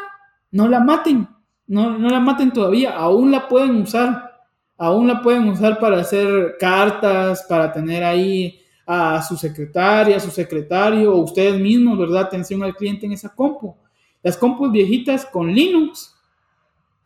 no 0.52 0.68
la 0.68 0.80
maten, 0.80 1.28
no, 1.68 1.98
no 1.98 2.10
la 2.10 2.20
maten 2.20 2.52
todavía, 2.52 2.92
aún 2.92 3.32
la 3.32 3.48
pueden 3.48 3.82
usar 3.82 4.37
aún 4.78 5.08
la 5.08 5.22
pueden 5.22 5.48
usar 5.50 5.80
para 5.80 6.00
hacer 6.00 6.56
cartas, 6.60 7.46
para 7.50 7.72
tener 7.72 8.04
ahí 8.04 8.60
a 8.86 9.22
su 9.22 9.36
secretaria, 9.36 10.18
a 10.18 10.20
su 10.20 10.32
secretario, 10.32 11.14
o 11.14 11.22
ustedes 11.22 11.60
mismos, 11.60 11.98
¿verdad? 11.98 12.24
Atención 12.24 12.64
al 12.64 12.76
cliente 12.76 13.06
en 13.06 13.12
esa 13.12 13.34
compu. 13.34 13.76
Las 14.24 14.38
compus 14.38 14.72
viejitas 14.72 15.26
con 15.26 15.54
Linux 15.54 16.16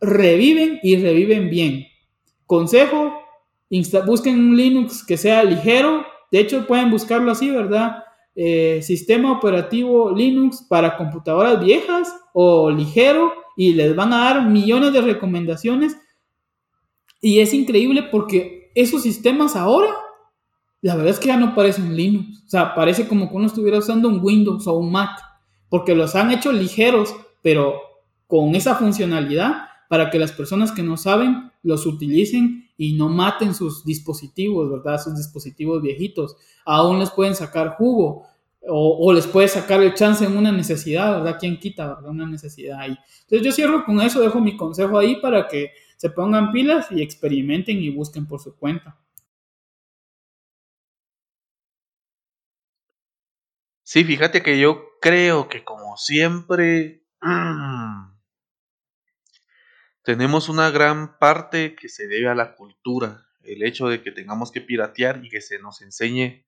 reviven 0.00 0.80
y 0.82 0.96
reviven 0.96 1.50
bien. 1.50 1.86
Consejo, 2.46 3.12
busquen 4.06 4.38
un 4.38 4.56
Linux 4.56 5.04
que 5.04 5.16
sea 5.16 5.44
ligero. 5.44 6.04
De 6.30 6.40
hecho, 6.40 6.66
pueden 6.66 6.90
buscarlo 6.90 7.32
así, 7.32 7.50
¿verdad? 7.50 8.04
Eh, 8.34 8.80
sistema 8.82 9.32
operativo 9.32 10.10
Linux 10.10 10.64
para 10.68 10.96
computadoras 10.96 11.62
viejas 11.62 12.14
o 12.32 12.70
ligero 12.70 13.32
y 13.56 13.74
les 13.74 13.94
van 13.94 14.12
a 14.14 14.24
dar 14.24 14.48
millones 14.48 14.92
de 14.94 15.02
recomendaciones 15.02 15.96
y 17.24 17.38
es 17.38 17.54
increíble 17.54 18.02
porque 18.02 18.72
esos 18.74 19.04
sistemas 19.04 19.54
ahora, 19.54 19.94
la 20.82 20.96
verdad 20.96 21.12
es 21.12 21.20
que 21.20 21.28
ya 21.28 21.36
no 21.36 21.54
parecen 21.54 21.96
Linux. 21.96 22.42
O 22.44 22.48
sea, 22.48 22.74
parece 22.74 23.06
como 23.06 23.30
que 23.30 23.36
uno 23.36 23.46
estuviera 23.46 23.78
usando 23.78 24.08
un 24.08 24.18
Windows 24.20 24.66
o 24.66 24.74
un 24.74 24.90
Mac. 24.90 25.20
Porque 25.68 25.94
los 25.94 26.16
han 26.16 26.32
hecho 26.32 26.52
ligeros, 26.52 27.14
pero 27.40 27.76
con 28.26 28.56
esa 28.56 28.74
funcionalidad 28.74 29.68
para 29.88 30.10
que 30.10 30.18
las 30.18 30.32
personas 30.32 30.72
que 30.72 30.82
no 30.82 30.96
saben 30.96 31.52
los 31.62 31.86
utilicen 31.86 32.68
y 32.76 32.94
no 32.94 33.08
maten 33.08 33.54
sus 33.54 33.84
dispositivos, 33.84 34.68
¿verdad? 34.68 35.00
Sus 35.00 35.16
dispositivos 35.16 35.80
viejitos. 35.80 36.36
Aún 36.64 36.98
les 36.98 37.10
pueden 37.10 37.36
sacar 37.36 37.76
jugo. 37.76 38.26
o, 38.68 39.12
les 39.12 39.28
puede 39.28 39.46
sacar 39.46 39.80
el 39.80 39.94
chance 39.94 40.24
en 40.24 40.36
una 40.36 40.50
necesidad, 40.50 41.18
¿verdad? 41.18 41.36
¿Quién 41.38 41.60
quita, 41.60 41.86
verdad? 41.86 42.10
Una 42.10 42.26
necesidad 42.26 42.80
ahí. 42.80 42.96
Entonces 43.22 43.46
yo 43.46 43.52
cierro 43.52 43.84
con 43.84 44.00
eso, 44.00 44.20
dejo 44.20 44.40
mi 44.40 44.56
consejo 44.56 44.98
ahí 44.98 45.16
para 45.20 45.46
que 45.46 45.70
se 46.02 46.10
pongan 46.10 46.50
pilas 46.50 46.90
y 46.90 47.00
experimenten 47.00 47.78
y 47.78 47.88
busquen 47.88 48.26
por 48.26 48.40
su 48.40 48.56
cuenta. 48.56 48.98
Sí, 53.84 54.02
fíjate 54.02 54.42
que 54.42 54.58
yo 54.58 54.98
creo 55.00 55.48
que 55.48 55.62
como 55.62 55.96
siempre 55.96 57.06
tenemos 60.02 60.48
una 60.48 60.70
gran 60.70 61.20
parte 61.20 61.76
que 61.76 61.88
se 61.88 62.08
debe 62.08 62.28
a 62.28 62.34
la 62.34 62.56
cultura, 62.56 63.28
el 63.44 63.62
hecho 63.62 63.86
de 63.86 64.02
que 64.02 64.10
tengamos 64.10 64.50
que 64.50 64.60
piratear 64.60 65.24
y 65.24 65.28
que 65.28 65.40
se 65.40 65.60
nos 65.60 65.82
enseñe 65.82 66.44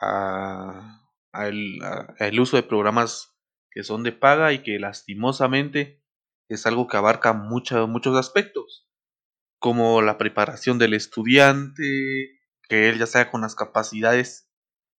a 0.00 1.00
el 1.32 2.40
uso 2.40 2.56
de 2.56 2.64
programas 2.64 3.36
que 3.70 3.84
son 3.84 4.02
de 4.02 4.10
paga 4.10 4.52
y 4.52 4.64
que 4.64 4.80
lastimosamente 4.80 6.03
es 6.48 6.66
algo 6.66 6.86
que 6.88 6.96
abarca 6.96 7.32
muchos 7.32 8.16
aspectos, 8.18 8.88
como 9.58 10.02
la 10.02 10.18
preparación 10.18 10.78
del 10.78 10.94
estudiante, 10.94 12.40
que 12.68 12.88
él 12.88 12.98
ya 12.98 13.06
sea 13.06 13.30
con 13.30 13.42
las 13.42 13.54
capacidades 13.54 14.50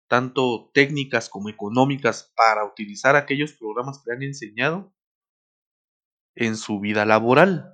tanto 0.08 0.70
técnicas 0.74 1.28
como 1.28 1.48
económicas 1.48 2.32
para 2.36 2.64
utilizar 2.64 3.16
aquellos 3.16 3.52
programas 3.54 3.98
que 3.98 4.10
le 4.10 4.16
han 4.16 4.22
enseñado 4.24 4.94
en 6.36 6.56
su 6.56 6.80
vida 6.80 7.04
laboral. 7.04 7.70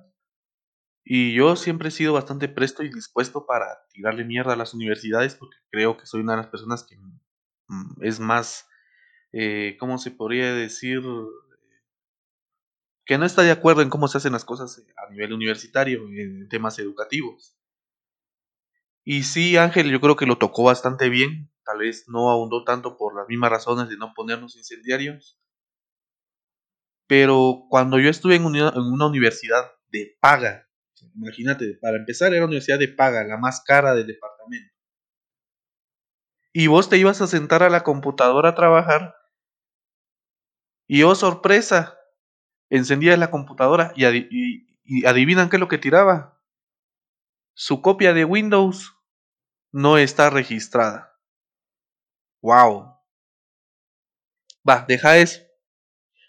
Y 1.04 1.34
yo 1.34 1.56
siempre 1.56 1.88
he 1.88 1.92
sido 1.92 2.12
bastante 2.14 2.48
presto 2.48 2.82
y 2.82 2.90
dispuesto 2.90 3.46
para 3.46 3.66
tirarle 3.92 4.24
mierda 4.24 4.52
a 4.52 4.56
las 4.56 4.74
universidades 4.74 5.34
porque 5.34 5.56
creo 5.70 5.96
que 5.96 6.06
soy 6.06 6.20
una 6.20 6.32
de 6.34 6.42
las 6.42 6.50
personas 6.50 6.84
que 6.84 6.96
Mm, 7.70 8.02
es 8.04 8.20
más, 8.20 8.68
eh, 9.32 9.76
¿cómo 9.80 9.98
se 9.98 10.10
podría 10.10 10.54
decir? 10.54 11.02
Que 13.11 13.18
no 13.18 13.26
está 13.26 13.42
de 13.42 13.50
acuerdo 13.50 13.82
en 13.82 13.90
cómo 13.90 14.06
se 14.06 14.18
hacen 14.18 14.34
las 14.34 14.44
cosas 14.44 14.78
eh, 14.78 14.94
a 14.96 15.11
nivel 15.11 15.32
universitario, 15.32 16.06
en 16.06 16.48
temas 16.48 16.78
educativos. 16.78 17.58
Y 19.02 19.24
sí, 19.24 19.56
Ángel, 19.56 19.90
yo 19.90 20.00
creo 20.00 20.14
que 20.14 20.26
lo 20.26 20.38
tocó 20.38 20.62
bastante 20.62 21.08
bien. 21.08 21.50
Tal 21.64 21.78
vez 21.78 22.04
no 22.06 22.30
ahondó 22.30 22.62
tanto 22.62 22.96
por 22.96 23.16
las 23.16 23.26
mismas 23.26 23.50
razones 23.50 23.88
de 23.88 23.96
no 23.96 24.12
ponernos 24.14 24.54
incendiarios. 24.54 25.40
Pero 27.08 27.64
cuando 27.68 27.98
yo 27.98 28.08
estuve 28.08 28.36
en 28.36 28.44
una, 28.44 28.68
en 28.68 28.82
una 28.82 29.08
universidad 29.08 29.72
de 29.88 30.16
paga, 30.20 30.68
imagínate, 31.16 31.80
para 31.82 31.96
empezar 31.96 32.28
era 32.28 32.42
una 32.42 32.50
universidad 32.50 32.78
de 32.78 32.94
paga, 32.94 33.24
la 33.24 33.38
más 33.38 33.61
cara 33.66 33.96
del 33.96 34.06
departamento 34.06 34.72
y 36.52 36.66
vos 36.66 36.88
te 36.88 36.96
ibas 36.96 37.20
a 37.20 37.28
sentar 37.28 37.62
a 37.62 37.70
la 37.70 37.84
computadora 37.84 38.50
a 38.50 38.54
trabajar 38.56 39.14
y 40.88 41.04
oh 41.04 41.14
sorpresa, 41.14 41.99
encendías 42.70 43.18
la 43.18 43.30
computadora 43.30 43.92
y, 43.94 44.06
y, 44.06 45.06
adivinan 45.06 45.50
qué 45.50 45.56
es 45.56 45.60
lo 45.60 45.68
que 45.68 45.78
tiraba. 45.78 46.40
Su 47.54 47.82
copia 47.82 48.14
de 48.14 48.24
Windows 48.24 48.94
no 49.72 49.98
está 49.98 50.30
registrada. 50.30 51.18
Wow. 52.40 52.94
Va, 54.66 54.84
deja 54.88 55.18
eso. 55.18 55.40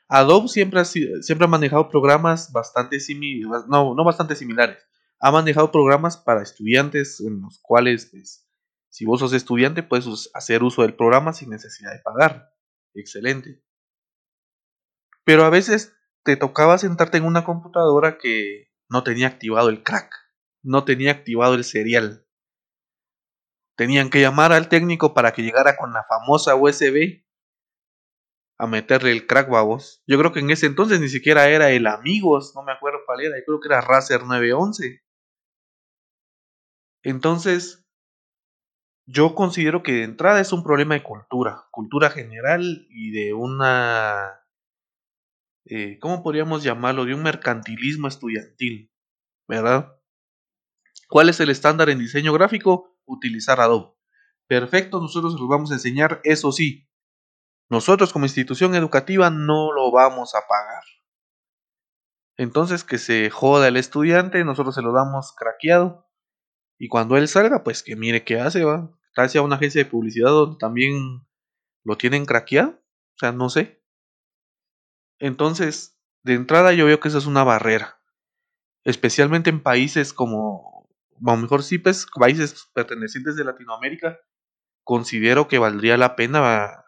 Adobe 0.08 0.50
siempre 0.50 0.82
ha, 0.82 0.86
siempre 0.86 1.46
ha 1.46 1.48
manejado 1.48 1.88
programas 1.88 2.52
bastante 2.52 3.00
similares, 3.00 3.66
no, 3.68 3.96
no 3.96 4.04
bastante 4.04 4.36
similares. 4.36 4.78
Ha 5.20 5.32
manejado 5.32 5.72
programas 5.72 6.18
para 6.18 6.44
estudiantes 6.44 7.22
en 7.22 7.42
los 7.42 7.60
cuales 7.62 8.08
pues, 8.08 8.46
si 8.90 9.06
vos 9.06 9.22
sos 9.22 9.32
estudiante, 9.32 9.84
puedes 9.84 10.30
hacer 10.34 10.64
uso 10.64 10.82
del 10.82 10.96
programa 10.96 11.32
sin 11.32 11.50
necesidad 11.50 11.94
de 11.94 12.00
pagar. 12.00 12.54
Excelente. 12.94 13.64
Pero 15.24 15.46
a 15.46 15.50
veces 15.50 15.96
te 16.24 16.38
tocaba 16.38 16.78
sentarte 16.78 17.18
en 17.18 17.26
una 17.26 17.44
computadora 17.44 18.18
que 18.18 18.72
no 18.90 19.04
tenía 19.04 19.28
activado 19.28 19.70
el 19.70 19.84
crack, 19.84 20.14
no 20.64 20.84
tenía 20.84 21.12
activado 21.12 21.56
el 21.56 21.64
serial. 21.64 22.28
Tenían 23.76 24.10
que 24.10 24.22
llamar 24.22 24.52
al 24.54 24.70
técnico 24.70 25.14
para 25.14 25.32
que 25.32 25.42
llegara 25.42 25.78
con 25.78 25.94
la 25.94 26.04
famosa 26.04 26.56
USB 26.56 27.24
a 28.60 28.68
meterle 28.68 29.12
el 29.12 29.26
crack 29.26 29.50
babos. 29.50 30.04
Yo 30.06 30.20
creo 30.20 30.32
que 30.32 30.40
en 30.40 30.52
ese 30.52 30.68
entonces 30.68 31.00
ni 31.00 31.10
siquiera 31.10 31.50
era 31.50 31.72
el 31.72 31.88
Amigos, 31.88 32.54
no 32.56 32.62
me 32.62 32.72
acuerdo 32.72 33.00
cuál 33.06 33.22
era, 33.22 33.38
yo 33.38 33.44
creo 33.46 33.60
que 33.60 33.68
era 33.70 33.82
Razer 33.82 34.24
911. 34.24 35.02
Entonces, 37.04 37.84
yo 39.08 39.34
considero 39.34 39.82
que 39.82 39.94
de 39.94 40.04
entrada 40.04 40.40
es 40.40 40.54
un 40.54 40.64
problema 40.64 40.94
de 40.94 41.02
cultura, 41.02 41.66
cultura 41.72 42.12
general 42.12 42.86
y 42.90 43.12
de 43.12 43.34
una, 43.34 44.41
eh, 45.72 46.00
¿cómo 46.00 46.22
podríamos 46.22 46.64
llamarlo? 46.64 47.06
De 47.06 47.16
un 47.16 47.24
mercantilismo 47.24 48.10
estudiantil, 48.10 48.92
¿verdad? 49.48 49.98
¿Cuál 51.08 51.30
es 51.30 51.40
el 51.40 51.50
estándar 51.50 51.90
en 51.90 52.00
diseño 52.00 52.34
gráfico? 52.34 52.98
Utilizar 53.06 53.62
Adobe. 53.62 53.96
Perfecto, 54.48 55.00
nosotros 55.00 55.40
los 55.40 55.48
vamos 55.48 55.72
a 55.72 55.76
enseñar, 55.76 56.20
eso 56.26 56.52
sí, 56.52 56.90
nosotros 57.70 58.12
como 58.12 58.26
institución 58.26 58.76
educativa 58.76 59.30
no 59.30 59.72
lo 59.72 59.94
vamos 59.94 60.36
a 60.36 60.46
pagar. 60.46 60.84
Entonces 62.36 62.84
que 62.84 62.98
se 62.98 63.30
joda 63.30 63.70
el 63.70 63.78
estudiante, 63.78 64.44
nosotros 64.44 64.76
se 64.76 64.82
lo 64.82 64.92
damos 64.92 65.34
craqueado. 65.38 66.06
Y 66.78 66.90
cuando 66.90 67.16
él 67.16 67.30
salga, 67.30 67.64
pues 67.64 67.82
que 67.82 67.96
mire 67.96 68.26
qué 68.26 68.42
hace, 68.42 68.66
va 68.66 68.92
casi 69.14 69.38
a 69.38 69.42
una 69.42 69.56
agencia 69.56 69.82
de 69.82 69.90
publicidad 69.90 70.32
donde 70.32 70.58
también 70.58 71.26
lo 71.86 71.98
tienen 71.98 72.26
craqueado. 72.26 72.72
O 72.72 73.20
sea, 73.20 73.32
no 73.32 73.48
sé. 73.48 73.81
Entonces, 75.22 76.00
de 76.24 76.34
entrada 76.34 76.74
yo 76.74 76.88
veo 76.88 77.00
que 77.00 77.08
esa 77.08 77.20
es 77.20 77.28
una 77.28 77.44
barrera. 77.44 78.02
Especialmente 78.86 79.50
en 79.52 79.62
países 79.62 80.14
como, 80.14 80.90
o 81.24 81.38
mejor 81.38 81.64
sí, 81.64 81.78
pues, 81.78 82.08
países 82.20 82.70
pertenecientes 82.74 83.36
de 83.36 83.46
Latinoamérica, 83.46 84.20
considero 84.84 85.48
que 85.48 85.60
valdría 85.60 85.98
la 85.98 86.16
pena 86.16 86.86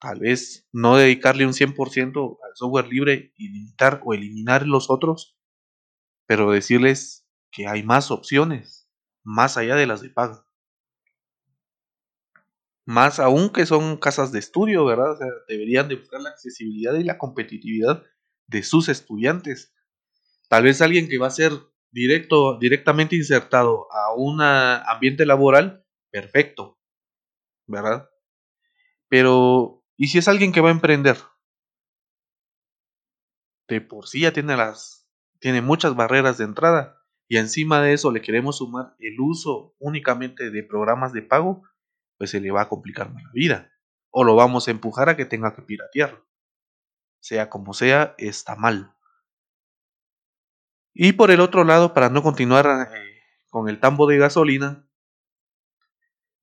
tal 0.00 0.20
vez 0.20 0.68
no 0.72 0.96
dedicarle 0.96 1.46
un 1.46 1.54
100% 1.54 2.38
al 2.44 2.56
software 2.56 2.88
libre 2.88 3.32
y 3.36 3.48
limitar 3.50 4.00
o 4.04 4.14
eliminar 4.14 4.66
los 4.66 4.90
otros, 4.90 5.36
pero 6.26 6.50
decirles 6.52 7.26
que 7.52 7.68
hay 7.68 7.82
más 7.82 8.10
opciones, 8.10 8.88
más 9.24 9.56
allá 9.56 9.76
de 9.76 9.86
las 9.86 10.02
de 10.02 10.10
paga. 10.10 10.43
Más 12.86 13.18
aún 13.18 13.50
que 13.50 13.66
son 13.66 13.96
casas 13.96 14.30
de 14.32 14.38
estudio, 14.38 14.84
¿verdad? 14.84 15.12
O 15.12 15.16
sea, 15.16 15.28
deberían 15.48 15.88
de 15.88 15.96
buscar 15.96 16.20
la 16.20 16.30
accesibilidad 16.30 16.94
y 16.94 17.04
la 17.04 17.18
competitividad 17.18 18.02
de 18.46 18.62
sus 18.62 18.88
estudiantes. 18.88 19.74
Tal 20.48 20.64
vez 20.64 20.82
alguien 20.82 21.08
que 21.08 21.18
va 21.18 21.28
a 21.28 21.30
ser 21.30 21.52
directo, 21.90 22.58
directamente 22.58 23.16
insertado 23.16 23.86
a 23.92 24.14
un 24.14 24.42
ambiente 24.42 25.24
laboral, 25.24 25.84
perfecto, 26.10 26.78
¿verdad? 27.66 28.10
Pero, 29.08 29.84
¿y 29.96 30.08
si 30.08 30.18
es 30.18 30.28
alguien 30.28 30.52
que 30.52 30.60
va 30.60 30.68
a 30.68 30.72
emprender? 30.72 31.16
De 33.68 33.80
por 33.80 34.06
sí 34.06 34.20
ya 34.20 34.32
tiene 34.32 34.56
las, 34.56 35.08
tiene 35.38 35.62
muchas 35.62 35.96
barreras 35.96 36.36
de 36.36 36.44
entrada 36.44 37.00
y 37.28 37.38
encima 37.38 37.80
de 37.80 37.94
eso 37.94 38.12
le 38.12 38.20
queremos 38.20 38.58
sumar 38.58 38.94
el 38.98 39.18
uso 39.18 39.74
únicamente 39.78 40.50
de 40.50 40.62
programas 40.62 41.12
de 41.12 41.22
pago, 41.22 41.62
pues 42.18 42.30
se 42.30 42.40
le 42.40 42.50
va 42.50 42.62
a 42.62 42.68
complicar 42.68 43.12
más 43.12 43.22
la 43.22 43.32
vida. 43.32 43.72
O 44.10 44.24
lo 44.24 44.36
vamos 44.36 44.68
a 44.68 44.70
empujar 44.70 45.08
a 45.08 45.16
que 45.16 45.24
tenga 45.24 45.54
que 45.54 45.62
piratearlo. 45.62 46.26
Sea 47.20 47.50
como 47.50 47.74
sea, 47.74 48.14
está 48.18 48.54
mal. 48.56 48.94
Y 50.92 51.12
por 51.12 51.30
el 51.30 51.40
otro 51.40 51.64
lado, 51.64 51.92
para 51.92 52.08
no 52.08 52.22
continuar 52.22 52.66
eh, 52.66 53.20
con 53.50 53.68
el 53.68 53.80
tambo 53.80 54.06
de 54.06 54.18
gasolina, 54.18 54.88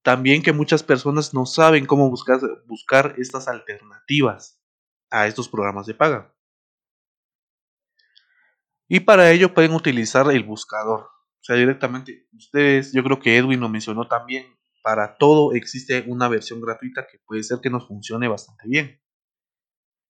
también 0.01 0.41
que 0.41 0.51
muchas 0.51 0.83
personas 0.83 1.33
no 1.33 1.45
saben 1.45 1.85
cómo 1.85 2.09
buscar, 2.09 2.39
buscar 2.65 3.15
estas 3.17 3.47
alternativas 3.47 4.59
a 5.09 5.27
estos 5.27 5.47
programas 5.47 5.85
de 5.85 5.93
paga. 5.93 6.33
Y 8.87 8.99
para 9.01 9.31
ello 9.31 9.53
pueden 9.53 9.73
utilizar 9.73 10.29
el 10.31 10.43
buscador. 10.43 11.01
O 11.03 11.43
sea, 11.43 11.55
directamente, 11.55 12.27
ustedes, 12.33 12.91
yo 12.93 13.03
creo 13.03 13.19
que 13.19 13.37
Edwin 13.37 13.61
lo 13.61 13.69
mencionó 13.69 14.07
también, 14.07 14.45
para 14.81 15.17
todo 15.17 15.53
existe 15.53 16.03
una 16.07 16.27
versión 16.27 16.61
gratuita 16.61 17.07
que 17.07 17.19
puede 17.25 17.43
ser 17.43 17.59
que 17.61 17.69
nos 17.69 17.87
funcione 17.87 18.27
bastante 18.27 18.67
bien. 18.67 19.01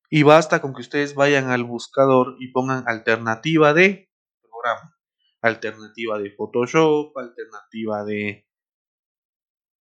Y 0.09 0.24
basta 0.24 0.61
con 0.61 0.74
que 0.74 0.82
ustedes 0.82 1.15
vayan 1.15 1.49
al 1.49 1.63
buscador 1.63 2.36
y 2.39 2.51
pongan 2.51 2.84
alternativa 2.88 3.74
de 3.74 4.11
programa, 4.41 4.97
alternativa 5.41 6.19
de 6.19 6.32
Photoshop, 6.32 7.17
alternativa 7.17 8.03
de, 8.03 8.45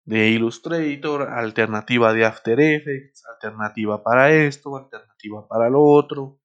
de 0.05 0.29
Illustrator, 0.29 1.29
alternativa 1.29 2.13
de 2.13 2.25
After 2.25 2.59
Effects, 2.59 3.23
alternativa 3.25 4.03
para 4.03 4.31
esto, 4.31 4.77
alternativa 4.77 5.47
para 5.47 5.69
lo 5.69 5.83
otro, 5.83 6.39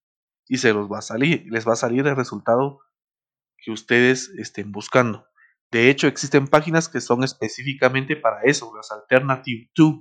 y 0.46 0.58
se 0.58 0.72
los 0.72 0.90
va 0.90 0.98
a 0.98 1.02
salir, 1.02 1.46
les 1.50 1.66
va 1.66 1.72
a 1.74 1.76
salir 1.76 2.06
el 2.06 2.16
resultado 2.16 2.80
que 3.58 3.70
ustedes 3.70 4.30
estén 4.30 4.72
buscando. 4.72 5.26
De 5.70 5.90
hecho, 5.90 6.06
existen 6.06 6.46
páginas 6.46 6.88
que 6.88 7.00
son 7.00 7.24
específicamente 7.24 8.16
para 8.16 8.42
eso, 8.42 8.72
las 8.76 8.92
Alternative 8.92 9.70
2, 9.74 9.94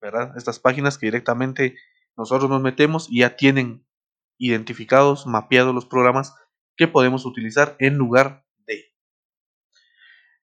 ¿verdad? 0.00 0.36
Estas 0.36 0.58
páginas 0.58 0.98
que 0.98 1.06
directamente 1.06 1.76
nosotros 2.16 2.50
nos 2.50 2.62
metemos 2.62 3.08
y 3.10 3.20
ya 3.20 3.36
tienen 3.36 3.86
identificados, 4.38 5.26
mapeados 5.26 5.74
los 5.74 5.86
programas 5.86 6.34
que 6.76 6.88
podemos 6.88 7.26
utilizar 7.26 7.76
en 7.78 7.96
lugar 7.96 8.44
de. 8.66 8.92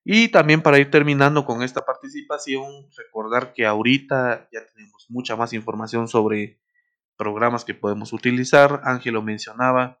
Y 0.04 0.28
también 0.28 0.62
para 0.62 0.78
ir 0.78 0.90
terminando 0.90 1.44
con 1.44 1.62
esta 1.62 1.84
participación, 1.84 2.88
recordar 2.96 3.52
que 3.52 3.66
ahorita 3.66 4.48
ya 4.52 4.60
tenemos 4.74 5.06
mucha 5.08 5.36
más 5.36 5.52
información 5.52 6.08
sobre 6.08 6.60
programas 7.16 7.64
que 7.64 7.74
podemos 7.74 8.12
utilizar. 8.12 8.80
Ángel 8.84 9.14
lo 9.14 9.22
mencionaba, 9.22 10.00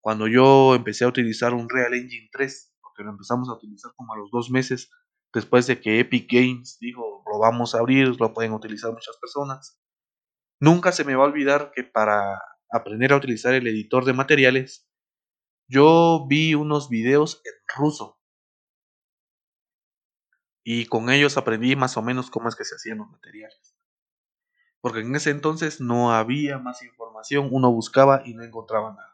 cuando 0.00 0.26
yo 0.26 0.74
empecé 0.74 1.04
a 1.04 1.08
utilizar 1.08 1.54
un 1.54 1.68
Real 1.68 1.94
Engine 1.94 2.28
3, 2.32 2.69
porque 3.00 3.06
lo 3.06 3.12
empezamos 3.12 3.48
a 3.48 3.54
utilizar 3.54 3.92
como 3.96 4.12
a 4.12 4.18
los 4.18 4.30
dos 4.30 4.50
meses, 4.50 4.90
después 5.32 5.66
de 5.66 5.80
que 5.80 6.00
Epic 6.00 6.30
Games 6.30 6.76
dijo, 6.80 7.24
lo 7.26 7.38
vamos 7.38 7.74
a 7.74 7.78
abrir, 7.78 8.20
lo 8.20 8.34
pueden 8.34 8.52
utilizar 8.52 8.92
muchas 8.92 9.16
personas. 9.16 9.80
Nunca 10.60 10.92
se 10.92 11.04
me 11.04 11.14
va 11.14 11.24
a 11.24 11.28
olvidar 11.28 11.72
que 11.74 11.82
para 11.82 12.38
aprender 12.70 13.14
a 13.14 13.16
utilizar 13.16 13.54
el 13.54 13.66
editor 13.66 14.04
de 14.04 14.12
materiales, 14.12 14.86
yo 15.66 16.26
vi 16.28 16.54
unos 16.54 16.90
videos 16.90 17.40
en 17.46 17.54
ruso. 17.74 18.20
Y 20.62 20.84
con 20.84 21.08
ellos 21.08 21.38
aprendí 21.38 21.76
más 21.76 21.96
o 21.96 22.02
menos 22.02 22.30
cómo 22.30 22.50
es 22.50 22.54
que 22.54 22.66
se 22.66 22.74
hacían 22.74 22.98
los 22.98 23.10
materiales. 23.10 23.74
Porque 24.82 25.00
en 25.00 25.16
ese 25.16 25.30
entonces 25.30 25.80
no 25.80 26.12
había 26.12 26.58
más 26.58 26.82
información, 26.82 27.48
uno 27.50 27.72
buscaba 27.72 28.20
y 28.26 28.34
no 28.34 28.42
encontraba 28.42 28.92
nada. 28.92 29.09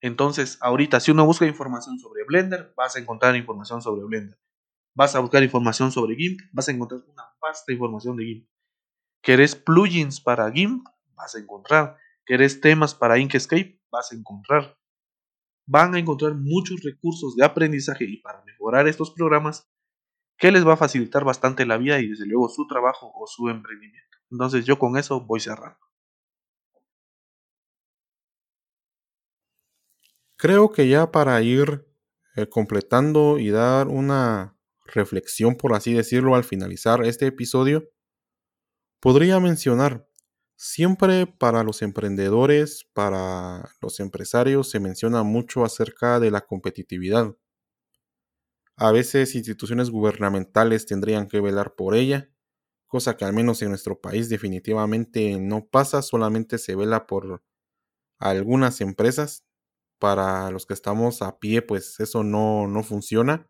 Entonces, 0.00 0.58
ahorita 0.60 1.00
si 1.00 1.10
uno 1.10 1.26
busca 1.26 1.46
información 1.46 1.98
sobre 1.98 2.24
Blender, 2.24 2.72
vas 2.76 2.96
a 2.96 3.00
encontrar 3.00 3.34
información 3.36 3.82
sobre 3.82 4.04
Blender. 4.04 4.38
Vas 4.94 5.14
a 5.14 5.20
buscar 5.20 5.42
información 5.42 5.92
sobre 5.92 6.16
GIMP, 6.16 6.40
vas 6.52 6.68
a 6.68 6.72
encontrar 6.72 7.00
una 7.06 7.24
vasta 7.40 7.72
información 7.72 8.16
de 8.16 8.24
GIMP. 8.24 8.48
¿Querés 9.22 9.54
plugins 9.56 10.20
para 10.20 10.50
GIMP? 10.50 10.84
Vas 11.14 11.34
a 11.34 11.38
encontrar. 11.38 11.96
¿Querés 12.24 12.60
temas 12.60 12.94
para 12.94 13.18
Inkscape? 13.18 13.80
Vas 13.90 14.12
a 14.12 14.16
encontrar. 14.16 14.76
Van 15.66 15.94
a 15.94 15.98
encontrar 15.98 16.34
muchos 16.34 16.82
recursos 16.82 17.36
de 17.36 17.44
aprendizaje 17.44 18.04
y 18.04 18.18
para 18.18 18.42
mejorar 18.44 18.88
estos 18.88 19.10
programas 19.10 19.68
que 20.38 20.52
les 20.52 20.66
va 20.66 20.74
a 20.74 20.76
facilitar 20.76 21.24
bastante 21.24 21.66
la 21.66 21.78
vida 21.78 22.00
y 22.00 22.08
desde 22.08 22.26
luego 22.26 22.48
su 22.48 22.66
trabajo 22.66 23.12
o 23.14 23.26
su 23.26 23.48
emprendimiento. 23.48 24.18
Entonces 24.30 24.64
yo 24.64 24.78
con 24.78 24.96
eso 24.96 25.20
voy 25.20 25.40
cerrando. 25.40 25.87
Creo 30.38 30.70
que 30.70 30.88
ya 30.88 31.10
para 31.10 31.42
ir 31.42 31.84
eh, 32.36 32.48
completando 32.48 33.38
y 33.40 33.50
dar 33.50 33.88
una 33.88 34.56
reflexión, 34.86 35.56
por 35.56 35.74
así 35.74 35.92
decirlo, 35.94 36.36
al 36.36 36.44
finalizar 36.44 37.04
este 37.04 37.26
episodio, 37.26 37.90
podría 39.00 39.40
mencionar, 39.40 40.08
siempre 40.54 41.26
para 41.26 41.64
los 41.64 41.82
emprendedores, 41.82 42.86
para 42.92 43.68
los 43.80 43.98
empresarios, 43.98 44.70
se 44.70 44.78
menciona 44.78 45.24
mucho 45.24 45.64
acerca 45.64 46.20
de 46.20 46.30
la 46.30 46.42
competitividad. 46.42 47.34
A 48.76 48.92
veces 48.92 49.34
instituciones 49.34 49.90
gubernamentales 49.90 50.86
tendrían 50.86 51.26
que 51.26 51.40
velar 51.40 51.74
por 51.74 51.96
ella, 51.96 52.30
cosa 52.86 53.16
que 53.16 53.24
al 53.24 53.32
menos 53.32 53.60
en 53.62 53.70
nuestro 53.70 54.00
país 54.00 54.28
definitivamente 54.28 55.36
no 55.40 55.66
pasa, 55.66 56.00
solamente 56.00 56.58
se 56.58 56.76
vela 56.76 57.08
por 57.08 57.42
algunas 58.20 58.80
empresas, 58.80 59.47
para 59.98 60.50
los 60.50 60.66
que 60.66 60.74
estamos 60.74 61.22
a 61.22 61.38
pie, 61.38 61.62
pues 61.62 62.00
eso 62.00 62.24
no, 62.24 62.66
no 62.68 62.82
funciona. 62.82 63.48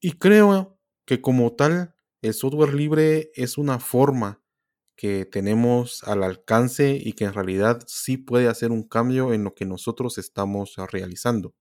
Y 0.00 0.12
creo 0.18 0.78
que 1.06 1.20
como 1.20 1.54
tal, 1.54 1.94
el 2.22 2.34
software 2.34 2.74
libre 2.74 3.30
es 3.34 3.58
una 3.58 3.78
forma 3.78 4.42
que 4.96 5.24
tenemos 5.24 6.04
al 6.04 6.22
alcance 6.22 6.98
y 7.00 7.14
que 7.14 7.24
en 7.24 7.34
realidad 7.34 7.82
sí 7.86 8.16
puede 8.16 8.48
hacer 8.48 8.70
un 8.70 8.84
cambio 8.86 9.32
en 9.32 9.44
lo 9.44 9.54
que 9.54 9.64
nosotros 9.64 10.18
estamos 10.18 10.76
realizando. 10.90 11.54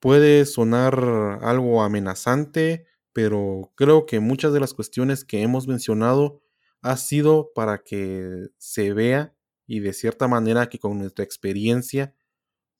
Puede 0.00 0.44
sonar 0.46 0.94
algo 1.42 1.82
amenazante, 1.82 2.86
pero 3.12 3.72
creo 3.74 4.06
que 4.06 4.20
muchas 4.20 4.52
de 4.52 4.60
las 4.60 4.74
cuestiones 4.74 5.24
que 5.24 5.42
hemos 5.42 5.66
mencionado 5.66 6.40
ha 6.82 6.96
sido 6.96 7.50
para 7.54 7.78
que 7.78 8.48
se 8.58 8.92
vea 8.92 9.34
y 9.68 9.80
de 9.80 9.92
cierta 9.92 10.26
manera 10.26 10.68
que 10.68 10.80
con 10.80 10.98
nuestra 10.98 11.24
experiencia 11.24 12.14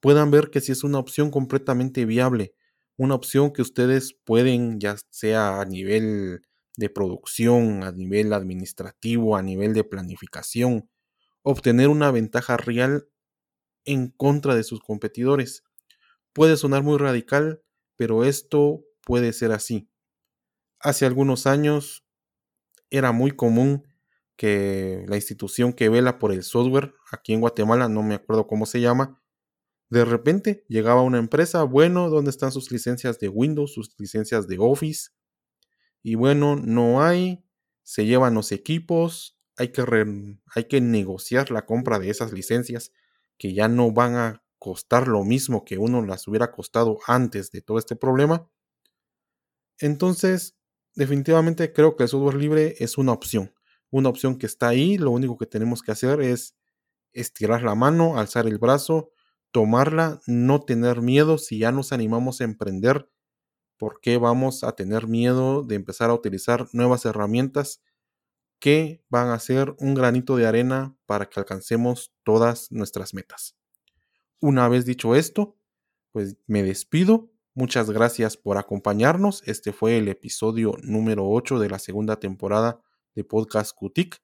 puedan 0.01 0.30
ver 0.30 0.51
que 0.51 0.61
si 0.61 0.72
es 0.72 0.82
una 0.82 0.99
opción 0.99 1.30
completamente 1.30 2.07
viable, 2.07 2.55
una 2.97 3.14
opción 3.14 3.53
que 3.53 3.62
ustedes 3.62 4.14
pueden, 4.24 4.80
ya 4.80 4.97
sea 5.11 5.61
a 5.61 5.64
nivel 5.66 6.43
de 6.76 6.89
producción, 6.89 7.84
a 7.84 7.93
nivel 7.93 8.32
administrativo, 8.32 9.36
a 9.36 9.43
nivel 9.43 9.74
de 9.74 9.84
planificación, 9.84 10.89
obtener 11.43 11.89
una 11.89 12.11
ventaja 12.11 12.57
real 12.57 13.09
en 13.84 14.09
contra 14.09 14.55
de 14.55 14.64
sus 14.64 14.80
competidores. 14.80 15.64
Puede 16.32 16.57
sonar 16.57 16.82
muy 16.82 16.97
radical, 16.97 17.62
pero 17.97 18.24
esto 18.24 18.84
puede 19.03 19.32
ser 19.34 19.53
así. 19.53 19.91
Hace 20.80 21.05
algunos 21.05 21.47
años 21.47 22.05
era 22.91 23.12
muy 23.12 23.32
común 23.32 23.88
que 24.39 25.05
la 25.09 25.16
institución 25.16 25.72
que 25.72 25.89
vela 25.89 26.20
por 26.20 26.32
el 26.32 26.45
software 26.45 26.95
aquí 27.11 27.34
en 27.34 27.41
Guatemala, 27.41 27.89
no 27.89 28.05
me 28.05 28.14
acuerdo 28.14 28.47
cómo 28.47 28.66
se 28.66 28.80
llama, 28.80 29.20
de 29.91 30.05
repente 30.05 30.64
llegaba 30.68 31.03
una 31.03 31.18
empresa, 31.18 31.64
bueno, 31.64 32.09
¿dónde 32.09 32.30
están 32.30 32.53
sus 32.53 32.70
licencias 32.70 33.18
de 33.18 33.28
Windows, 33.28 33.74
sus 33.74 33.99
licencias 33.99 34.47
de 34.47 34.59
Office? 34.61 35.11
Y 36.05 36.14
bueno, 36.14 36.55
no 36.55 37.03
hay, 37.03 37.45
se 37.82 38.07
llevan 38.07 38.34
los 38.34 38.53
equipos, 38.53 39.36
hay 39.57 39.72
que, 39.72 39.84
hay 40.55 40.64
que 40.64 40.80
negociar 40.80 41.51
la 41.51 41.66
compra 41.66 41.99
de 41.99 42.11
esas 42.11 42.32
licencias 42.32 42.93
que 43.39 43.55
ya 43.55 43.66
no 43.66 43.91
van 43.91 44.14
a 44.14 44.45
costar 44.61 45.09
lo 45.09 45.24
mismo 45.24 45.64
que 45.64 45.78
uno 45.78 46.01
las 46.07 46.28
hubiera 46.28 46.53
costado 46.53 47.01
antes 47.09 47.51
de 47.51 47.61
todo 47.61 47.78
este 47.78 47.97
problema. 47.97 48.49
Entonces, 49.80 50.57
definitivamente 50.95 51.72
creo 51.72 51.97
que 51.97 52.05
el 52.05 52.09
software 52.09 52.36
libre 52.36 52.76
es 52.78 52.99
una 52.99 53.11
opción 53.11 53.53
una 53.91 54.09
opción 54.09 54.36
que 54.36 54.47
está 54.47 54.68
ahí, 54.68 54.99
lo 54.99 55.11
único 55.11 55.36
que 55.39 55.47
tenemos 55.47 55.82
que 55.82 55.93
hacer 55.93 56.20
es 56.20 56.55
estirar 57.12 57.62
la 57.62 57.74
mano, 57.74 58.18
alzar 58.18 58.47
el 58.47 58.59
brazo, 58.59 59.11
tomarla, 59.51 60.20
no 60.26 60.61
tener 60.61 61.01
miedo 61.01 61.39
si 61.39 61.59
ya 61.59 61.72
nos 61.72 61.93
animamos 61.93 62.41
a 62.41 62.45
emprender, 62.45 63.09
porque 63.76 64.18
vamos 64.18 64.64
a 64.64 64.72
tener 64.72 65.07
miedo 65.07 65.62
de 65.62 65.76
empezar 65.76 66.11
a 66.11 66.14
utilizar 66.14 66.68
nuevas 66.72 67.05
herramientas 67.05 67.82
que 68.59 69.03
van 69.09 69.28
a 69.28 69.39
ser 69.39 69.74
un 69.78 69.95
granito 69.95 70.36
de 70.36 70.47
arena 70.47 70.97
para 71.07 71.26
que 71.26 71.39
alcancemos 71.41 72.12
todas 72.24 72.70
nuestras 72.72 73.14
metas. 73.14 73.57
Una 74.41 74.68
vez 74.68 74.84
dicho 74.84 75.14
esto, 75.14 75.57
pues 76.12 76.36
me 76.47 76.62
despido. 76.62 77.30
Muchas 77.55 77.91
gracias 77.91 78.36
por 78.36 78.59
acompañarnos. 78.59 79.43
Este 79.47 79.72
fue 79.72 79.99
el 79.99 80.09
episodio 80.09 80.76
número 80.82 81.28
8 81.28 81.59
de 81.59 81.70
la 81.70 81.78
segunda 81.78 82.16
temporada 82.16 82.80
de 83.18 83.24
Podcast 83.24 83.74
Cutic, 83.74 84.22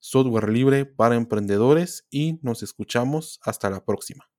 software 0.00 0.50
libre 0.50 0.84
para 0.84 1.16
emprendedores 1.16 2.06
y 2.10 2.38
nos 2.42 2.62
escuchamos 2.62 3.40
hasta 3.42 3.70
la 3.70 3.86
próxima. 3.86 4.30